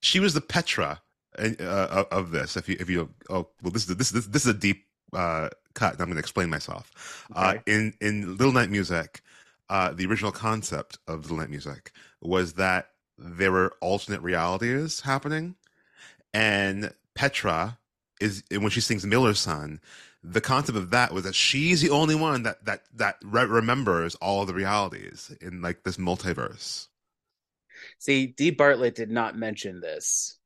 She 0.00 0.20
was 0.20 0.34
the 0.34 0.40
Petra 0.40 1.00
uh, 1.38 1.50
uh, 1.60 2.04
of 2.10 2.30
this. 2.30 2.56
If 2.56 2.68
you 2.68 2.76
if 2.78 2.88
you 2.88 3.10
oh 3.30 3.48
well, 3.62 3.72
this 3.72 3.88
is 3.88 3.96
this 3.96 4.10
this 4.10 4.26
this 4.26 4.42
is 4.44 4.50
a 4.50 4.58
deep 4.58 4.84
uh, 5.12 5.48
cut. 5.74 5.94
And 5.94 6.02
I'm 6.02 6.06
going 6.06 6.16
to 6.16 6.20
explain 6.20 6.50
myself. 6.50 7.26
Uh, 7.34 7.56
in 7.66 7.94
in 8.00 8.36
Little 8.36 8.52
Night 8.52 8.70
Music, 8.70 9.22
uh, 9.68 9.92
the 9.92 10.06
original 10.06 10.32
concept 10.32 10.98
of 11.06 11.22
Little 11.22 11.38
Night 11.38 11.50
Music 11.50 11.92
was 12.20 12.54
that 12.54 12.90
there 13.18 13.52
were 13.52 13.74
alternate 13.80 14.22
realities 14.22 15.00
happening, 15.00 15.56
and 16.34 16.92
Petra 17.14 17.78
is 18.20 18.42
and 18.50 18.62
when 18.62 18.70
she 18.70 18.80
sings 18.80 19.06
Miller's 19.06 19.38
Son. 19.38 19.80
The 20.28 20.40
concept 20.40 20.76
of 20.76 20.90
that 20.90 21.12
was 21.12 21.22
that 21.22 21.36
she's 21.36 21.82
the 21.82 21.90
only 21.90 22.16
one 22.16 22.42
that 22.42 22.64
that 22.64 22.82
that 22.94 23.18
re- 23.22 23.44
remembers 23.44 24.16
all 24.16 24.44
the 24.44 24.54
realities 24.54 25.32
in 25.40 25.62
like 25.62 25.84
this 25.84 25.98
multiverse. 25.98 26.88
See, 27.98 28.26
Dee 28.28 28.50
Bartlett 28.50 28.94
did 28.94 29.10
not 29.10 29.36
mention 29.36 29.80
this. 29.80 30.38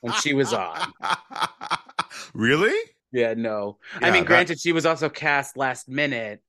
When 0.00 0.12
she 0.22 0.34
was 0.34 0.52
on. 0.52 0.92
really? 2.34 2.74
Yeah, 3.12 3.34
no. 3.34 3.78
I 3.94 4.10
mean, 4.10 4.22
that- 4.22 4.26
granted, 4.26 4.60
she 4.60 4.72
was 4.72 4.86
also 4.86 5.08
cast 5.08 5.56
last 5.56 5.88
minute. 5.88 6.42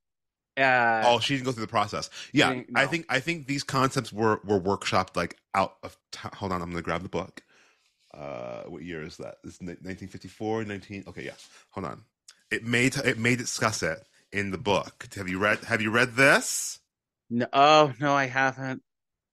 Uh, 0.58 1.04
oh, 1.06 1.20
she 1.20 1.36
didn't 1.36 1.46
go 1.46 1.52
through 1.52 1.66
the 1.66 1.70
process. 1.70 2.10
Yeah, 2.34 2.50
didn't- 2.52 2.70
I 2.76 2.88
think 2.88 3.06
I 3.10 3.20
think 3.20 3.46
these 3.46 3.64
concepts 3.64 4.12
were 4.12 4.42
were 4.44 4.60
workshopped 4.60 5.16
like 5.16 5.38
out 5.54 5.76
of. 5.84 5.96
T- 6.12 6.30
hold 6.34 6.52
on, 6.52 6.62
I'm 6.64 6.70
gonna 6.72 6.82
grab 6.82 7.04
the 7.04 7.10
book. 7.10 7.44
Uh, 8.12 8.64
what 8.64 8.82
year 8.82 9.04
is 9.04 9.18
that? 9.18 9.36
Is 9.44 9.60
1954, 9.62 10.64
19. 10.64 11.04
Okay, 11.10 11.26
yeah. 11.26 11.34
Hold 11.72 11.86
on. 11.86 12.04
It 12.50 12.64
made 12.64 12.96
it 12.98 13.20
may 13.20 13.36
discuss 13.36 13.84
it 13.84 14.00
in 14.32 14.50
the 14.50 14.58
book. 14.58 15.08
Have 15.16 15.30
you 15.30 15.38
read? 15.38 15.60
Have 15.66 15.82
you 15.82 15.92
read 15.92 16.16
this? 16.16 16.80
no, 17.30 17.46
oh 17.54 17.94
no, 18.00 18.16
I 18.16 18.26
haven't. 18.26 18.82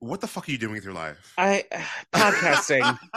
What 0.00 0.20
the 0.20 0.26
fuck 0.26 0.48
are 0.48 0.52
you 0.52 0.58
doing 0.58 0.72
with 0.74 0.84
your 0.84 0.92
life? 0.94 1.32
I 1.38 1.64
podcasting. 2.12 2.98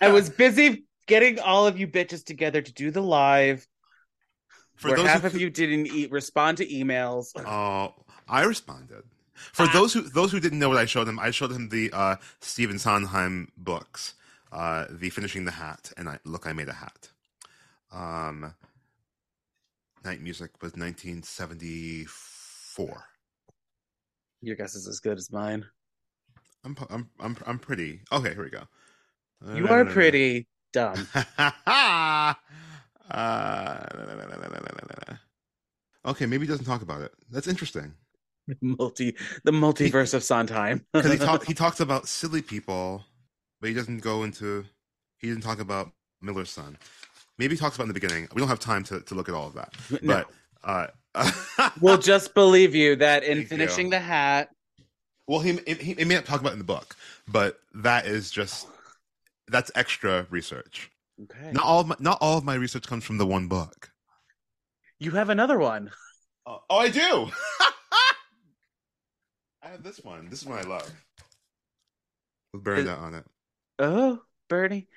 I 0.00 0.08
was 0.08 0.28
busy 0.30 0.84
getting 1.06 1.38
all 1.40 1.66
of 1.66 1.78
you 1.78 1.86
bitches 1.88 2.24
together 2.24 2.60
to 2.62 2.72
do 2.72 2.90
the 2.90 3.02
live. 3.02 3.66
for 4.76 4.88
where 4.88 4.96
those 4.98 5.06
half 5.08 5.20
who, 5.22 5.26
of 5.28 5.40
you 5.40 5.48
didn't 5.50 5.86
eat, 5.88 6.10
respond 6.12 6.58
to 6.58 6.66
emails. 6.66 7.28
Oh, 7.46 7.94
I 8.28 8.42
responded. 8.44 9.02
For 9.34 9.64
Ah. 9.64 9.70
those 9.72 9.92
who 9.94 10.02
those 10.02 10.30
who 10.32 10.38
didn't 10.40 10.58
know 10.58 10.68
what 10.68 10.76
I 10.78 10.84
showed 10.84 11.06
them, 11.06 11.18
I 11.18 11.30
showed 11.32 11.50
them 11.50 11.70
the 11.70 11.90
uh, 11.92 12.16
Stephen 12.40 12.78
Sondheim 12.78 13.50
books, 13.56 14.14
uh, 14.52 14.84
the 14.90 15.08
Finishing 15.10 15.44
the 15.46 15.50
Hat, 15.52 15.90
and 15.96 16.08
I 16.08 16.18
look, 16.24 16.46
I 16.46 16.52
made 16.52 16.68
a 16.68 16.74
hat. 16.74 17.08
Um, 17.90 18.54
Night 20.04 20.20
Music 20.20 20.50
was 20.62 20.72
1974. 20.74 23.04
Your 24.42 24.56
guess 24.56 24.74
is 24.74 24.88
as 24.88 25.00
good 25.00 25.18
as 25.18 25.30
mine. 25.30 25.66
I'm 26.64 26.76
I'm 26.90 27.10
I'm 27.18 27.36
I'm 27.46 27.58
pretty. 27.58 28.00
Okay, 28.12 28.34
here 28.34 28.44
we 28.44 28.50
go. 28.50 28.62
You 29.54 29.68
are 29.68 29.84
pretty 29.84 30.46
dumb. 30.72 31.06
uh, 31.74 32.34
okay, 36.06 36.26
maybe 36.26 36.44
he 36.44 36.50
doesn't 36.50 36.66
talk 36.66 36.82
about 36.82 37.00
it. 37.00 37.12
That's 37.30 37.48
interesting. 37.48 37.94
Multi 38.60 39.16
the 39.44 39.52
multiverse 39.52 40.12
of 40.12 40.22
Sondheim. 40.22 40.84
because 40.92 41.12
he 41.12 41.18
talk, 41.18 41.44
he 41.46 41.54
talks 41.54 41.80
about 41.80 42.08
silly 42.08 42.42
people, 42.42 43.04
but 43.60 43.68
he 43.68 43.74
doesn't 43.74 44.00
go 44.00 44.24
into 44.24 44.64
he 45.18 45.28
didn't 45.28 45.42
talk 45.42 45.60
about 45.60 45.92
Miller's 46.20 46.50
son. 46.50 46.78
Maybe 47.38 47.54
he 47.54 47.58
talks 47.58 47.76
about 47.76 47.84
it 47.84 47.90
in 47.90 47.94
the 47.94 48.00
beginning. 48.00 48.28
We 48.34 48.40
don't 48.40 48.48
have 48.48 48.58
time 48.58 48.84
to, 48.84 49.00
to 49.00 49.14
look 49.14 49.28
at 49.28 49.34
all 49.34 49.46
of 49.46 49.54
that. 49.54 49.74
No. 50.02 50.14
But 50.14 50.26
uh, 50.64 50.86
we'll 51.80 51.98
just 52.12 52.34
believe 52.34 52.74
you 52.74 52.96
that 52.96 53.24
in 53.24 53.38
Thank 53.38 53.48
finishing 53.48 53.86
you. 53.86 53.90
the 53.92 54.00
hat. 54.00 54.50
well, 55.26 55.40
he, 55.40 55.58
he 55.66 55.74
he 55.74 56.04
may 56.04 56.14
not 56.14 56.24
talk 56.24 56.40
about 56.40 56.50
it 56.50 56.54
in 56.54 56.58
the 56.58 56.64
book, 56.64 56.96
but 57.26 57.58
that 57.74 58.06
is 58.06 58.30
just 58.30 58.66
that's 59.48 59.70
extra 59.74 60.26
research. 60.30 60.90
Okay. 61.22 61.52
Not 61.52 61.64
all 61.64 61.80
of 61.80 61.86
my, 61.88 61.96
not 61.98 62.18
all 62.20 62.38
of 62.38 62.44
my 62.44 62.54
research 62.54 62.86
comes 62.86 63.04
from 63.04 63.18
the 63.18 63.26
one 63.26 63.46
book. 63.48 63.90
You 64.98 65.10
have 65.12 65.28
another 65.28 65.58
one. 65.58 65.90
Oh, 66.46 66.60
oh, 66.70 66.78
I 66.78 66.88
do. 66.88 67.00
I 69.62 69.68
have 69.68 69.82
this 69.82 69.98
one. 70.02 70.28
This 70.30 70.42
is 70.42 70.48
one 70.48 70.58
I 70.58 70.62
love. 70.62 70.90
With 72.52 72.64
Bernadette 72.64 72.98
on 72.98 73.14
it. 73.14 73.24
Oh, 73.78 74.20
Bernie. 74.48 74.88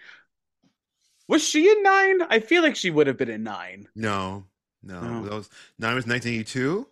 Was 1.27 1.43
she 1.43 1.69
in 1.69 1.83
nine? 1.83 2.21
I 2.29 2.39
feel 2.39 2.63
like 2.63 2.75
she 2.75 2.89
would 2.89 3.07
have 3.07 3.17
been 3.17 3.29
in 3.29 3.43
nine. 3.43 3.87
No, 3.95 4.45
no. 4.83 4.99
Oh. 5.01 5.23
That 5.23 5.33
was 5.33 5.49
nine 5.79 5.95
was 5.95 6.05
1982. 6.05 6.87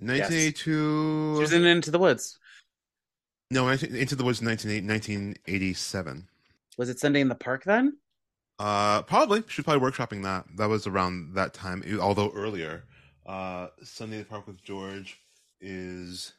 1982. 0.00 1.34
She 1.36 1.40
was 1.40 1.52
in 1.52 1.64
Into 1.64 1.90
the 1.90 1.98
Woods. 1.98 2.38
no, 3.50 3.68
Into 3.68 4.14
the 4.14 4.24
Woods 4.24 4.40
19, 4.40 4.86
1987. 4.86 6.28
Was 6.76 6.88
it 6.88 7.00
Sunday 7.00 7.20
in 7.20 7.28
the 7.28 7.34
Park 7.34 7.64
then? 7.64 7.96
Uh, 8.58 9.02
probably. 9.02 9.42
She 9.48 9.60
was 9.60 9.64
probably 9.64 9.88
workshopping 9.88 10.22
that. 10.22 10.44
That 10.56 10.68
was 10.68 10.86
around 10.86 11.34
that 11.34 11.54
time, 11.54 11.82
although 12.00 12.30
earlier. 12.34 12.84
Uh, 13.26 13.68
Sunday 13.82 14.16
in 14.16 14.22
the 14.22 14.28
Park 14.28 14.46
with 14.46 14.62
George 14.62 15.20
is 15.60 16.32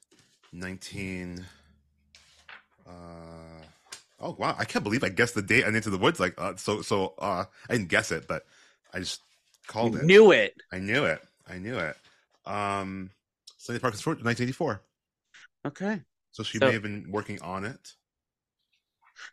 19. 0.53 1.45
Uh, 2.88 2.91
oh 4.20 4.36
wow! 4.38 4.55
I 4.57 4.65
can't 4.65 4.84
believe 4.84 5.03
I 5.03 5.09
guessed 5.09 5.36
the 5.36 5.41
date 5.41 5.65
on 5.65 5.76
Into 5.76 5.89
the 5.89 5.97
Woods. 5.97 6.20
Like, 6.20 6.36
uh, 6.38 6.55
so 6.55 6.82
so. 6.82 7.13
Uh, 7.20 7.45
I 7.70 7.74
didn't 7.74 7.89
guess 7.89 8.11
it, 8.11 8.28
but 8.28 8.45
I 8.93 8.99
just 8.99 9.22
called 9.70 9.93
You 9.93 9.99
it. 9.99 10.05
Knew 10.05 10.32
it. 10.32 10.55
I 10.74 10.80
knew 10.80 11.05
it. 11.05 11.22
I 11.47 11.57
knew 11.57 11.78
it. 11.78 11.95
Um, 12.45 13.09
Sunday 13.57 13.80
Park 13.80 13.93
George, 13.93 14.22
1984. 14.24 14.82
Okay. 15.67 16.01
So 16.32 16.43
she 16.43 16.57
So- 16.57 16.65
may 16.67 16.74
have 16.74 16.82
been 16.84 17.09
working 17.09 17.41
on 17.41 17.63
it. 17.63 17.93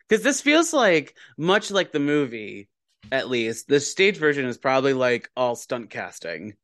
Because 0.07 0.23
this 0.23 0.41
feels 0.41 0.73
like, 0.73 1.15
much 1.37 1.71
like 1.71 1.91
the 1.91 1.99
movie, 1.99 2.69
at 3.11 3.29
least, 3.29 3.67
the 3.67 3.79
stage 3.79 4.17
version 4.17 4.45
is 4.45 4.57
probably 4.57 4.93
like 4.93 5.29
all 5.37 5.55
stunt 5.55 5.89
casting, 5.89 6.55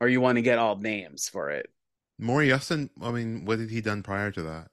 or 0.00 0.08
you 0.08 0.20
want 0.20 0.36
to 0.36 0.42
get 0.42 0.58
all 0.58 0.76
names 0.76 1.28
for 1.28 1.50
it. 1.50 1.70
Maury 2.18 2.48
Yeston. 2.48 2.90
I 3.00 3.12
mean, 3.12 3.46
what 3.46 3.58
did 3.58 3.70
he 3.70 3.80
done 3.80 4.02
prior 4.02 4.30
to 4.32 4.42
that? 4.42 4.70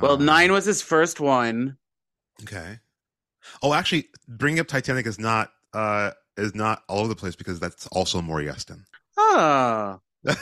Well, 0.00 0.14
Um, 0.14 0.24
nine 0.24 0.50
was 0.50 0.64
his 0.64 0.82
first 0.82 1.20
one. 1.20 1.78
Okay. 2.42 2.80
Oh, 3.62 3.72
actually, 3.74 4.10
bringing 4.26 4.58
up 4.58 4.66
Titanic 4.66 5.06
is 5.06 5.18
not 5.20 5.52
uh 5.72 6.10
is 6.36 6.54
not 6.54 6.82
all 6.88 7.00
over 7.00 7.08
the 7.08 7.16
place 7.16 7.36
because 7.36 7.60
that's 7.60 7.86
also 7.88 8.20
Maury 8.20 8.46
Yeston. 8.46 8.84
Ah. 9.18 9.98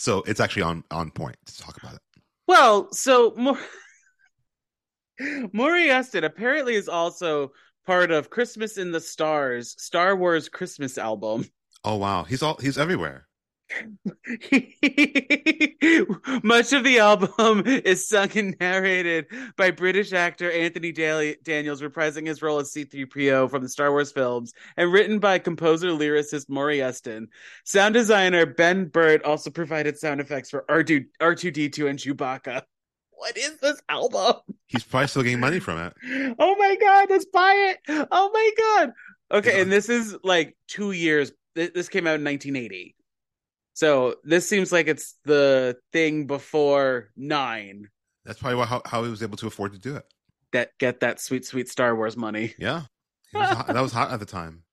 So 0.00 0.22
it's 0.22 0.40
actually 0.40 0.62
on 0.62 0.82
on 0.90 1.10
point 1.10 1.36
to 1.44 1.58
talk 1.58 1.76
about 1.76 1.92
it. 1.92 2.00
Well, 2.48 2.90
so 2.90 3.34
Mor- 3.36 3.58
Maury 5.52 5.88
Yeston 5.88 6.24
apparently 6.24 6.74
is 6.74 6.88
also 6.88 7.52
part 7.86 8.10
of 8.10 8.30
Christmas 8.30 8.78
in 8.78 8.92
the 8.92 9.00
Stars, 9.00 9.74
Star 9.78 10.16
Wars 10.16 10.48
Christmas 10.48 10.96
album. 10.96 11.44
Oh 11.84 11.96
wow, 11.96 12.24
he's 12.24 12.42
all 12.42 12.56
he's 12.62 12.78
everywhere. 12.78 13.26
Much 16.42 16.72
of 16.72 16.84
the 16.84 16.98
album 17.00 17.62
is 17.66 18.06
sung 18.08 18.30
and 18.36 18.56
narrated 18.60 19.26
by 19.56 19.70
British 19.70 20.12
actor 20.12 20.50
Anthony 20.50 20.92
Daly- 20.92 21.36
Daniels, 21.42 21.82
reprising 21.82 22.26
his 22.26 22.42
role 22.42 22.58
as 22.58 22.72
C3PO 22.72 23.50
from 23.50 23.62
the 23.62 23.68
Star 23.68 23.90
Wars 23.90 24.12
films, 24.12 24.52
and 24.76 24.92
written 24.92 25.18
by 25.18 25.38
composer 25.38 25.88
lyricist 25.88 26.48
Maury 26.48 26.78
Yeston. 26.78 27.26
Sound 27.64 27.94
designer 27.94 28.46
Ben 28.46 28.86
Burtt 28.86 29.24
also 29.24 29.50
provided 29.50 29.98
sound 29.98 30.20
effects 30.20 30.50
for 30.50 30.64
R2, 30.68 31.06
R2D2 31.20 31.88
and 31.88 31.98
Chewbacca. 31.98 32.62
What 33.12 33.36
is 33.36 33.56
this 33.58 33.80
album? 33.88 34.34
He's 34.66 34.84
probably 34.84 35.08
still 35.08 35.22
getting 35.22 35.40
money 35.40 35.60
from 35.60 35.78
it. 35.78 35.92
Oh 36.38 36.56
my 36.56 36.76
god, 36.80 37.10
let's 37.10 37.26
buy 37.26 37.74
it! 37.88 38.06
Oh 38.10 38.30
my 38.32 38.50
god. 38.58 38.92
Okay, 39.32 39.56
Yeah. 39.56 39.62
and 39.62 39.72
this 39.72 39.88
is 39.88 40.16
like 40.24 40.56
two 40.68 40.92
years. 40.92 41.32
This 41.54 41.88
came 41.88 42.06
out 42.06 42.14
in 42.18 42.24
1980, 42.24 42.94
so 43.80 44.16
this 44.24 44.46
seems 44.46 44.70
like 44.70 44.88
it's 44.88 45.14
the 45.24 45.78
thing 45.90 46.26
before 46.26 47.08
nine 47.16 47.88
That's 48.26 48.38
probably 48.38 48.58
why, 48.58 48.66
how 48.66 48.82
how 48.84 49.02
he 49.04 49.10
was 49.10 49.22
able 49.22 49.38
to 49.38 49.46
afford 49.46 49.72
to 49.72 49.78
do 49.78 49.96
it. 49.96 50.04
that 50.52 50.76
get 50.78 51.00
that 51.00 51.18
sweet, 51.18 51.46
sweet 51.46 51.66
Star 51.70 51.96
Wars 51.96 52.14
money. 52.14 52.54
Yeah, 52.58 52.82
was 53.32 53.48
hot- 53.48 53.66
that 53.68 53.80
was 53.80 53.92
hot 53.92 54.10
at 54.10 54.20
the 54.20 54.26
time. 54.26 54.64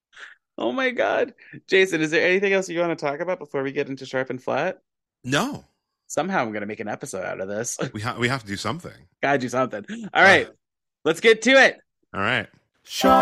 Oh 0.57 0.73
my 0.73 0.89
god, 0.89 1.33
Jason, 1.67 2.01
is 2.01 2.11
there 2.11 2.27
anything 2.27 2.51
else 2.51 2.67
you 2.67 2.79
want 2.81 2.97
to 2.99 3.05
talk 3.05 3.21
about 3.21 3.39
before 3.39 3.63
we 3.63 3.71
get 3.71 3.87
into 3.87 4.05
sharp 4.05 4.29
and 4.29 4.43
flat? 4.43 4.79
No, 5.23 5.63
Somehow 6.07 6.41
I'm 6.41 6.51
gonna 6.51 6.65
make 6.65 6.81
an 6.81 6.89
episode 6.89 7.23
out 7.23 7.39
of 7.39 7.47
this. 7.47 7.77
we 7.93 8.01
have 8.01 8.17
we 8.17 8.27
have 8.27 8.41
to 8.41 8.47
do 8.47 8.57
something. 8.57 8.91
Gotta 9.23 9.37
do 9.37 9.47
something. 9.47 9.85
All 10.13 10.23
right, 10.23 10.47
ah. 10.49 10.53
let's 11.05 11.21
get 11.21 11.41
to 11.43 11.51
it. 11.51 11.77
All 12.13 12.19
right. 12.21 12.47
Sharp, 12.83 13.15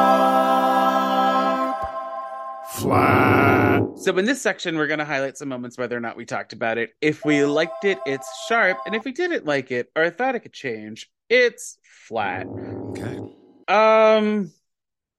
flat. 2.71 3.54
So 3.97 4.15
in 4.17 4.25
this 4.25 4.41
section, 4.41 4.77
we're 4.77 4.87
going 4.87 4.99
to 4.99 5.05
highlight 5.05 5.37
some 5.37 5.47
moments 5.47 5.77
whether 5.77 5.95
or 5.95 6.01
not 6.01 6.17
we 6.17 6.25
talked 6.25 6.53
about 6.53 6.77
it. 6.77 6.91
If 7.01 7.23
we 7.23 7.45
liked 7.45 7.85
it, 7.85 7.97
it's 8.05 8.27
sharp, 8.47 8.77
and 8.85 8.93
if 8.93 9.05
we 9.05 9.11
didn't 9.11 9.45
like 9.45 9.71
it 9.71 9.89
or 9.95 10.09
thought 10.09 10.35
it 10.35 10.41
could 10.41 10.53
change, 10.53 11.09
it's 11.29 11.77
flat. 11.83 12.45
Okay. 12.89 13.19
Um, 13.67 14.51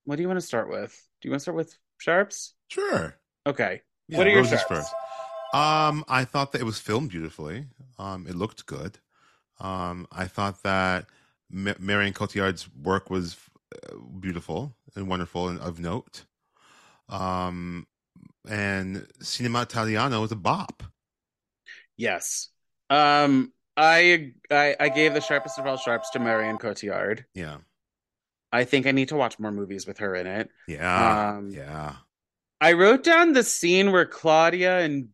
what 0.05 0.17
do 0.17 0.23
you 0.23 0.29
want 0.29 0.41
to 0.41 0.47
start 0.47 0.69
with? 0.69 0.93
Do 1.21 1.29
you 1.29 1.33
want 1.33 1.41
to 1.41 1.43
start 1.43 1.57
with 1.57 1.77
sharps? 1.99 2.55
Sure. 2.69 3.17
Okay. 3.47 3.81
Yeah, 4.09 4.19
what 4.19 4.27
are 4.27 4.31
your 4.31 4.45
sharps? 4.45 4.65
first. 4.65 4.95
Um, 5.55 6.05
I 6.07 6.25
thought 6.25 6.53
that 6.53 6.61
it 6.61 6.65
was 6.65 6.79
filmed 6.79 7.11
beautifully. 7.11 7.67
Um, 7.99 8.27
it 8.29 8.35
looked 8.35 8.67
good. 8.67 8.99
Um, 9.59 10.07
I 10.13 10.27
thought 10.27 10.63
that 10.65 11.07
Ma- 11.51 11.75
Marion 11.79 12.13
Cotillard's 12.13 12.69
work 12.75 13.09
was 13.09 13.37
uh, 13.75 13.97
beautiful 14.21 14.77
and 14.95 15.09
wonderful 15.09 15.49
and 15.49 15.59
of 15.61 15.81
note. 15.81 16.25
Um, 17.09 17.87
and 18.49 19.07
Cinema 19.21 19.63
Italiano 19.63 20.21
was 20.21 20.33
a 20.33 20.37
bop. 20.37 20.83
Yes. 21.97 22.49
Um, 22.91 23.53
I 23.77 24.33
I, 24.51 24.77
I 24.79 24.89
gave 24.89 25.15
the 25.15 25.21
sharpest 25.21 25.59
of 25.59 25.67
all 25.67 25.77
sharps 25.77 26.11
to 26.11 26.19
Marion 26.19 26.59
Cotillard. 26.59 27.25
Yeah, 27.35 27.59
I 28.53 28.65
think 28.65 28.87
I 28.87 28.93
need 28.93 29.09
to 29.09 29.17
watch 29.17 29.39
more 29.39 29.53
movies 29.53 29.87
with 29.87 29.99
her 29.99 30.15
in 30.15 30.27
it. 30.27 30.51
yeah, 30.67 31.37
Um, 31.37 31.51
yeah. 31.51 31.97
I 32.61 32.73
wrote 32.73 33.05
down 33.05 33.33
the 33.33 33.43
scene 33.43 33.93
where 33.93 34.07
Claudia 34.07 34.81
and 34.81 35.09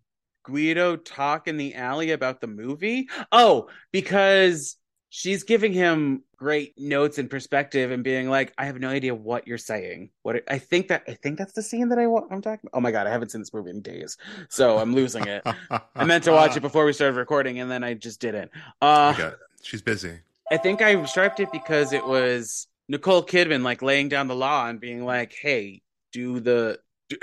Guido 0.44 0.96
talk 0.96 1.48
in 1.48 1.56
the 1.56 1.74
alley 1.74 2.10
about 2.12 2.40
the 2.40 2.46
movie. 2.46 3.08
Oh, 3.32 3.68
because 3.90 4.76
she's 5.14 5.42
giving 5.44 5.74
him 5.74 6.22
great 6.36 6.72
notes 6.78 7.18
and 7.18 7.28
perspective 7.28 7.90
and 7.90 8.02
being 8.02 8.30
like, 8.30 8.50
"I 8.56 8.64
have 8.64 8.80
no 8.80 8.88
idea 8.88 9.14
what 9.14 9.46
you're 9.46 9.58
saying." 9.58 10.08
What 10.22 10.42
I 10.48 10.58
think 10.58 10.88
that 10.88 11.02
I 11.06 11.12
think 11.12 11.36
that's 11.36 11.52
the 11.52 11.62
scene 11.62 11.90
that 11.90 11.98
I 11.98 12.06
wa- 12.06 12.26
I'm 12.30 12.40
talking. 12.40 12.70
Oh 12.72 12.80
my 12.80 12.90
god, 12.90 13.06
I 13.06 13.10
haven't 13.10 13.28
seen 13.30 13.42
this 13.42 13.52
movie 13.52 13.70
in 13.70 13.82
days, 13.82 14.16
so 14.48 14.78
I'm 14.78 14.94
losing 14.94 15.26
it. 15.28 15.42
I 15.94 16.04
meant 16.04 16.24
to 16.24 16.32
watch 16.32 16.56
it 16.56 16.60
before 16.60 16.86
we 16.86 16.94
started 16.94 17.16
recording, 17.18 17.60
and 17.60 17.70
then 17.70 17.84
I 17.84 17.92
just 17.92 18.20
didn't. 18.20 18.50
Uh, 18.80 19.12
Okay. 19.14 19.36
She's 19.62 19.82
busy. 19.82 20.18
I 20.50 20.56
think 20.56 20.80
I 20.82 21.04
sharped 21.04 21.40
it 21.40 21.52
because 21.52 21.92
it 21.92 22.04
was 22.06 22.66
Nicole 22.88 23.22
Kidman 23.22 23.62
like 23.62 23.82
laying 23.82 24.08
down 24.08 24.26
the 24.28 24.34
law 24.34 24.66
and 24.66 24.80
being 24.80 25.04
like, 25.04 25.34
"Hey, 25.40 25.82
do 26.12 26.40
the 26.40 26.80
do- 27.10 27.18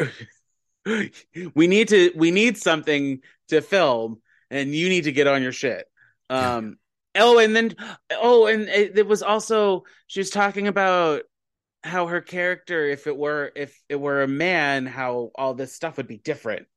we 1.56 1.68
need 1.68 1.88
to 1.90 2.12
we 2.16 2.30
need 2.32 2.56
something 2.58 3.22
to 3.50 3.62
film 3.62 4.22
and 4.52 4.74
you 4.74 4.90
need 4.90 5.06
to 5.06 5.12
get 5.12 5.26
on 5.28 5.42
your 5.42 5.52
shit." 5.52 5.86
Um 6.30 6.78
oh 7.20 7.38
and 7.39 7.55
then 7.55 7.76
oh 8.11 8.47
and 8.47 8.67
it, 8.70 8.97
it 8.97 9.07
was 9.07 9.22
also 9.22 9.84
she 10.07 10.20
was 10.20 10.30
talking 10.30 10.67
about 10.67 11.24
how 11.84 12.07
her 12.07 12.22
character 12.22 12.86
if 12.89 13.07
it 13.07 13.15
were 13.15 13.51
if 13.55 13.80
it 13.89 13.95
were 13.99 14.24
a 14.24 14.28
man 14.28 14.86
how 14.86 15.32
all 15.36 15.53
this 15.53 15.74
stuff 15.74 15.97
would 15.97 16.07
be 16.07 16.17
different. 16.17 16.67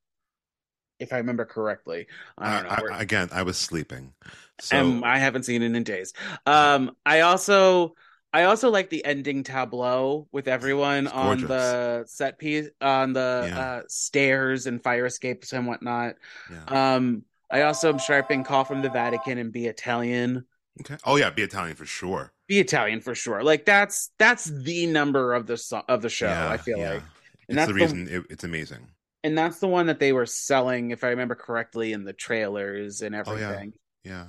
If 0.98 1.12
I 1.12 1.16
remember 1.16 1.44
correctly. 1.44 2.06
I 2.38 2.62
don't 2.62 2.64
know. 2.64 2.94
I- 2.94 2.98
I- 2.98 3.02
again, 3.02 3.28
I 3.32 3.42
was 3.42 3.58
sleeping. 3.58 4.12
So 4.60 4.78
um, 4.78 5.02
I 5.02 5.18
haven't 5.18 5.42
seen 5.44 5.62
it 5.62 5.74
in 5.74 5.82
days. 5.82 6.12
Um, 6.46 6.92
I 7.04 7.20
also 7.20 7.94
I 8.32 8.44
also 8.44 8.70
like 8.70 8.88
the 8.88 9.04
ending 9.04 9.42
tableau 9.42 10.28
with 10.30 10.46
everyone 10.46 11.08
on 11.08 11.40
the 11.40 12.04
set 12.06 12.38
piece 12.38 12.68
on 12.80 13.12
the 13.14 13.46
Yeah. 13.48 13.60
uh, 13.60 13.82
stairs 13.88 14.66
and 14.66 14.80
fire 14.82 15.06
escapes 15.06 15.52
and 15.52 15.66
whatnot. 15.66 16.14
yeah. 16.50 16.94
Um, 16.94 17.24
I 17.52 17.62
also 17.62 17.88
am 17.90 17.98
sharping 17.98 18.44
"Call 18.44 18.64
from 18.64 18.82
the 18.82 18.90
Vatican" 18.90 19.38
and 19.38 19.52
"Be 19.52 19.66
Italian." 19.66 20.46
Okay. 20.80 20.96
Oh 21.04 21.16
yeah, 21.16 21.30
be 21.30 21.42
Italian 21.42 21.76
for 21.76 21.84
sure. 21.86 22.32
Be 22.48 22.58
Italian 22.58 23.00
for 23.00 23.14
sure. 23.14 23.42
Like 23.44 23.64
that's 23.66 24.10
that's 24.18 24.44
the 24.46 24.86
number 24.86 25.34
of 25.34 25.46
the 25.46 25.56
so- 25.58 25.82
of 25.88 26.00
the 26.02 26.08
show. 26.08 26.26
yeah, 26.28 26.48
I 26.50 26.56
feel 26.56 26.78
yeah. 26.78 26.90
like, 26.94 27.02
it's 27.48 27.56
that's 27.56 27.66
the 27.68 27.74
the- 27.74 27.80
reason 27.80 28.08
it, 28.10 28.22
it's 28.30 28.44
amazing. 28.44 28.88
and 29.22 29.36
that's 29.36 29.58
the 29.58 29.68
one 29.68 29.86
that 29.86 30.00
they 30.00 30.12
were 30.12 30.26
selling, 30.26 30.90
if 30.90 31.04
I 31.04 31.08
remember 31.08 31.34
correctly, 31.34 31.92
in 31.92 32.04
the 32.04 32.12
trailers 32.14 33.02
and 33.02 33.14
Oh, 33.14 33.22
yeah. 33.36 33.48
everything. 33.50 33.72
Yeah. 34.02 34.26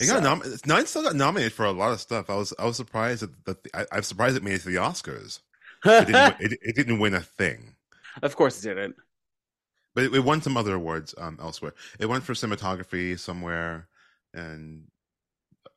It 0.00 0.06
got 0.06 0.16
So- 0.16 0.20
nom- 0.20 0.42
Nine 0.66 0.86
still 0.86 1.02
got 1.02 1.14
nominated 1.16 1.52
for 1.52 1.64
a 1.66 1.72
lot 1.72 1.92
of 1.92 2.00
stuff. 2.00 2.30
I 2.30 2.36
was 2.36 2.54
I 2.58 2.64
was 2.64 2.76
surprised 2.76 3.22
that, 3.22 3.44
that 3.44 3.62
the, 3.64 3.70
I, 3.78 3.86
I'm 3.92 4.02
surprised 4.02 4.36
it 4.36 4.42
made 4.42 4.54
it 4.54 4.62
to 4.62 4.68
the 4.68 4.76
Oscars. 4.76 5.40
It 5.84 6.06
didn't, 6.06 6.36
it, 6.40 6.58
it 6.62 6.74
didn't 6.76 6.98
win 7.00 7.12
a 7.14 7.20
thing, 7.20 7.74
of 8.22 8.34
course, 8.34 8.64
it 8.64 8.68
didn't. 8.74 8.96
But 9.96 10.04
it, 10.04 10.14
it 10.14 10.20
won 10.24 10.42
some 10.42 10.56
other 10.56 10.74
awards 10.74 11.14
um, 11.18 11.38
elsewhere. 11.42 11.72
It 11.98 12.06
went 12.06 12.22
for 12.22 12.34
cinematography 12.34 13.18
somewhere 13.18 13.88
and 14.34 14.84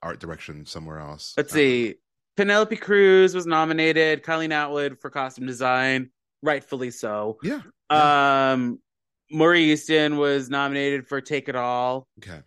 art 0.04 0.20
direction 0.20 0.66
somewhere 0.68 1.00
else. 1.00 1.34
Let's 1.38 1.54
see. 1.54 1.96
Penelope 2.38 2.76
Cruz 2.76 3.34
was 3.34 3.46
nominated. 3.48 4.22
Colleen 4.24 4.52
Atwood 4.52 5.00
for 5.00 5.10
costume 5.10 5.48
design, 5.48 6.10
rightfully 6.44 6.92
so. 6.92 7.38
Yeah. 7.44 7.62
Um, 7.90 8.80
Maury 9.32 9.68
Yeston 9.68 10.18
was 10.18 10.50
nominated 10.50 11.08
for 11.08 11.22
Take 11.22 11.50
It 11.50 11.56
All, 11.56 12.08
Okay. 12.22 12.42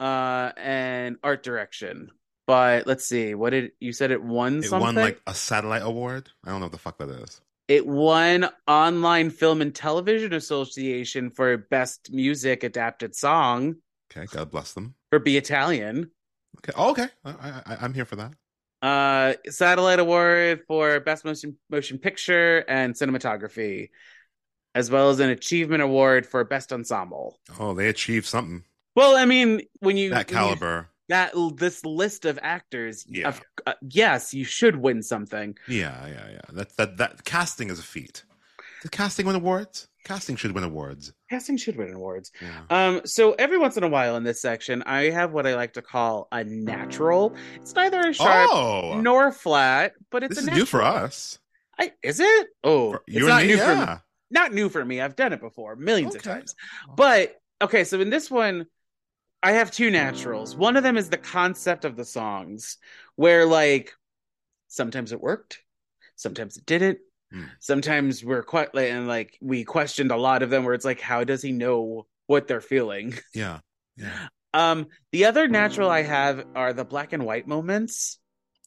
uh, 0.00 0.52
and 0.56 1.16
art 1.22 1.42
direction. 1.42 2.10
But 2.46 2.86
let's 2.86 3.04
see, 3.04 3.34
what 3.34 3.50
did 3.50 3.72
you 3.80 3.92
said 3.92 4.10
it 4.10 4.22
won 4.22 4.58
It 4.58 4.64
something? 4.64 4.80
won 4.80 4.94
like 4.94 5.20
a 5.26 5.34
satellite 5.34 5.82
award. 5.82 6.30
I 6.44 6.50
don't 6.50 6.60
know 6.60 6.66
what 6.66 6.72
the 6.72 6.78
fuck 6.78 6.98
that 6.98 7.10
is. 7.10 7.40
It 7.68 7.86
won 7.86 8.48
Online 8.66 9.28
Film 9.30 9.60
and 9.60 9.74
Television 9.74 10.32
Association 10.32 11.30
for 11.30 11.56
Best 11.58 12.10
Music 12.10 12.64
Adapted 12.64 13.14
Song 13.14 13.76
Okay, 14.10 14.26
God 14.26 14.50
bless 14.50 14.72
them. 14.72 14.94
for 15.10 15.18
Be 15.18 15.36
Italian. 15.36 16.10
Okay, 16.58 16.72
oh, 16.76 16.90
okay, 16.90 17.08
I, 17.24 17.62
I, 17.66 17.76
I'm 17.82 17.94
here 17.94 18.04
for 18.04 18.16
that. 18.16 18.32
Uh, 18.80 19.34
Satellite 19.50 19.98
Award 19.98 20.62
for 20.66 21.00
Best 21.00 21.24
Motion 21.24 21.56
Motion 21.68 21.98
Picture 21.98 22.64
and 22.68 22.94
Cinematography, 22.94 23.90
as 24.74 24.90
well 24.90 25.10
as 25.10 25.20
an 25.20 25.30
Achievement 25.30 25.82
Award 25.82 26.26
for 26.26 26.42
Best 26.44 26.72
Ensemble. 26.72 27.38
Oh, 27.58 27.74
they 27.74 27.88
achieved 27.88 28.26
something. 28.26 28.64
Well, 28.96 29.16
I 29.16 29.24
mean, 29.24 29.62
when 29.80 29.96
you 29.96 30.10
That 30.10 30.28
caliber. 30.28 30.88
That 31.08 31.32
this 31.56 31.84
list 31.84 32.24
of 32.24 32.38
actors, 32.42 33.04
Yeah. 33.08 33.28
of, 33.28 33.40
uh, 33.66 33.74
yes, 33.82 34.34
you 34.34 34.44
should 34.44 34.76
win 34.76 35.02
something. 35.02 35.56
Yeah, 35.66 36.06
yeah, 36.06 36.30
yeah. 36.32 36.40
That 36.52 36.76
that 36.76 36.96
that 36.98 37.24
casting 37.24 37.70
is 37.70 37.78
a 37.78 37.82
feat. 37.82 38.24
Does 38.82 38.90
casting 38.90 39.26
win 39.26 39.36
awards? 39.36 39.88
Casting 40.04 40.36
should 40.36 40.52
win 40.52 40.64
awards. 40.64 41.12
Casting 41.28 41.56
should 41.56 41.76
win 41.76 41.92
awards. 41.92 42.30
Yeah. 42.40 42.62
Um, 42.70 43.00
so 43.04 43.32
every 43.32 43.58
once 43.58 43.76
in 43.76 43.82
a 43.82 43.88
while 43.88 44.16
in 44.16 44.24
this 44.24 44.40
section, 44.40 44.82
I 44.84 45.10
have 45.10 45.32
what 45.32 45.46
I 45.46 45.54
like 45.54 45.74
to 45.74 45.82
call 45.82 46.28
a 46.32 46.44
natural. 46.44 47.34
It's 47.56 47.74
neither 47.74 48.00
a 48.00 48.14
sharp 48.14 48.48
oh, 48.50 49.00
nor 49.00 49.32
flat, 49.32 49.92
but 50.10 50.22
it's 50.22 50.36
this 50.36 50.46
a 50.46 50.50
is 50.52 50.56
new 50.56 50.64
for 50.64 50.82
us. 50.82 51.38
I, 51.78 51.92
is 52.02 52.20
it? 52.20 52.46
Oh, 52.64 52.92
For 52.92 53.02
it's 53.06 53.26
not 53.26 53.42
me, 53.42 53.48
new 53.48 53.58
for 53.58 53.76
me. 53.76 53.86
Not 54.30 54.52
new 54.52 54.68
for 54.68 54.84
me. 54.84 55.00
I've 55.00 55.16
done 55.16 55.32
it 55.32 55.40
before 55.40 55.76
millions 55.76 56.14
of 56.14 56.22
times. 56.22 56.54
But 56.96 57.36
okay, 57.60 57.84
so 57.84 58.00
in 58.00 58.10
this 58.10 58.30
one, 58.30 58.66
I 59.42 59.52
have 59.52 59.70
two 59.70 59.90
naturals. 59.90 60.56
One 60.56 60.76
of 60.76 60.82
them 60.82 60.96
is 60.96 61.10
the 61.10 61.16
concept 61.16 61.84
of 61.84 61.96
the 61.96 62.04
songs, 62.04 62.76
where 63.16 63.46
like 63.46 63.92
sometimes 64.68 65.12
it 65.12 65.20
worked, 65.20 65.60
sometimes 66.16 66.56
it 66.56 66.66
didn't. 66.66 66.98
Hmm. 67.32 67.44
Sometimes 67.60 68.24
we're 68.24 68.42
quite 68.42 68.74
and 68.74 69.06
like 69.06 69.38
we 69.40 69.64
questioned 69.64 70.10
a 70.10 70.16
lot 70.16 70.42
of 70.42 70.50
them 70.50 70.64
where 70.64 70.74
it's 70.74 70.84
like, 70.84 71.00
how 71.00 71.24
does 71.24 71.42
he 71.42 71.52
know 71.52 72.06
what 72.26 72.48
they're 72.48 72.60
feeling? 72.60 73.14
Yeah, 73.34 73.60
yeah. 73.96 74.28
Um, 74.54 74.86
the 75.12 75.26
other 75.26 75.46
natural 75.46 75.90
I 75.90 76.02
have 76.02 76.44
are 76.54 76.72
the 76.72 76.84
black 76.84 77.12
and 77.12 77.24
white 77.24 77.46
moments. 77.46 78.18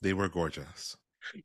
They 0.02 0.14
were 0.14 0.30
gorgeous. 0.30 0.96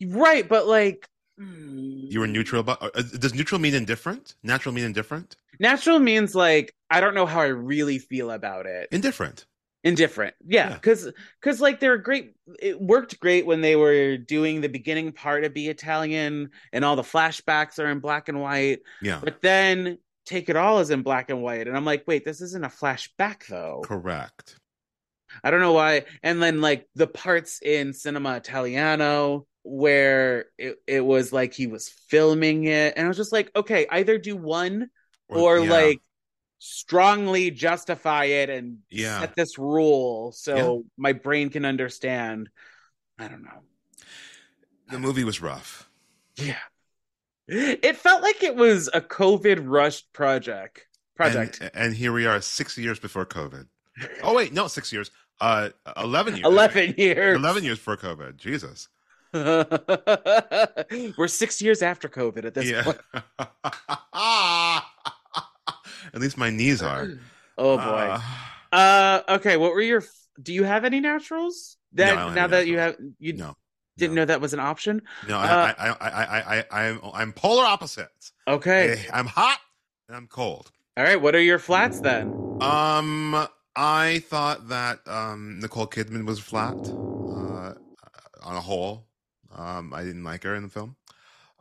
Right, 0.03 0.49
but 0.49 0.66
like 0.66 1.09
You 1.39 2.20
were 2.20 2.26
neutral 2.26 2.61
about. 2.61 2.82
Uh, 2.82 3.03
does 3.18 3.34
neutral 3.34 3.61
mean 3.61 3.74
indifferent? 3.74 4.34
Natural 4.43 4.74
mean 4.74 4.84
indifferent? 4.84 5.37
Natural 5.61 5.99
means 5.99 6.34
like 6.34 6.74
I 6.91 7.01
don't 7.01 7.14
know 7.14 7.26
how 7.26 7.41
I 7.41 7.47
really 7.47 7.99
feel 7.99 8.30
about 8.30 8.66
it. 8.66 8.89
Indifferent. 8.91 9.45
Indifferent. 9.84 10.34
Yeah, 10.45 10.70
Yeah. 10.70 10.74
because 10.74 11.12
because 11.41 11.61
like 11.61 11.78
they're 11.78 11.99
great. 11.99 12.34
It 12.59 12.80
worked 12.80 13.20
great 13.20 13.45
when 13.47 13.61
they 13.61 13.76
were 13.76 14.16
doing 14.16 14.61
the 14.61 14.68
beginning 14.68 15.12
part 15.12 15.45
of 15.45 15.53
Be 15.55 15.68
Italian, 15.68 16.51
and 16.72 16.84
all 16.84 16.97
the 16.97 17.03
flashbacks 17.03 17.78
are 17.78 17.89
in 17.91 18.01
black 18.01 18.28
and 18.28 18.41
white. 18.41 18.80
Yeah. 19.03 19.20
But 19.22 19.43
then 19.43 19.99
Take 20.24 20.49
It 20.49 20.57
All 20.57 20.80
is 20.80 20.91
in 20.91 21.03
black 21.03 21.30
and 21.30 21.43
white, 21.43 21.68
and 21.68 21.76
I'm 21.76 21.84
like, 21.84 22.05
wait, 22.07 22.24
this 22.24 22.41
isn't 22.41 22.64
a 22.64 22.68
flashback 22.68 23.47
though. 23.47 23.82
Correct. 23.84 24.59
I 25.45 25.51
don't 25.51 25.61
know 25.61 25.72
why. 25.74 26.05
And 26.22 26.43
then 26.43 26.61
like 26.62 26.89
the 26.95 27.07
parts 27.07 27.61
in 27.61 27.93
Cinema 27.93 28.37
Italiano 28.37 29.47
where 29.67 30.47
it, 30.59 30.77
it 30.87 31.01
was 31.01 31.33
like 31.33 31.53
he 31.55 31.67
was 31.67 31.89
filming 31.89 32.64
it, 32.64 32.95
and 32.97 33.05
I 33.05 33.09
was 33.09 33.17
just 33.17 33.33
like, 33.33 33.51
okay, 33.57 33.87
either 33.91 34.17
do 34.19 34.37
one 34.37 34.91
or 35.29 35.59
yeah. 35.59 35.71
like 35.71 36.01
strongly 36.59 37.51
justify 37.51 38.25
it 38.25 38.49
and 38.49 38.79
Yeah. 38.91 39.21
set 39.21 39.35
this 39.37 39.59
rule 39.59 40.33
so 40.33 40.57
Yeah. 40.57 40.89
my 40.97 41.12
brain 41.12 41.51
can 41.51 41.64
understand. 41.64 42.49
I 43.19 43.29
don't 43.29 43.43
know. 43.43 43.62
the 44.89 44.99
movie 45.01 45.25
was 45.25 45.43
rough. 45.43 45.91
Yeah. 46.37 46.59
It 47.49 47.97
felt 47.97 48.23
like 48.23 48.43
it 48.43 48.55
was 48.55 48.89
a 48.95 49.01
COVID 49.01 49.62
rushed 49.64 50.12
project. 50.12 50.87
Project. 51.17 51.61
And, 51.61 51.71
and 51.75 51.95
here 51.95 52.12
we 52.12 52.27
are, 52.27 52.41
six 52.41 52.79
years 52.79 52.99
before 53.01 53.27
COVID. 53.27 53.67
Oh 54.23 54.35
wait, 54.35 54.53
no, 54.53 54.69
six 54.69 54.93
years. 54.93 55.11
Uh, 55.41 55.71
eleven 55.97 56.35
years. 56.35 56.47
11 56.47 56.95
years. 56.99 57.37
Eleven 57.37 57.64
years 57.64 57.79
before 57.79 57.97
COVID. 57.97 58.37
Jesus. 58.37 58.89
We're 61.18 61.28
six 61.28 61.61
years 61.61 61.82
after 61.82 62.09
COVID 62.09 62.45
at 62.45 62.55
this 62.55 62.68
yeah. 62.70 62.82
point. 62.84 62.99
At 66.14 66.20
least 66.20 66.39
my 66.39 66.51
knees 66.51 66.82
are. 66.82 67.09
Oh 67.59 67.78
boy. 67.78 67.82
Uh, 67.82 68.20
Uh, 68.70 69.20
okay. 69.37 69.57
What 69.57 69.72
were 69.72 69.80
your? 69.80 70.05
Do 70.43 70.53
you 70.53 70.64
have 70.64 70.84
any 70.84 71.01
naturals? 71.01 71.78
That 71.95 72.14
No, 72.16 72.28
I 72.28 72.34
now 72.34 72.47
that 72.49 72.62
any 72.62 72.70
you 72.72 72.78
have 72.78 72.97
you 73.18 73.32
no. 73.32 73.57
didn't 73.97 74.14
no. 74.14 74.20
know 74.20 74.26
that 74.26 74.43
was 74.43 74.53
an 74.53 74.61
option. 74.61 75.01
No, 75.26 75.39
Uh, 75.39 75.72
I, 75.78 75.89
I, 75.89 75.89
I, 75.89 76.11
I, 76.11 76.11
I, 76.11 76.64
I, 76.70 76.89
I'm, 76.89 77.01
I'm 77.14 77.32
polar 77.32 77.64
opposites. 77.64 78.32
Okay. 78.47 79.07
I'm 79.11 79.24
hot 79.24 79.59
and 80.09 80.18
I'm 80.18 80.26
cold. 80.26 80.70
All 80.99 81.05
right. 81.05 81.18
What 81.18 81.34
are 81.34 81.41
your 81.41 81.59
flats 81.59 82.01
then? 82.01 82.28
Um, 82.61 83.49
I 83.74 84.18
thought 84.28 84.68
that 84.68 84.99
um 85.09 85.59
Nicole 85.61 85.87
Kidman 85.87 86.26
was 86.26 86.39
flat. 86.39 86.76
Uh, 86.76 87.72
on 88.43 88.55
a 88.55 88.61
whole, 88.61 89.06
um, 89.57 89.95
I 89.95 90.05
didn't 90.05 90.25
like 90.25 90.45
her 90.45 90.55
in 90.55 90.65
the 90.65 90.69
film. 90.69 90.97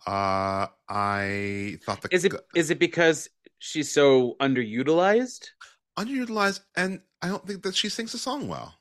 Uh, 0.08 0.68
I 0.90 1.80
thought 1.84 2.02
the 2.02 2.12
Is 2.12 2.26
it 2.26 2.34
is 2.54 2.70
it 2.70 2.80
because 2.80 3.30
she's 3.60 3.92
so 3.92 4.36
underutilized? 4.40 5.50
underutilized, 5.98 6.62
and 6.76 7.02
I 7.22 7.28
don't 7.28 7.46
think 7.46 7.64
that 7.64 7.76
she 7.76 7.90
sings 7.90 8.12
the 8.12 8.18
song 8.18 8.48
well. 8.48 8.76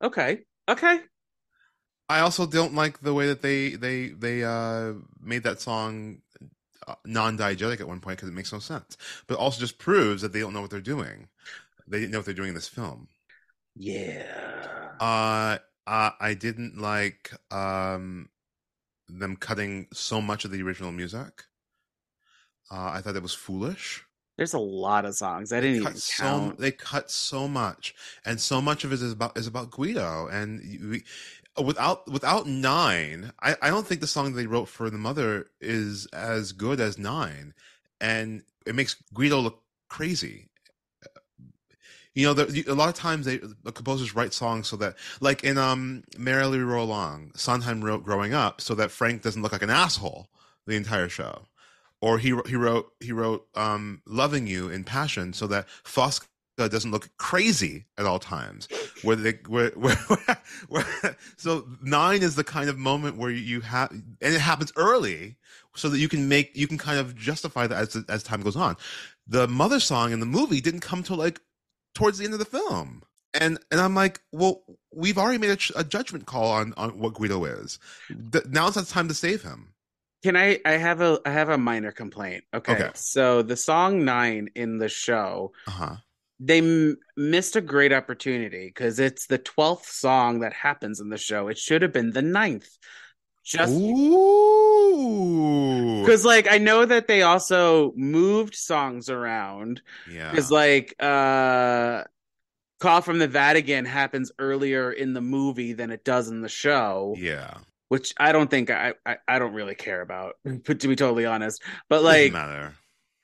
Okay. 0.00 0.44
Okay. 0.68 1.00
I 2.08 2.20
also 2.20 2.46
don't 2.46 2.74
like 2.74 3.00
the 3.00 3.14
way 3.14 3.26
that 3.28 3.42
they 3.42 3.70
they 3.76 4.08
they 4.08 4.44
uh 4.44 4.94
made 5.20 5.42
that 5.44 5.60
song 5.60 6.20
uh, 6.86 6.96
non-diegetic 7.06 7.80
at 7.80 7.88
one 7.88 8.00
point 8.00 8.18
because 8.18 8.28
it 8.28 8.34
makes 8.34 8.52
no 8.52 8.58
sense. 8.60 8.96
But 9.26 9.38
also 9.38 9.60
just 9.60 9.78
proves 9.78 10.22
that 10.22 10.32
they 10.32 10.40
don't 10.40 10.52
know 10.54 10.60
what 10.62 10.70
they're 10.70 10.80
doing. 10.80 11.28
They 11.88 12.00
didn't 12.00 12.12
know 12.12 12.20
what 12.20 12.26
they're 12.26 12.34
doing 12.34 12.50
in 12.50 12.54
this 12.56 12.68
film. 12.68 13.08
Yeah. 13.76 14.94
Uh, 15.00 15.58
uh 15.86 16.10
I 16.18 16.34
didn't 16.34 16.78
like 16.78 17.32
um 17.52 18.28
them 19.18 19.36
cutting 19.36 19.86
so 19.92 20.20
much 20.20 20.44
of 20.44 20.50
the 20.50 20.62
original 20.62 20.92
music. 20.92 21.44
Uh, 22.70 22.90
I 22.94 23.00
thought 23.00 23.14
that 23.14 23.22
was 23.22 23.34
foolish. 23.34 24.04
There's 24.36 24.54
a 24.54 24.58
lot 24.58 25.04
of 25.04 25.14
songs. 25.14 25.52
I 25.52 25.60
didn't 25.60 25.76
even 25.76 25.96
so 25.96 26.24
count. 26.24 26.58
they 26.58 26.72
cut 26.72 27.10
so 27.10 27.46
much, 27.46 27.94
and 28.24 28.40
so 28.40 28.60
much 28.60 28.82
of 28.82 28.92
it 28.92 29.00
is 29.00 29.12
about 29.12 29.38
is 29.38 29.46
about 29.46 29.70
Guido. 29.70 30.26
And 30.26 30.60
we, 30.90 31.04
without 31.62 32.10
without 32.10 32.46
nine, 32.46 33.32
I, 33.40 33.54
I 33.62 33.70
don't 33.70 33.86
think 33.86 34.00
the 34.00 34.08
song 34.08 34.32
they 34.32 34.46
wrote 34.46 34.68
for 34.68 34.90
the 34.90 34.98
mother 34.98 35.50
is 35.60 36.06
as 36.06 36.50
good 36.50 36.80
as 36.80 36.98
nine, 36.98 37.54
and 38.00 38.42
it 38.66 38.74
makes 38.74 38.96
Guido 39.14 39.38
look 39.38 39.62
crazy. 39.88 40.48
You 42.14 42.32
know, 42.32 42.46
a 42.68 42.74
lot 42.74 42.88
of 42.88 42.94
times 42.94 43.26
they 43.26 43.38
the 43.38 43.72
composers 43.72 44.14
write 44.14 44.32
songs 44.32 44.68
so 44.68 44.76
that, 44.76 44.96
like 45.20 45.42
in 45.42 45.58
um 45.58 46.04
Merrily 46.16 46.60
Roll 46.60 46.84
Along, 46.84 47.32
Sondheim 47.34 47.82
wrote 47.82 48.04
"Growing 48.04 48.34
Up" 48.34 48.60
so 48.60 48.74
that 48.76 48.92
Frank 48.92 49.22
doesn't 49.22 49.42
look 49.42 49.52
like 49.52 49.62
an 49.62 49.70
asshole 49.70 50.28
the 50.66 50.76
entire 50.76 51.08
show. 51.08 51.46
Or 52.00 52.18
he 52.18 52.38
he 52.46 52.54
wrote 52.54 52.92
he 53.00 53.12
wrote 53.12 53.46
um 53.56 54.00
loving 54.06 54.46
you 54.46 54.68
in 54.68 54.84
passion 54.84 55.32
so 55.32 55.48
that 55.48 55.66
Fosca 55.84 56.26
doesn't 56.56 56.92
look 56.92 57.08
crazy 57.16 57.86
at 57.98 58.06
all 58.06 58.20
times. 58.20 58.68
Where 59.02 59.16
they 59.16 59.38
where, 59.48 59.70
where, 59.70 59.96
where, 60.68 61.16
so 61.36 61.66
nine 61.82 62.22
is 62.22 62.36
the 62.36 62.44
kind 62.44 62.68
of 62.68 62.78
moment 62.78 63.16
where 63.16 63.30
you 63.30 63.60
have 63.62 63.90
and 63.90 64.14
it 64.20 64.40
happens 64.40 64.72
early 64.76 65.36
so 65.74 65.88
that 65.88 65.98
you 65.98 66.08
can 66.08 66.28
make 66.28 66.56
you 66.56 66.68
can 66.68 66.78
kind 66.78 67.00
of 67.00 67.16
justify 67.16 67.66
that 67.66 67.96
as 67.96 68.04
as 68.08 68.22
time 68.22 68.42
goes 68.42 68.56
on. 68.56 68.76
The 69.26 69.48
mother 69.48 69.80
song 69.80 70.12
in 70.12 70.20
the 70.20 70.26
movie 70.26 70.60
didn't 70.60 70.80
come 70.80 71.02
till 71.02 71.16
like 71.16 71.40
towards 71.94 72.18
the 72.18 72.24
end 72.24 72.32
of 72.32 72.38
the 72.38 72.44
film 72.44 73.02
and 73.32 73.58
and 73.70 73.80
i'm 73.80 73.94
like 73.94 74.20
well 74.32 74.62
we've 74.92 75.18
already 75.18 75.38
made 75.38 75.50
a, 75.50 75.78
a 75.78 75.84
judgment 75.84 76.26
call 76.26 76.50
on 76.50 76.74
on 76.76 76.98
what 76.98 77.14
guido 77.14 77.44
is 77.44 77.78
Th- 78.08 78.44
now's 78.46 78.74
the 78.74 78.84
time 78.84 79.08
to 79.08 79.14
save 79.14 79.42
him 79.42 79.74
Can 80.22 80.36
I? 80.36 80.58
I 80.64 80.78
have 80.78 81.02
a. 81.02 81.20
I 81.26 81.30
have 81.30 81.50
a 81.50 81.58
minor 81.58 81.92
complaint. 81.92 82.44
Okay. 82.54 82.72
Okay. 82.72 82.90
So 82.94 83.42
the 83.42 83.56
song 83.56 84.06
nine 84.06 84.48
in 84.54 84.78
the 84.78 84.88
show, 84.88 85.52
uh-huh 85.66 85.96
they 86.40 86.58
m- 86.58 86.96
missed 87.16 87.56
a 87.56 87.60
great 87.60 87.92
opportunity 87.92 88.66
because 88.66 88.98
it's 88.98 89.26
the 89.26 89.38
twelfth 89.38 89.90
song 89.90 90.40
that 90.40 90.52
happens 90.52 91.00
in 91.00 91.08
the 91.08 91.18
show. 91.18 91.48
It 91.48 91.58
should 91.58 91.82
have 91.82 91.92
been 91.92 92.10
the 92.10 92.22
ninth. 92.22 92.68
Just 93.44 93.72
because, 96.02 96.24
like, 96.24 96.50
I 96.50 96.58
know 96.58 96.84
that 96.84 97.06
they 97.06 97.22
also 97.22 97.92
moved 97.96 98.54
songs 98.54 99.10
around. 99.10 99.82
Yeah. 100.10 100.30
Because, 100.30 100.50
like, 100.50 100.94
uh, 101.00 102.04
"Call 102.80 103.00
from 103.02 103.18
the 103.18 103.28
Vatican" 103.28 103.84
happens 103.84 104.32
earlier 104.38 104.90
in 104.92 105.12
the 105.12 105.20
movie 105.20 105.72
than 105.74 105.90
it 105.90 106.04
does 106.04 106.28
in 106.28 106.40
the 106.40 106.48
show. 106.48 107.14
Yeah. 107.18 107.58
which 107.88 108.14
I 108.18 108.32
don't 108.32 108.50
think 108.50 108.70
I, 108.70 108.94
I 109.06 109.18
I 109.28 109.38
don't 109.38 109.52
really 109.52 109.74
care 109.74 110.00
about, 110.00 110.36
but 110.44 110.80
to 110.80 110.88
be 110.88 110.96
totally 110.96 111.26
honest. 111.26 111.62
But 111.88 112.02
like, 112.02 112.32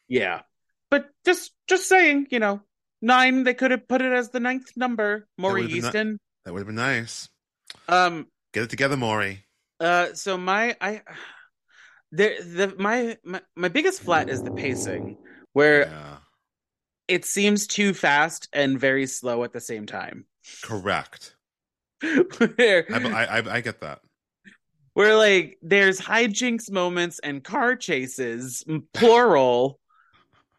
yeah, 0.09 0.43
but 0.91 1.09
just 1.25 1.53
just 1.67 1.89
saying, 1.89 2.27
you 2.31 2.39
know, 2.41 2.61
nine. 3.01 3.45
They 3.45 3.55
could 3.55 3.71
have 3.71 3.89
put 3.89 4.03
it 4.03 4.13
as 4.13 4.31
the 4.31 4.41
ninth 4.41 4.71
number. 4.77 5.27
Maury 5.39 5.63
would've 5.63 5.71
been 5.71 5.83
ni- 5.83 5.89
Yeston. 6.15 6.19
That 6.45 6.53
would 6.53 6.61
have 6.61 6.67
been 6.67 6.77
nice. 6.77 7.29
Um. 7.89 8.27
Get 8.53 8.65
it 8.65 8.71
together, 8.71 8.97
Maury. 8.97 9.45
Uh. 9.81 10.15
So 10.15 10.37
my 10.37 10.77
I. 10.81 11.03
the 12.13 12.37
the 12.43 12.75
my, 12.79 13.17
my 13.25 13.41
my 13.57 13.69
biggest 13.69 14.03
flat 14.03 14.29
is 14.29 14.43
the 14.43 14.51
pacing, 14.51 15.17
where 15.53 15.87
Yeah. 15.89 16.17
it 17.09 17.25
seems 17.25 17.67
too 17.67 17.95
fast 17.95 18.49
and 18.53 18.79
very 18.81 19.07
slow 19.07 19.43
at 19.45 19.53
the 19.53 19.61
same 19.61 19.87
time. 19.87 20.27
Correct. 20.63 21.37
where, 22.57 22.87
I, 22.91 23.25
I 23.41 23.55
I 23.57 23.61
get 23.61 23.81
that. 23.81 24.01
where 24.95 25.17
like 25.17 25.59
there's 25.63 26.01
hijinks 26.01 26.71
moments 26.71 27.21
and 27.23 27.45
car 27.45 27.77
chases, 27.77 28.65
plural, 28.95 29.79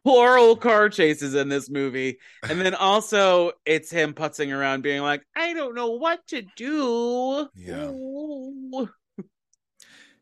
plural 0.06 0.56
car 0.56 0.88
chases 0.90 1.34
in 1.34 1.50
this 1.50 1.70
movie, 1.70 2.20
and 2.44 2.62
then 2.62 2.76
also 2.90 3.52
it's 3.66 3.90
him 3.92 4.14
putzing 4.14 4.56
around, 4.56 4.84
being 4.84 5.02
like, 5.02 5.24
"I 5.36 5.54
don't 5.54 5.76
know 5.76 5.92
what 5.92 6.26
to 6.28 6.44
do." 6.56 7.50
Yeah. 7.56 7.90
Ooh. 7.90 8.90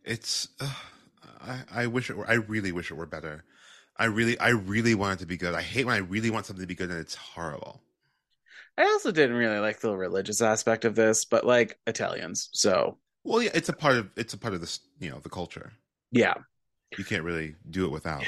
It's 0.09 0.47
uh, 0.59 0.73
I 1.41 1.83
I 1.83 1.87
wish 1.87 2.09
it 2.09 2.17
were 2.17 2.27
I 2.27 2.33
really 2.33 2.71
wish 2.71 2.89
it 2.91 2.95
were 2.95 3.05
better. 3.05 3.43
I 3.95 4.05
really 4.05 4.39
I 4.39 4.49
really 4.49 4.95
want 4.95 5.19
it 5.19 5.19
to 5.23 5.27
be 5.27 5.37
good. 5.37 5.53
I 5.53 5.61
hate 5.61 5.85
when 5.85 5.95
I 5.95 5.99
really 5.99 6.31
want 6.31 6.45
something 6.47 6.63
to 6.63 6.67
be 6.67 6.75
good 6.75 6.89
and 6.89 6.99
it's 6.99 7.15
horrible. 7.15 7.81
I 8.77 8.83
also 8.85 9.11
didn't 9.11 9.35
really 9.35 9.59
like 9.59 9.79
the 9.81 9.95
religious 9.95 10.41
aspect 10.41 10.85
of 10.85 10.95
this, 10.95 11.25
but 11.25 11.45
like 11.45 11.77
Italians, 11.85 12.49
so 12.53 12.97
Well, 13.23 13.41
yeah, 13.43 13.51
it's 13.53 13.69
a 13.69 13.73
part 13.73 13.97
of 13.97 14.09
it's 14.15 14.33
a 14.33 14.37
part 14.37 14.53
of 14.53 14.61
this, 14.61 14.79
you 14.99 15.11
know, 15.11 15.19
the 15.19 15.29
culture. 15.29 15.73
yeah. 16.11 16.33
You 16.97 17.03
can't 17.05 17.23
really 17.23 17.55
do 17.69 17.85
it 17.85 17.91
without. 17.91 18.23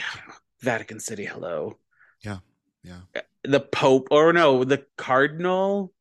Vatican 0.62 1.00
City, 1.00 1.26
hello. 1.26 1.80
Yeah, 2.24 2.38
yeah. 2.84 3.00
The 3.44 3.60
Pope, 3.60 4.10
or 4.12 4.32
no, 4.34 4.64
the 4.64 4.86
Cardinal. 4.98 5.92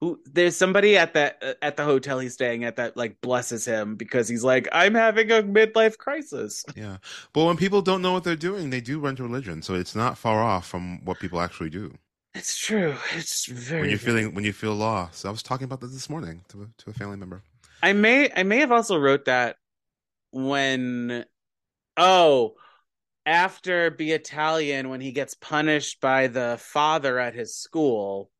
Who 0.00 0.18
there's 0.24 0.56
somebody 0.56 0.96
at 0.96 1.14
that 1.14 1.42
uh, 1.42 1.54
at 1.60 1.76
the 1.76 1.84
hotel 1.84 2.18
he's 2.18 2.32
staying 2.32 2.64
at 2.64 2.76
that 2.76 2.96
like 2.96 3.20
blesses 3.20 3.66
him 3.66 3.96
because 3.96 4.28
he's 4.28 4.44
like, 4.44 4.68
I'm 4.72 4.94
having 4.94 5.30
a 5.30 5.42
midlife 5.42 5.98
crisis. 5.98 6.64
Yeah. 6.74 6.98
But 7.32 7.44
when 7.44 7.56
people 7.56 7.82
don't 7.82 8.00
know 8.00 8.12
what 8.12 8.24
they're 8.24 8.36
doing, 8.36 8.70
they 8.70 8.80
do 8.80 8.98
run 8.98 9.16
to 9.16 9.22
religion. 9.22 9.60
So 9.62 9.74
it's 9.74 9.94
not 9.94 10.16
far 10.16 10.42
off 10.42 10.66
from 10.66 11.04
what 11.04 11.18
people 11.18 11.40
actually 11.40 11.70
do. 11.70 11.94
It's 12.34 12.56
true. 12.56 12.94
It's 13.14 13.46
very. 13.46 13.82
When 13.82 13.90
you're 13.90 13.98
feeling 13.98 14.34
when 14.34 14.44
you 14.44 14.52
feel 14.52 14.74
lost. 14.74 15.26
I 15.26 15.30
was 15.30 15.42
talking 15.42 15.64
about 15.64 15.80
this 15.80 15.92
this 15.92 16.08
morning 16.08 16.44
to 16.48 16.70
to 16.78 16.90
a 16.90 16.92
family 16.92 17.16
member. 17.16 17.42
I 17.82 17.92
may 17.92 18.30
I 18.34 18.42
may 18.42 18.58
have 18.58 18.72
also 18.72 18.98
wrote 18.98 19.24
that 19.24 19.56
when 20.30 21.24
oh 21.96 22.54
after 23.26 23.90
Be 23.90 24.12
Italian 24.12 24.88
when 24.88 25.00
he 25.00 25.12
gets 25.12 25.34
punished 25.34 26.00
by 26.00 26.28
the 26.28 26.56
father 26.60 27.18
at 27.18 27.34
his 27.34 27.54
school 27.54 28.30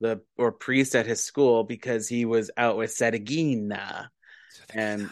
the 0.00 0.20
or 0.36 0.52
priest 0.52 0.94
at 0.94 1.06
his 1.06 1.22
school 1.22 1.64
because 1.64 2.08
he 2.08 2.24
was 2.24 2.50
out 2.56 2.76
with 2.76 2.90
Saraghina 2.90 4.08
and 4.72 5.10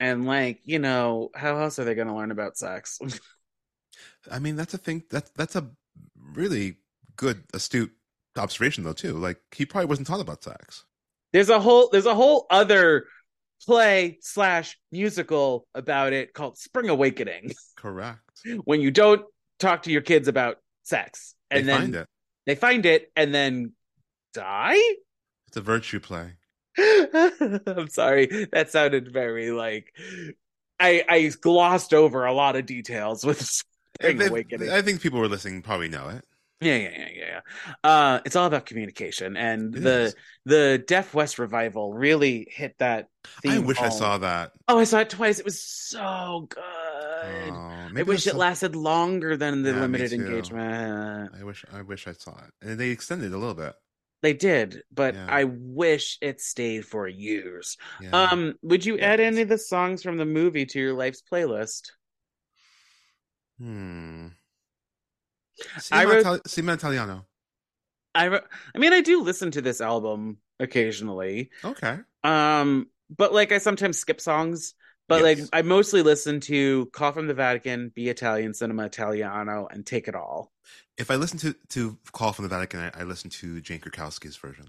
and 0.00 0.26
like 0.26 0.60
you 0.64 0.78
know 0.78 1.30
how 1.34 1.56
else 1.58 1.78
are 1.78 1.84
they 1.84 1.94
going 1.94 2.08
to 2.08 2.14
learn 2.14 2.30
about 2.30 2.56
sex 2.56 2.98
I 4.30 4.38
mean, 4.38 4.56
that's 4.56 4.74
a 4.74 4.78
thing. 4.78 5.04
That's 5.10 5.30
that's 5.30 5.56
a 5.56 5.68
really 6.34 6.76
good, 7.16 7.44
astute 7.54 7.92
observation, 8.36 8.84
though. 8.84 8.92
Too. 8.92 9.14
Like 9.14 9.40
he 9.54 9.66
probably 9.66 9.86
wasn't 9.86 10.06
taught 10.08 10.20
about 10.20 10.44
sex. 10.44 10.84
there's 11.32 11.48
a 11.48 11.60
whole 11.60 11.88
there's 11.90 12.06
a 12.06 12.14
whole 12.14 12.46
other 12.50 13.06
play 13.64 14.18
slash 14.20 14.78
musical 14.90 15.66
about 15.74 16.12
it 16.12 16.34
called 16.34 16.58
Spring 16.58 16.88
Awakening 16.88 17.52
Correct. 17.76 18.20
when 18.64 18.80
you 18.80 18.90
don't 18.90 19.22
talk 19.58 19.84
to 19.84 19.92
your 19.92 20.02
kids 20.02 20.26
about 20.26 20.56
sex 20.82 21.36
and 21.48 21.68
they 21.68 21.72
then 21.72 22.06
they 22.44 22.54
find 22.56 22.86
it 22.86 23.12
and 23.14 23.32
then 23.32 23.72
die 24.34 24.80
It's 25.48 25.56
a 25.56 25.60
virtue 25.60 26.00
play. 26.00 26.32
i'm 26.78 27.88
sorry 27.90 28.48
that 28.52 28.70
sounded 28.70 29.12
very 29.12 29.50
like 29.50 29.92
i 30.80 31.04
i 31.08 31.30
glossed 31.40 31.92
over 31.92 32.24
a 32.24 32.32
lot 32.32 32.56
of 32.56 32.64
details 32.66 33.24
with 33.26 33.40
Spring 34.00 34.16
They- 34.16 34.28
Awakening. 34.28 34.70
I 34.70 34.80
think 34.82 35.02
people 35.02 35.18
who 35.18 35.24
are 35.26 35.28
listening 35.28 35.60
probably 35.60 35.90
know 35.90 36.08
it. 36.08 36.24
yeah 36.62 36.76
yeah 36.76 36.88
yeah 36.90 37.08
yeah 37.14 37.24
yeah 37.26 37.40
uh 37.84 38.20
it's 38.24 38.36
all 38.36 38.46
about 38.46 38.64
communication 38.64 39.36
and 39.36 39.76
It 39.76 39.82
the 39.82 40.00
is. 40.04 40.14
the 40.46 40.84
deaf 40.86 41.12
west 41.12 41.38
revival 41.38 41.92
really 41.92 42.48
hit 42.50 42.78
that 42.78 43.08
I 43.46 43.58
wish 43.58 43.78
I 43.78 43.90
saw 43.90 44.16
that. 44.18 44.52
oh 44.68 44.78
i 44.78 44.84
saw 44.84 45.00
it 45.00 45.10
twice 45.10 45.38
it 45.40 45.44
was 45.44 45.62
so 45.62 46.46
good 46.48 46.62
Oh, 46.64 47.28
i 47.28 47.88
maybe 47.92 48.08
wish 48.08 48.26
it 48.26 48.34
lasted 48.34 48.74
longer 48.74 49.36
than 49.36 49.62
the 49.62 49.72
Yeah, 49.72 49.80
limited 49.82 50.12
engagement 50.14 51.32
I 51.38 51.44
wish 51.44 51.64
I 51.72 51.82
wish 51.82 52.08
I 52.08 52.12
saw 52.12 52.32
it, 52.38 52.50
and 52.62 52.80
they 52.80 52.88
extended 52.90 53.26
it 53.26 53.34
a 53.34 53.38
little 53.38 53.54
bit. 53.54 53.74
They 54.22 54.32
did 54.32 54.82
but 54.92 55.14
Yeah. 55.14 55.26
i 55.28 55.44
wish 55.44 56.18
it 56.22 56.40
stayed 56.40 56.86
for 56.86 57.06
years 57.08 57.76
Yeah. 58.00 58.10
Um, 58.30 58.54
would 58.62 58.84
you 58.86 58.96
Yeah, 58.96 59.06
add 59.12 59.20
any 59.20 59.42
of 59.42 59.48
the 59.48 59.58
songs 59.58 60.02
from 60.02 60.16
the 60.16 60.24
movie 60.24 60.66
to 60.66 60.78
your 60.80 60.94
life's 60.94 61.22
playlist? 61.22 61.90
hmm. 63.58 64.28
I 65.76 65.80
Cinema, 65.80 66.10
wrote- 66.14 66.24
Itali- 66.24 66.48
Cinema 66.48 66.72
Italiano. 66.74 67.26
I, 68.14 68.24
re- 68.26 68.40
I 68.74 68.78
mean, 68.78 68.92
I 68.92 69.00
do 69.00 69.22
listen 69.22 69.50
to 69.52 69.62
this 69.62 69.80
album 69.80 70.38
occasionally. 70.60 71.50
Okay. 71.64 71.98
Um, 72.24 72.88
but 73.16 73.32
like 73.32 73.52
I 73.52 73.58
sometimes 73.58 73.98
skip 73.98 74.20
songs. 74.20 74.74
But 75.08 75.22
Yes. 75.22 75.40
like 75.40 75.48
I 75.52 75.62
mostly 75.62 76.02
listen 76.02 76.40
to 76.40 76.86
"Call 76.92 77.12
from 77.12 77.26
the 77.26 77.34
Vatican," 77.34 77.90
"Be 77.94 78.08
Italian," 78.08 78.54
"Cinema 78.54 78.86
Italiano," 78.86 79.66
and 79.70 79.84
"Take 79.84 80.08
It 80.08 80.14
All." 80.14 80.51
If 80.98 81.10
I 81.10 81.16
listen 81.16 81.38
to 81.40 81.54
to 81.70 81.98
Call 82.12 82.32
from 82.32 82.44
the 82.44 82.48
Vatican, 82.48 82.80
I, 82.80 83.00
I 83.00 83.02
listen 83.04 83.30
to 83.30 83.60
Jane 83.60 83.80
Krakowski's 83.80 84.36
version. 84.36 84.66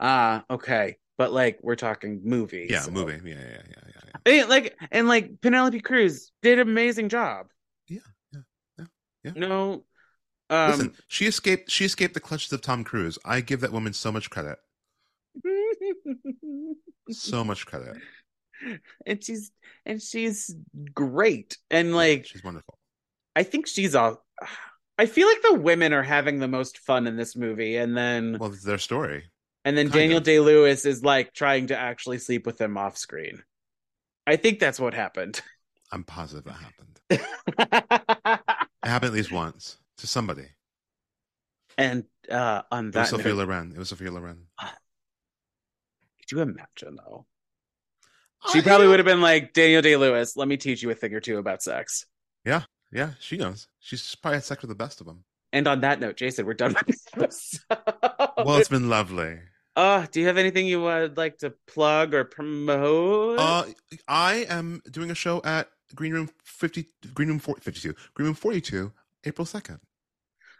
Ah, 0.00 0.44
okay. 0.50 0.96
But 1.18 1.32
like 1.32 1.58
we're 1.62 1.76
talking 1.76 2.20
movies. 2.24 2.70
Yeah, 2.70 2.80
so- 2.80 2.90
movie. 2.90 3.20
Yeah, 3.24 3.36
yeah, 3.36 3.62
yeah, 3.68 3.82
yeah. 3.86 4.10
yeah. 4.26 4.40
And, 4.42 4.48
like 4.50 4.76
and 4.90 5.08
like 5.08 5.40
Penelope 5.40 5.80
Cruz 5.80 6.30
did 6.42 6.58
an 6.58 6.68
amazing 6.68 7.08
job. 7.08 7.46
Yeah, 7.88 8.00
yeah, 8.32 8.40
yeah, 8.78 8.84
yeah. 9.24 9.32
No. 9.36 9.84
Um, 10.50 10.70
Listen, 10.70 10.94
she 11.08 11.26
escaped. 11.26 11.70
She 11.70 11.84
escaped 11.84 12.14
the 12.14 12.20
clutches 12.20 12.52
of 12.52 12.60
Tom 12.60 12.84
Cruise. 12.84 13.18
I 13.24 13.40
give 13.40 13.60
that 13.60 13.72
woman 13.72 13.94
so 13.94 14.12
much 14.12 14.28
credit. 14.28 14.58
So 17.10 17.42
much 17.44 17.64
credit. 17.66 17.96
and 19.06 19.22
she's 19.24 19.50
and 19.86 20.00
she's 20.00 20.54
great 20.94 21.58
and 21.70 21.96
like 21.96 22.26
she's 22.26 22.44
wonderful. 22.44 22.78
i 23.34 23.42
think 23.42 23.66
she's 23.66 23.94
all 23.96 24.24
i 24.98 25.06
feel 25.06 25.26
like 25.28 25.42
the 25.42 25.54
women 25.54 25.92
are 25.92 26.02
having 26.02 26.38
the 26.38 26.48
most 26.48 26.78
fun 26.78 27.06
in 27.06 27.16
this 27.16 27.34
movie 27.36 27.76
and 27.76 27.96
then 27.96 28.36
Well, 28.38 28.52
it's 28.52 28.62
their 28.64 28.78
story. 28.78 29.24
and 29.64 29.76
then 29.76 29.86
kind 29.86 29.94
daniel 30.00 30.18
of. 30.18 30.24
day-lewis 30.24 30.84
is 30.84 31.02
like 31.02 31.32
trying 31.32 31.68
to 31.68 31.76
actually 31.76 32.18
sleep 32.18 32.46
with 32.46 32.58
them 32.58 32.76
off 32.76 32.96
screen 32.96 33.42
i 34.26 34.36
think 34.36 34.58
that's 34.60 34.80
what 34.80 34.94
happened 34.94 35.40
I'm 35.94 36.04
positive 36.04 36.44
that 36.44 36.54
happened. 36.54 37.00
It 38.84 38.88
happened 38.88 39.08
at 39.10 39.12
least 39.12 39.30
once 39.30 39.76
to 39.98 40.06
somebody. 40.06 40.46
and 41.76 42.04
uh 42.30 42.62
on 42.70 42.84
It 42.86 42.86
was 42.88 42.94
that 42.94 43.08
Sophia 43.08 43.34
note, 43.34 43.46
Loren. 43.48 43.72
It 43.72 43.78
was 43.78 43.90
Sophia 43.90 44.10
Loren. 44.10 44.46
could 44.58 46.32
you 46.32 46.40
imagine 46.40 46.96
though 46.96 47.26
she 48.52 48.58
I- 48.60 48.62
probably 48.62 48.88
would 48.88 48.98
have 49.00 49.06
been 49.06 49.20
like 49.20 49.52
daniel 49.52 49.82
day-lewis 49.82 50.34
let 50.36 50.48
me 50.48 50.56
teach 50.56 50.82
you 50.82 50.90
a 50.90 50.94
thing 50.94 51.12
or 51.14 51.20
two 51.20 51.36
about 51.38 51.62
sex 51.62 52.06
Yeah, 52.44 52.62
she 53.20 53.36
knows. 53.36 53.68
She's 53.80 54.14
probably 54.16 54.36
had 54.36 54.44
sex 54.44 54.62
with 54.62 54.68
the 54.68 54.74
best 54.74 55.00
of 55.00 55.06
them. 55.06 55.24
and 55.52 55.66
on 55.68 55.80
that 55.82 56.00
note 56.00 56.16
jason 56.16 56.46
we're 56.46 56.54
done 56.54 56.74
with 56.74 56.86
this 56.86 57.60
episode. 57.68 58.42
Well, 58.46 58.56
it's 58.56 58.68
been 58.68 58.88
lovely. 58.88 59.38
Uh, 59.76 60.06
do 60.10 60.20
you 60.20 60.26
have 60.26 60.36
anything 60.38 60.66
you 60.66 60.82
would 60.82 61.16
like 61.16 61.38
to 61.38 61.54
plug 61.66 62.12
or 62.14 62.24
promote? 62.24 63.38
Uh, 63.38 63.64
I 64.06 64.46
am 64.48 64.82
doing 64.90 65.10
a 65.10 65.14
show 65.14 65.40
at 65.44 65.68
Green 65.94 66.12
Room 66.12 66.28
50, 66.44 66.86
Green 67.14 67.28
Room 67.28 67.38
40, 67.38 67.60
52, 67.62 67.94
Green 68.14 68.26
Room 68.26 68.34
42, 68.34 68.92
April 69.24 69.46
2nd. 69.46 69.78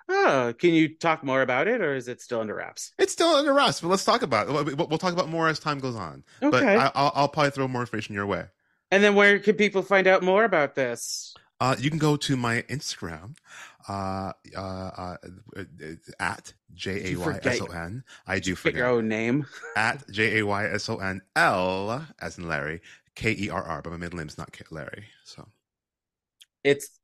oh, 0.09 0.55
can 0.59 0.73
you 0.75 0.95
talk 0.97 1.23
more 1.25 1.43
about 1.43 1.69
it, 1.69 1.81
or 1.81 1.95
is 1.95 2.09
it 2.09 2.21
still 2.21 2.41
under 2.41 2.55
wraps? 2.55 2.93
It's 2.99 3.13
still 3.13 3.29
under 3.29 3.53
wraps, 3.53 3.81
but 3.81 3.89
let's 3.89 4.05
talk 4.05 4.23
about 4.23 4.49
it. 4.49 4.77
We'll 4.77 4.99
talk 4.99 5.13
about 5.13 5.29
more 5.29 5.49
as 5.49 5.59
time 5.59 5.79
goes 5.79 5.97
on. 5.97 6.25
But 6.41 6.55
Okay. 6.55 6.77
I, 6.77 6.91
I'll, 6.95 7.13
I'll 7.15 7.29
probably 7.29 7.51
throw 7.51 7.69
more 7.69 7.83
information 7.83 8.15
your 8.15 8.27
way. 8.27 8.47
and 8.91 9.03
then 9.05 9.15
where 9.15 9.39
can 9.39 9.57
people 9.57 9.83
find 9.83 10.07
out 10.07 10.23
more 10.23 10.45
about 10.45 10.75
this? 10.75 11.35
Uh, 11.63 11.77
you 11.79 11.91
can 11.91 11.99
go 12.01 12.17
to 12.17 12.37
my 12.37 12.63
Instagram, 12.63 13.37
uh, 13.89 14.33
uh, 14.57 14.59
uh, 14.59 15.17
at 16.19 16.53
J 16.75 17.13
A 17.13 17.17
Y 17.17 17.39
S 17.41 17.61
O 17.61 17.67
N. 17.67 18.03
I 18.27 18.41
do 18.41 18.57
forget 18.57 18.79
your 18.79 18.89
own 18.89 19.07
name. 19.07 19.47
At 19.77 20.11
J 20.11 20.41
A 20.41 20.45
Y 20.45 20.67
S 20.67 20.89
O 20.89 20.97
N 20.97 21.23
L, 21.37 22.05
as 22.21 22.37
in 22.37 22.49
Larry, 22.49 22.81
K 23.15 23.37
E 23.39 23.49
R 23.49 23.63
R, 23.63 23.81
but 23.81 23.91
my 23.91 23.97
middle 23.97 24.19
name's 24.19 24.37
not 24.37 24.51
K- 24.51 24.65
Larry. 24.73 25.05
So 25.23 25.47
It's 26.65 26.99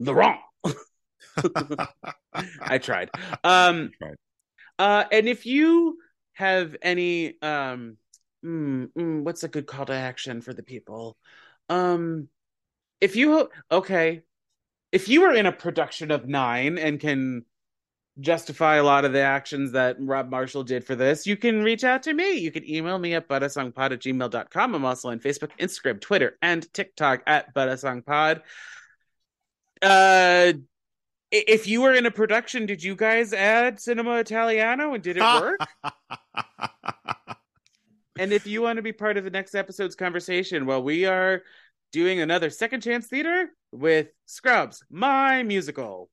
the 0.00 0.14
wrong. 0.14 0.38
I 2.62 2.78
tried. 2.78 3.10
Um, 3.44 3.92
Tried. 3.98 4.16
uh, 4.78 5.04
and 5.12 5.28
if 5.28 5.44
you 5.44 5.98
have 6.32 6.74
any, 6.80 7.34
um, 7.42 7.98
mm, 8.42 8.88
mm, 8.90 9.22
what's 9.22 9.44
a 9.44 9.48
good 9.48 9.66
call 9.66 9.84
to 9.84 9.92
action 9.92 10.40
for 10.40 10.54
the 10.54 10.62
people? 10.62 11.18
Um, 11.68 12.28
if 13.00 13.16
you 13.16 13.48
okay, 13.70 14.22
if 14.92 15.08
you 15.08 15.24
are 15.24 15.34
in 15.34 15.46
a 15.46 15.52
production 15.52 16.10
of 16.10 16.26
Nine 16.26 16.78
and 16.78 16.98
can 16.98 17.44
justify 18.20 18.76
a 18.76 18.82
lot 18.82 19.04
of 19.04 19.12
the 19.12 19.20
actions 19.20 19.72
that 19.72 19.96
Rob 20.00 20.28
Marshall 20.28 20.64
did 20.64 20.84
for 20.84 20.96
this, 20.96 21.26
you 21.26 21.36
can 21.36 21.62
reach 21.62 21.84
out 21.84 22.02
to 22.04 22.12
me. 22.12 22.38
You 22.38 22.50
can 22.50 22.68
email 22.68 22.98
me 22.98 23.14
at 23.14 23.28
buttasongpod 23.28 23.92
at 23.92 24.00
gmail.com. 24.00 24.74
I'm 24.74 24.84
also 24.84 25.10
on 25.10 25.20
Facebook, 25.20 25.50
Instagram, 25.58 26.00
Twitter, 26.00 26.36
and 26.42 26.72
TikTok 26.72 27.22
at 27.26 27.54
buttasongpod. 27.54 28.40
Uh, 29.80 30.52
if 31.30 31.66
you 31.68 31.82
were 31.82 31.94
in 31.94 32.06
a 32.06 32.10
production, 32.10 32.66
did 32.66 32.82
you 32.82 32.96
guys 32.96 33.32
add 33.32 33.80
Cinema 33.80 34.16
Italiano 34.16 34.94
and 34.94 35.02
did 35.02 35.18
it 35.18 35.22
work? 35.40 35.60
and 38.18 38.32
if 38.32 38.46
you 38.46 38.62
want 38.62 38.78
to 38.78 38.82
be 38.82 38.92
part 38.92 39.16
of 39.16 39.24
the 39.24 39.30
next 39.30 39.54
episode's 39.54 39.94
conversation, 39.94 40.66
well, 40.66 40.82
we 40.82 41.04
are 41.04 41.42
doing 41.92 42.20
another 42.20 42.50
Second 42.50 42.82
Chance 42.82 43.06
Theater 43.06 43.48
with 43.72 44.08
Scrubs, 44.26 44.82
my 44.90 45.42
musical. 45.42 46.10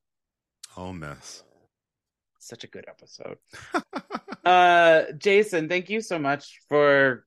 Oh, 0.76 0.92
mess. 0.92 1.42
Such 2.38 2.64
a 2.64 2.66
good 2.68 2.84
episode. 2.88 3.38
uh, 4.44 5.02
Jason, 5.18 5.68
thank 5.68 5.90
you 5.90 6.00
so 6.00 6.18
much 6.18 6.60
for 6.68 7.24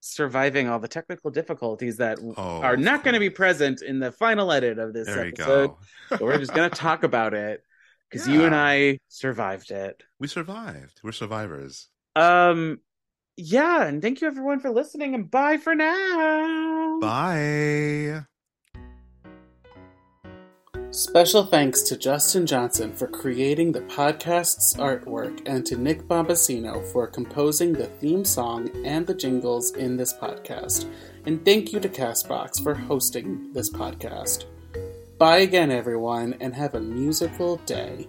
surviving 0.00 0.68
all 0.68 0.78
the 0.78 0.88
technical 0.88 1.30
difficulties 1.30 1.96
that 1.96 2.18
Oh, 2.36 2.60
are 2.60 2.76
not 2.76 3.02
going 3.04 3.14
to 3.14 3.20
be 3.20 3.30
present 3.30 3.82
in 3.82 3.98
the 4.00 4.12
final 4.12 4.52
edit 4.52 4.78
of 4.78 4.92
this 4.92 5.08
episode. 5.08 5.72
but 6.10 6.20
we're 6.20 6.38
just 6.38 6.54
going 6.54 6.68
to 6.70 6.76
talk 6.76 7.02
about 7.04 7.32
it 7.34 7.62
because 8.10 8.28
you 8.28 8.44
and 8.44 8.54
I 8.54 8.98
survived 9.08 9.70
it. 9.70 10.02
We 10.20 10.28
survived. 10.28 11.00
We're 11.02 11.12
survivors. 11.12 11.88
Um, 12.14 12.78
yeah, 13.36 13.84
and 13.84 14.00
thank 14.00 14.20
you 14.20 14.26
everyone 14.26 14.60
for 14.60 14.70
listening, 14.70 15.14
and 15.14 15.30
bye 15.30 15.56
for 15.56 15.74
now. 15.74 16.98
Bye. 17.00 18.24
Special 20.90 21.44
thanks 21.44 21.82
to 21.82 21.96
Justin 21.96 22.46
Johnson 22.46 22.92
for 22.92 23.08
creating 23.08 23.72
the 23.72 23.80
podcast's 23.80 24.74
artwork 24.74 25.42
and 25.44 25.66
to 25.66 25.76
Nick 25.76 26.06
Bombasino 26.06 26.86
for 26.92 27.08
composing 27.08 27.72
the 27.72 27.86
theme 27.86 28.24
song 28.24 28.70
and 28.86 29.04
the 29.04 29.14
jingles 29.14 29.72
in 29.74 29.96
this 29.96 30.12
podcast. 30.12 30.88
And 31.26 31.44
thank 31.44 31.72
you 31.72 31.80
to 31.80 31.88
Castbox 31.88 32.62
for 32.62 32.74
hosting 32.74 33.52
this 33.52 33.70
podcast. 33.70 34.44
Bye 35.18 35.38
again, 35.38 35.72
everyone, 35.72 36.36
and 36.40 36.54
have 36.54 36.74
a 36.74 36.80
musical 36.80 37.56
day. 37.66 38.06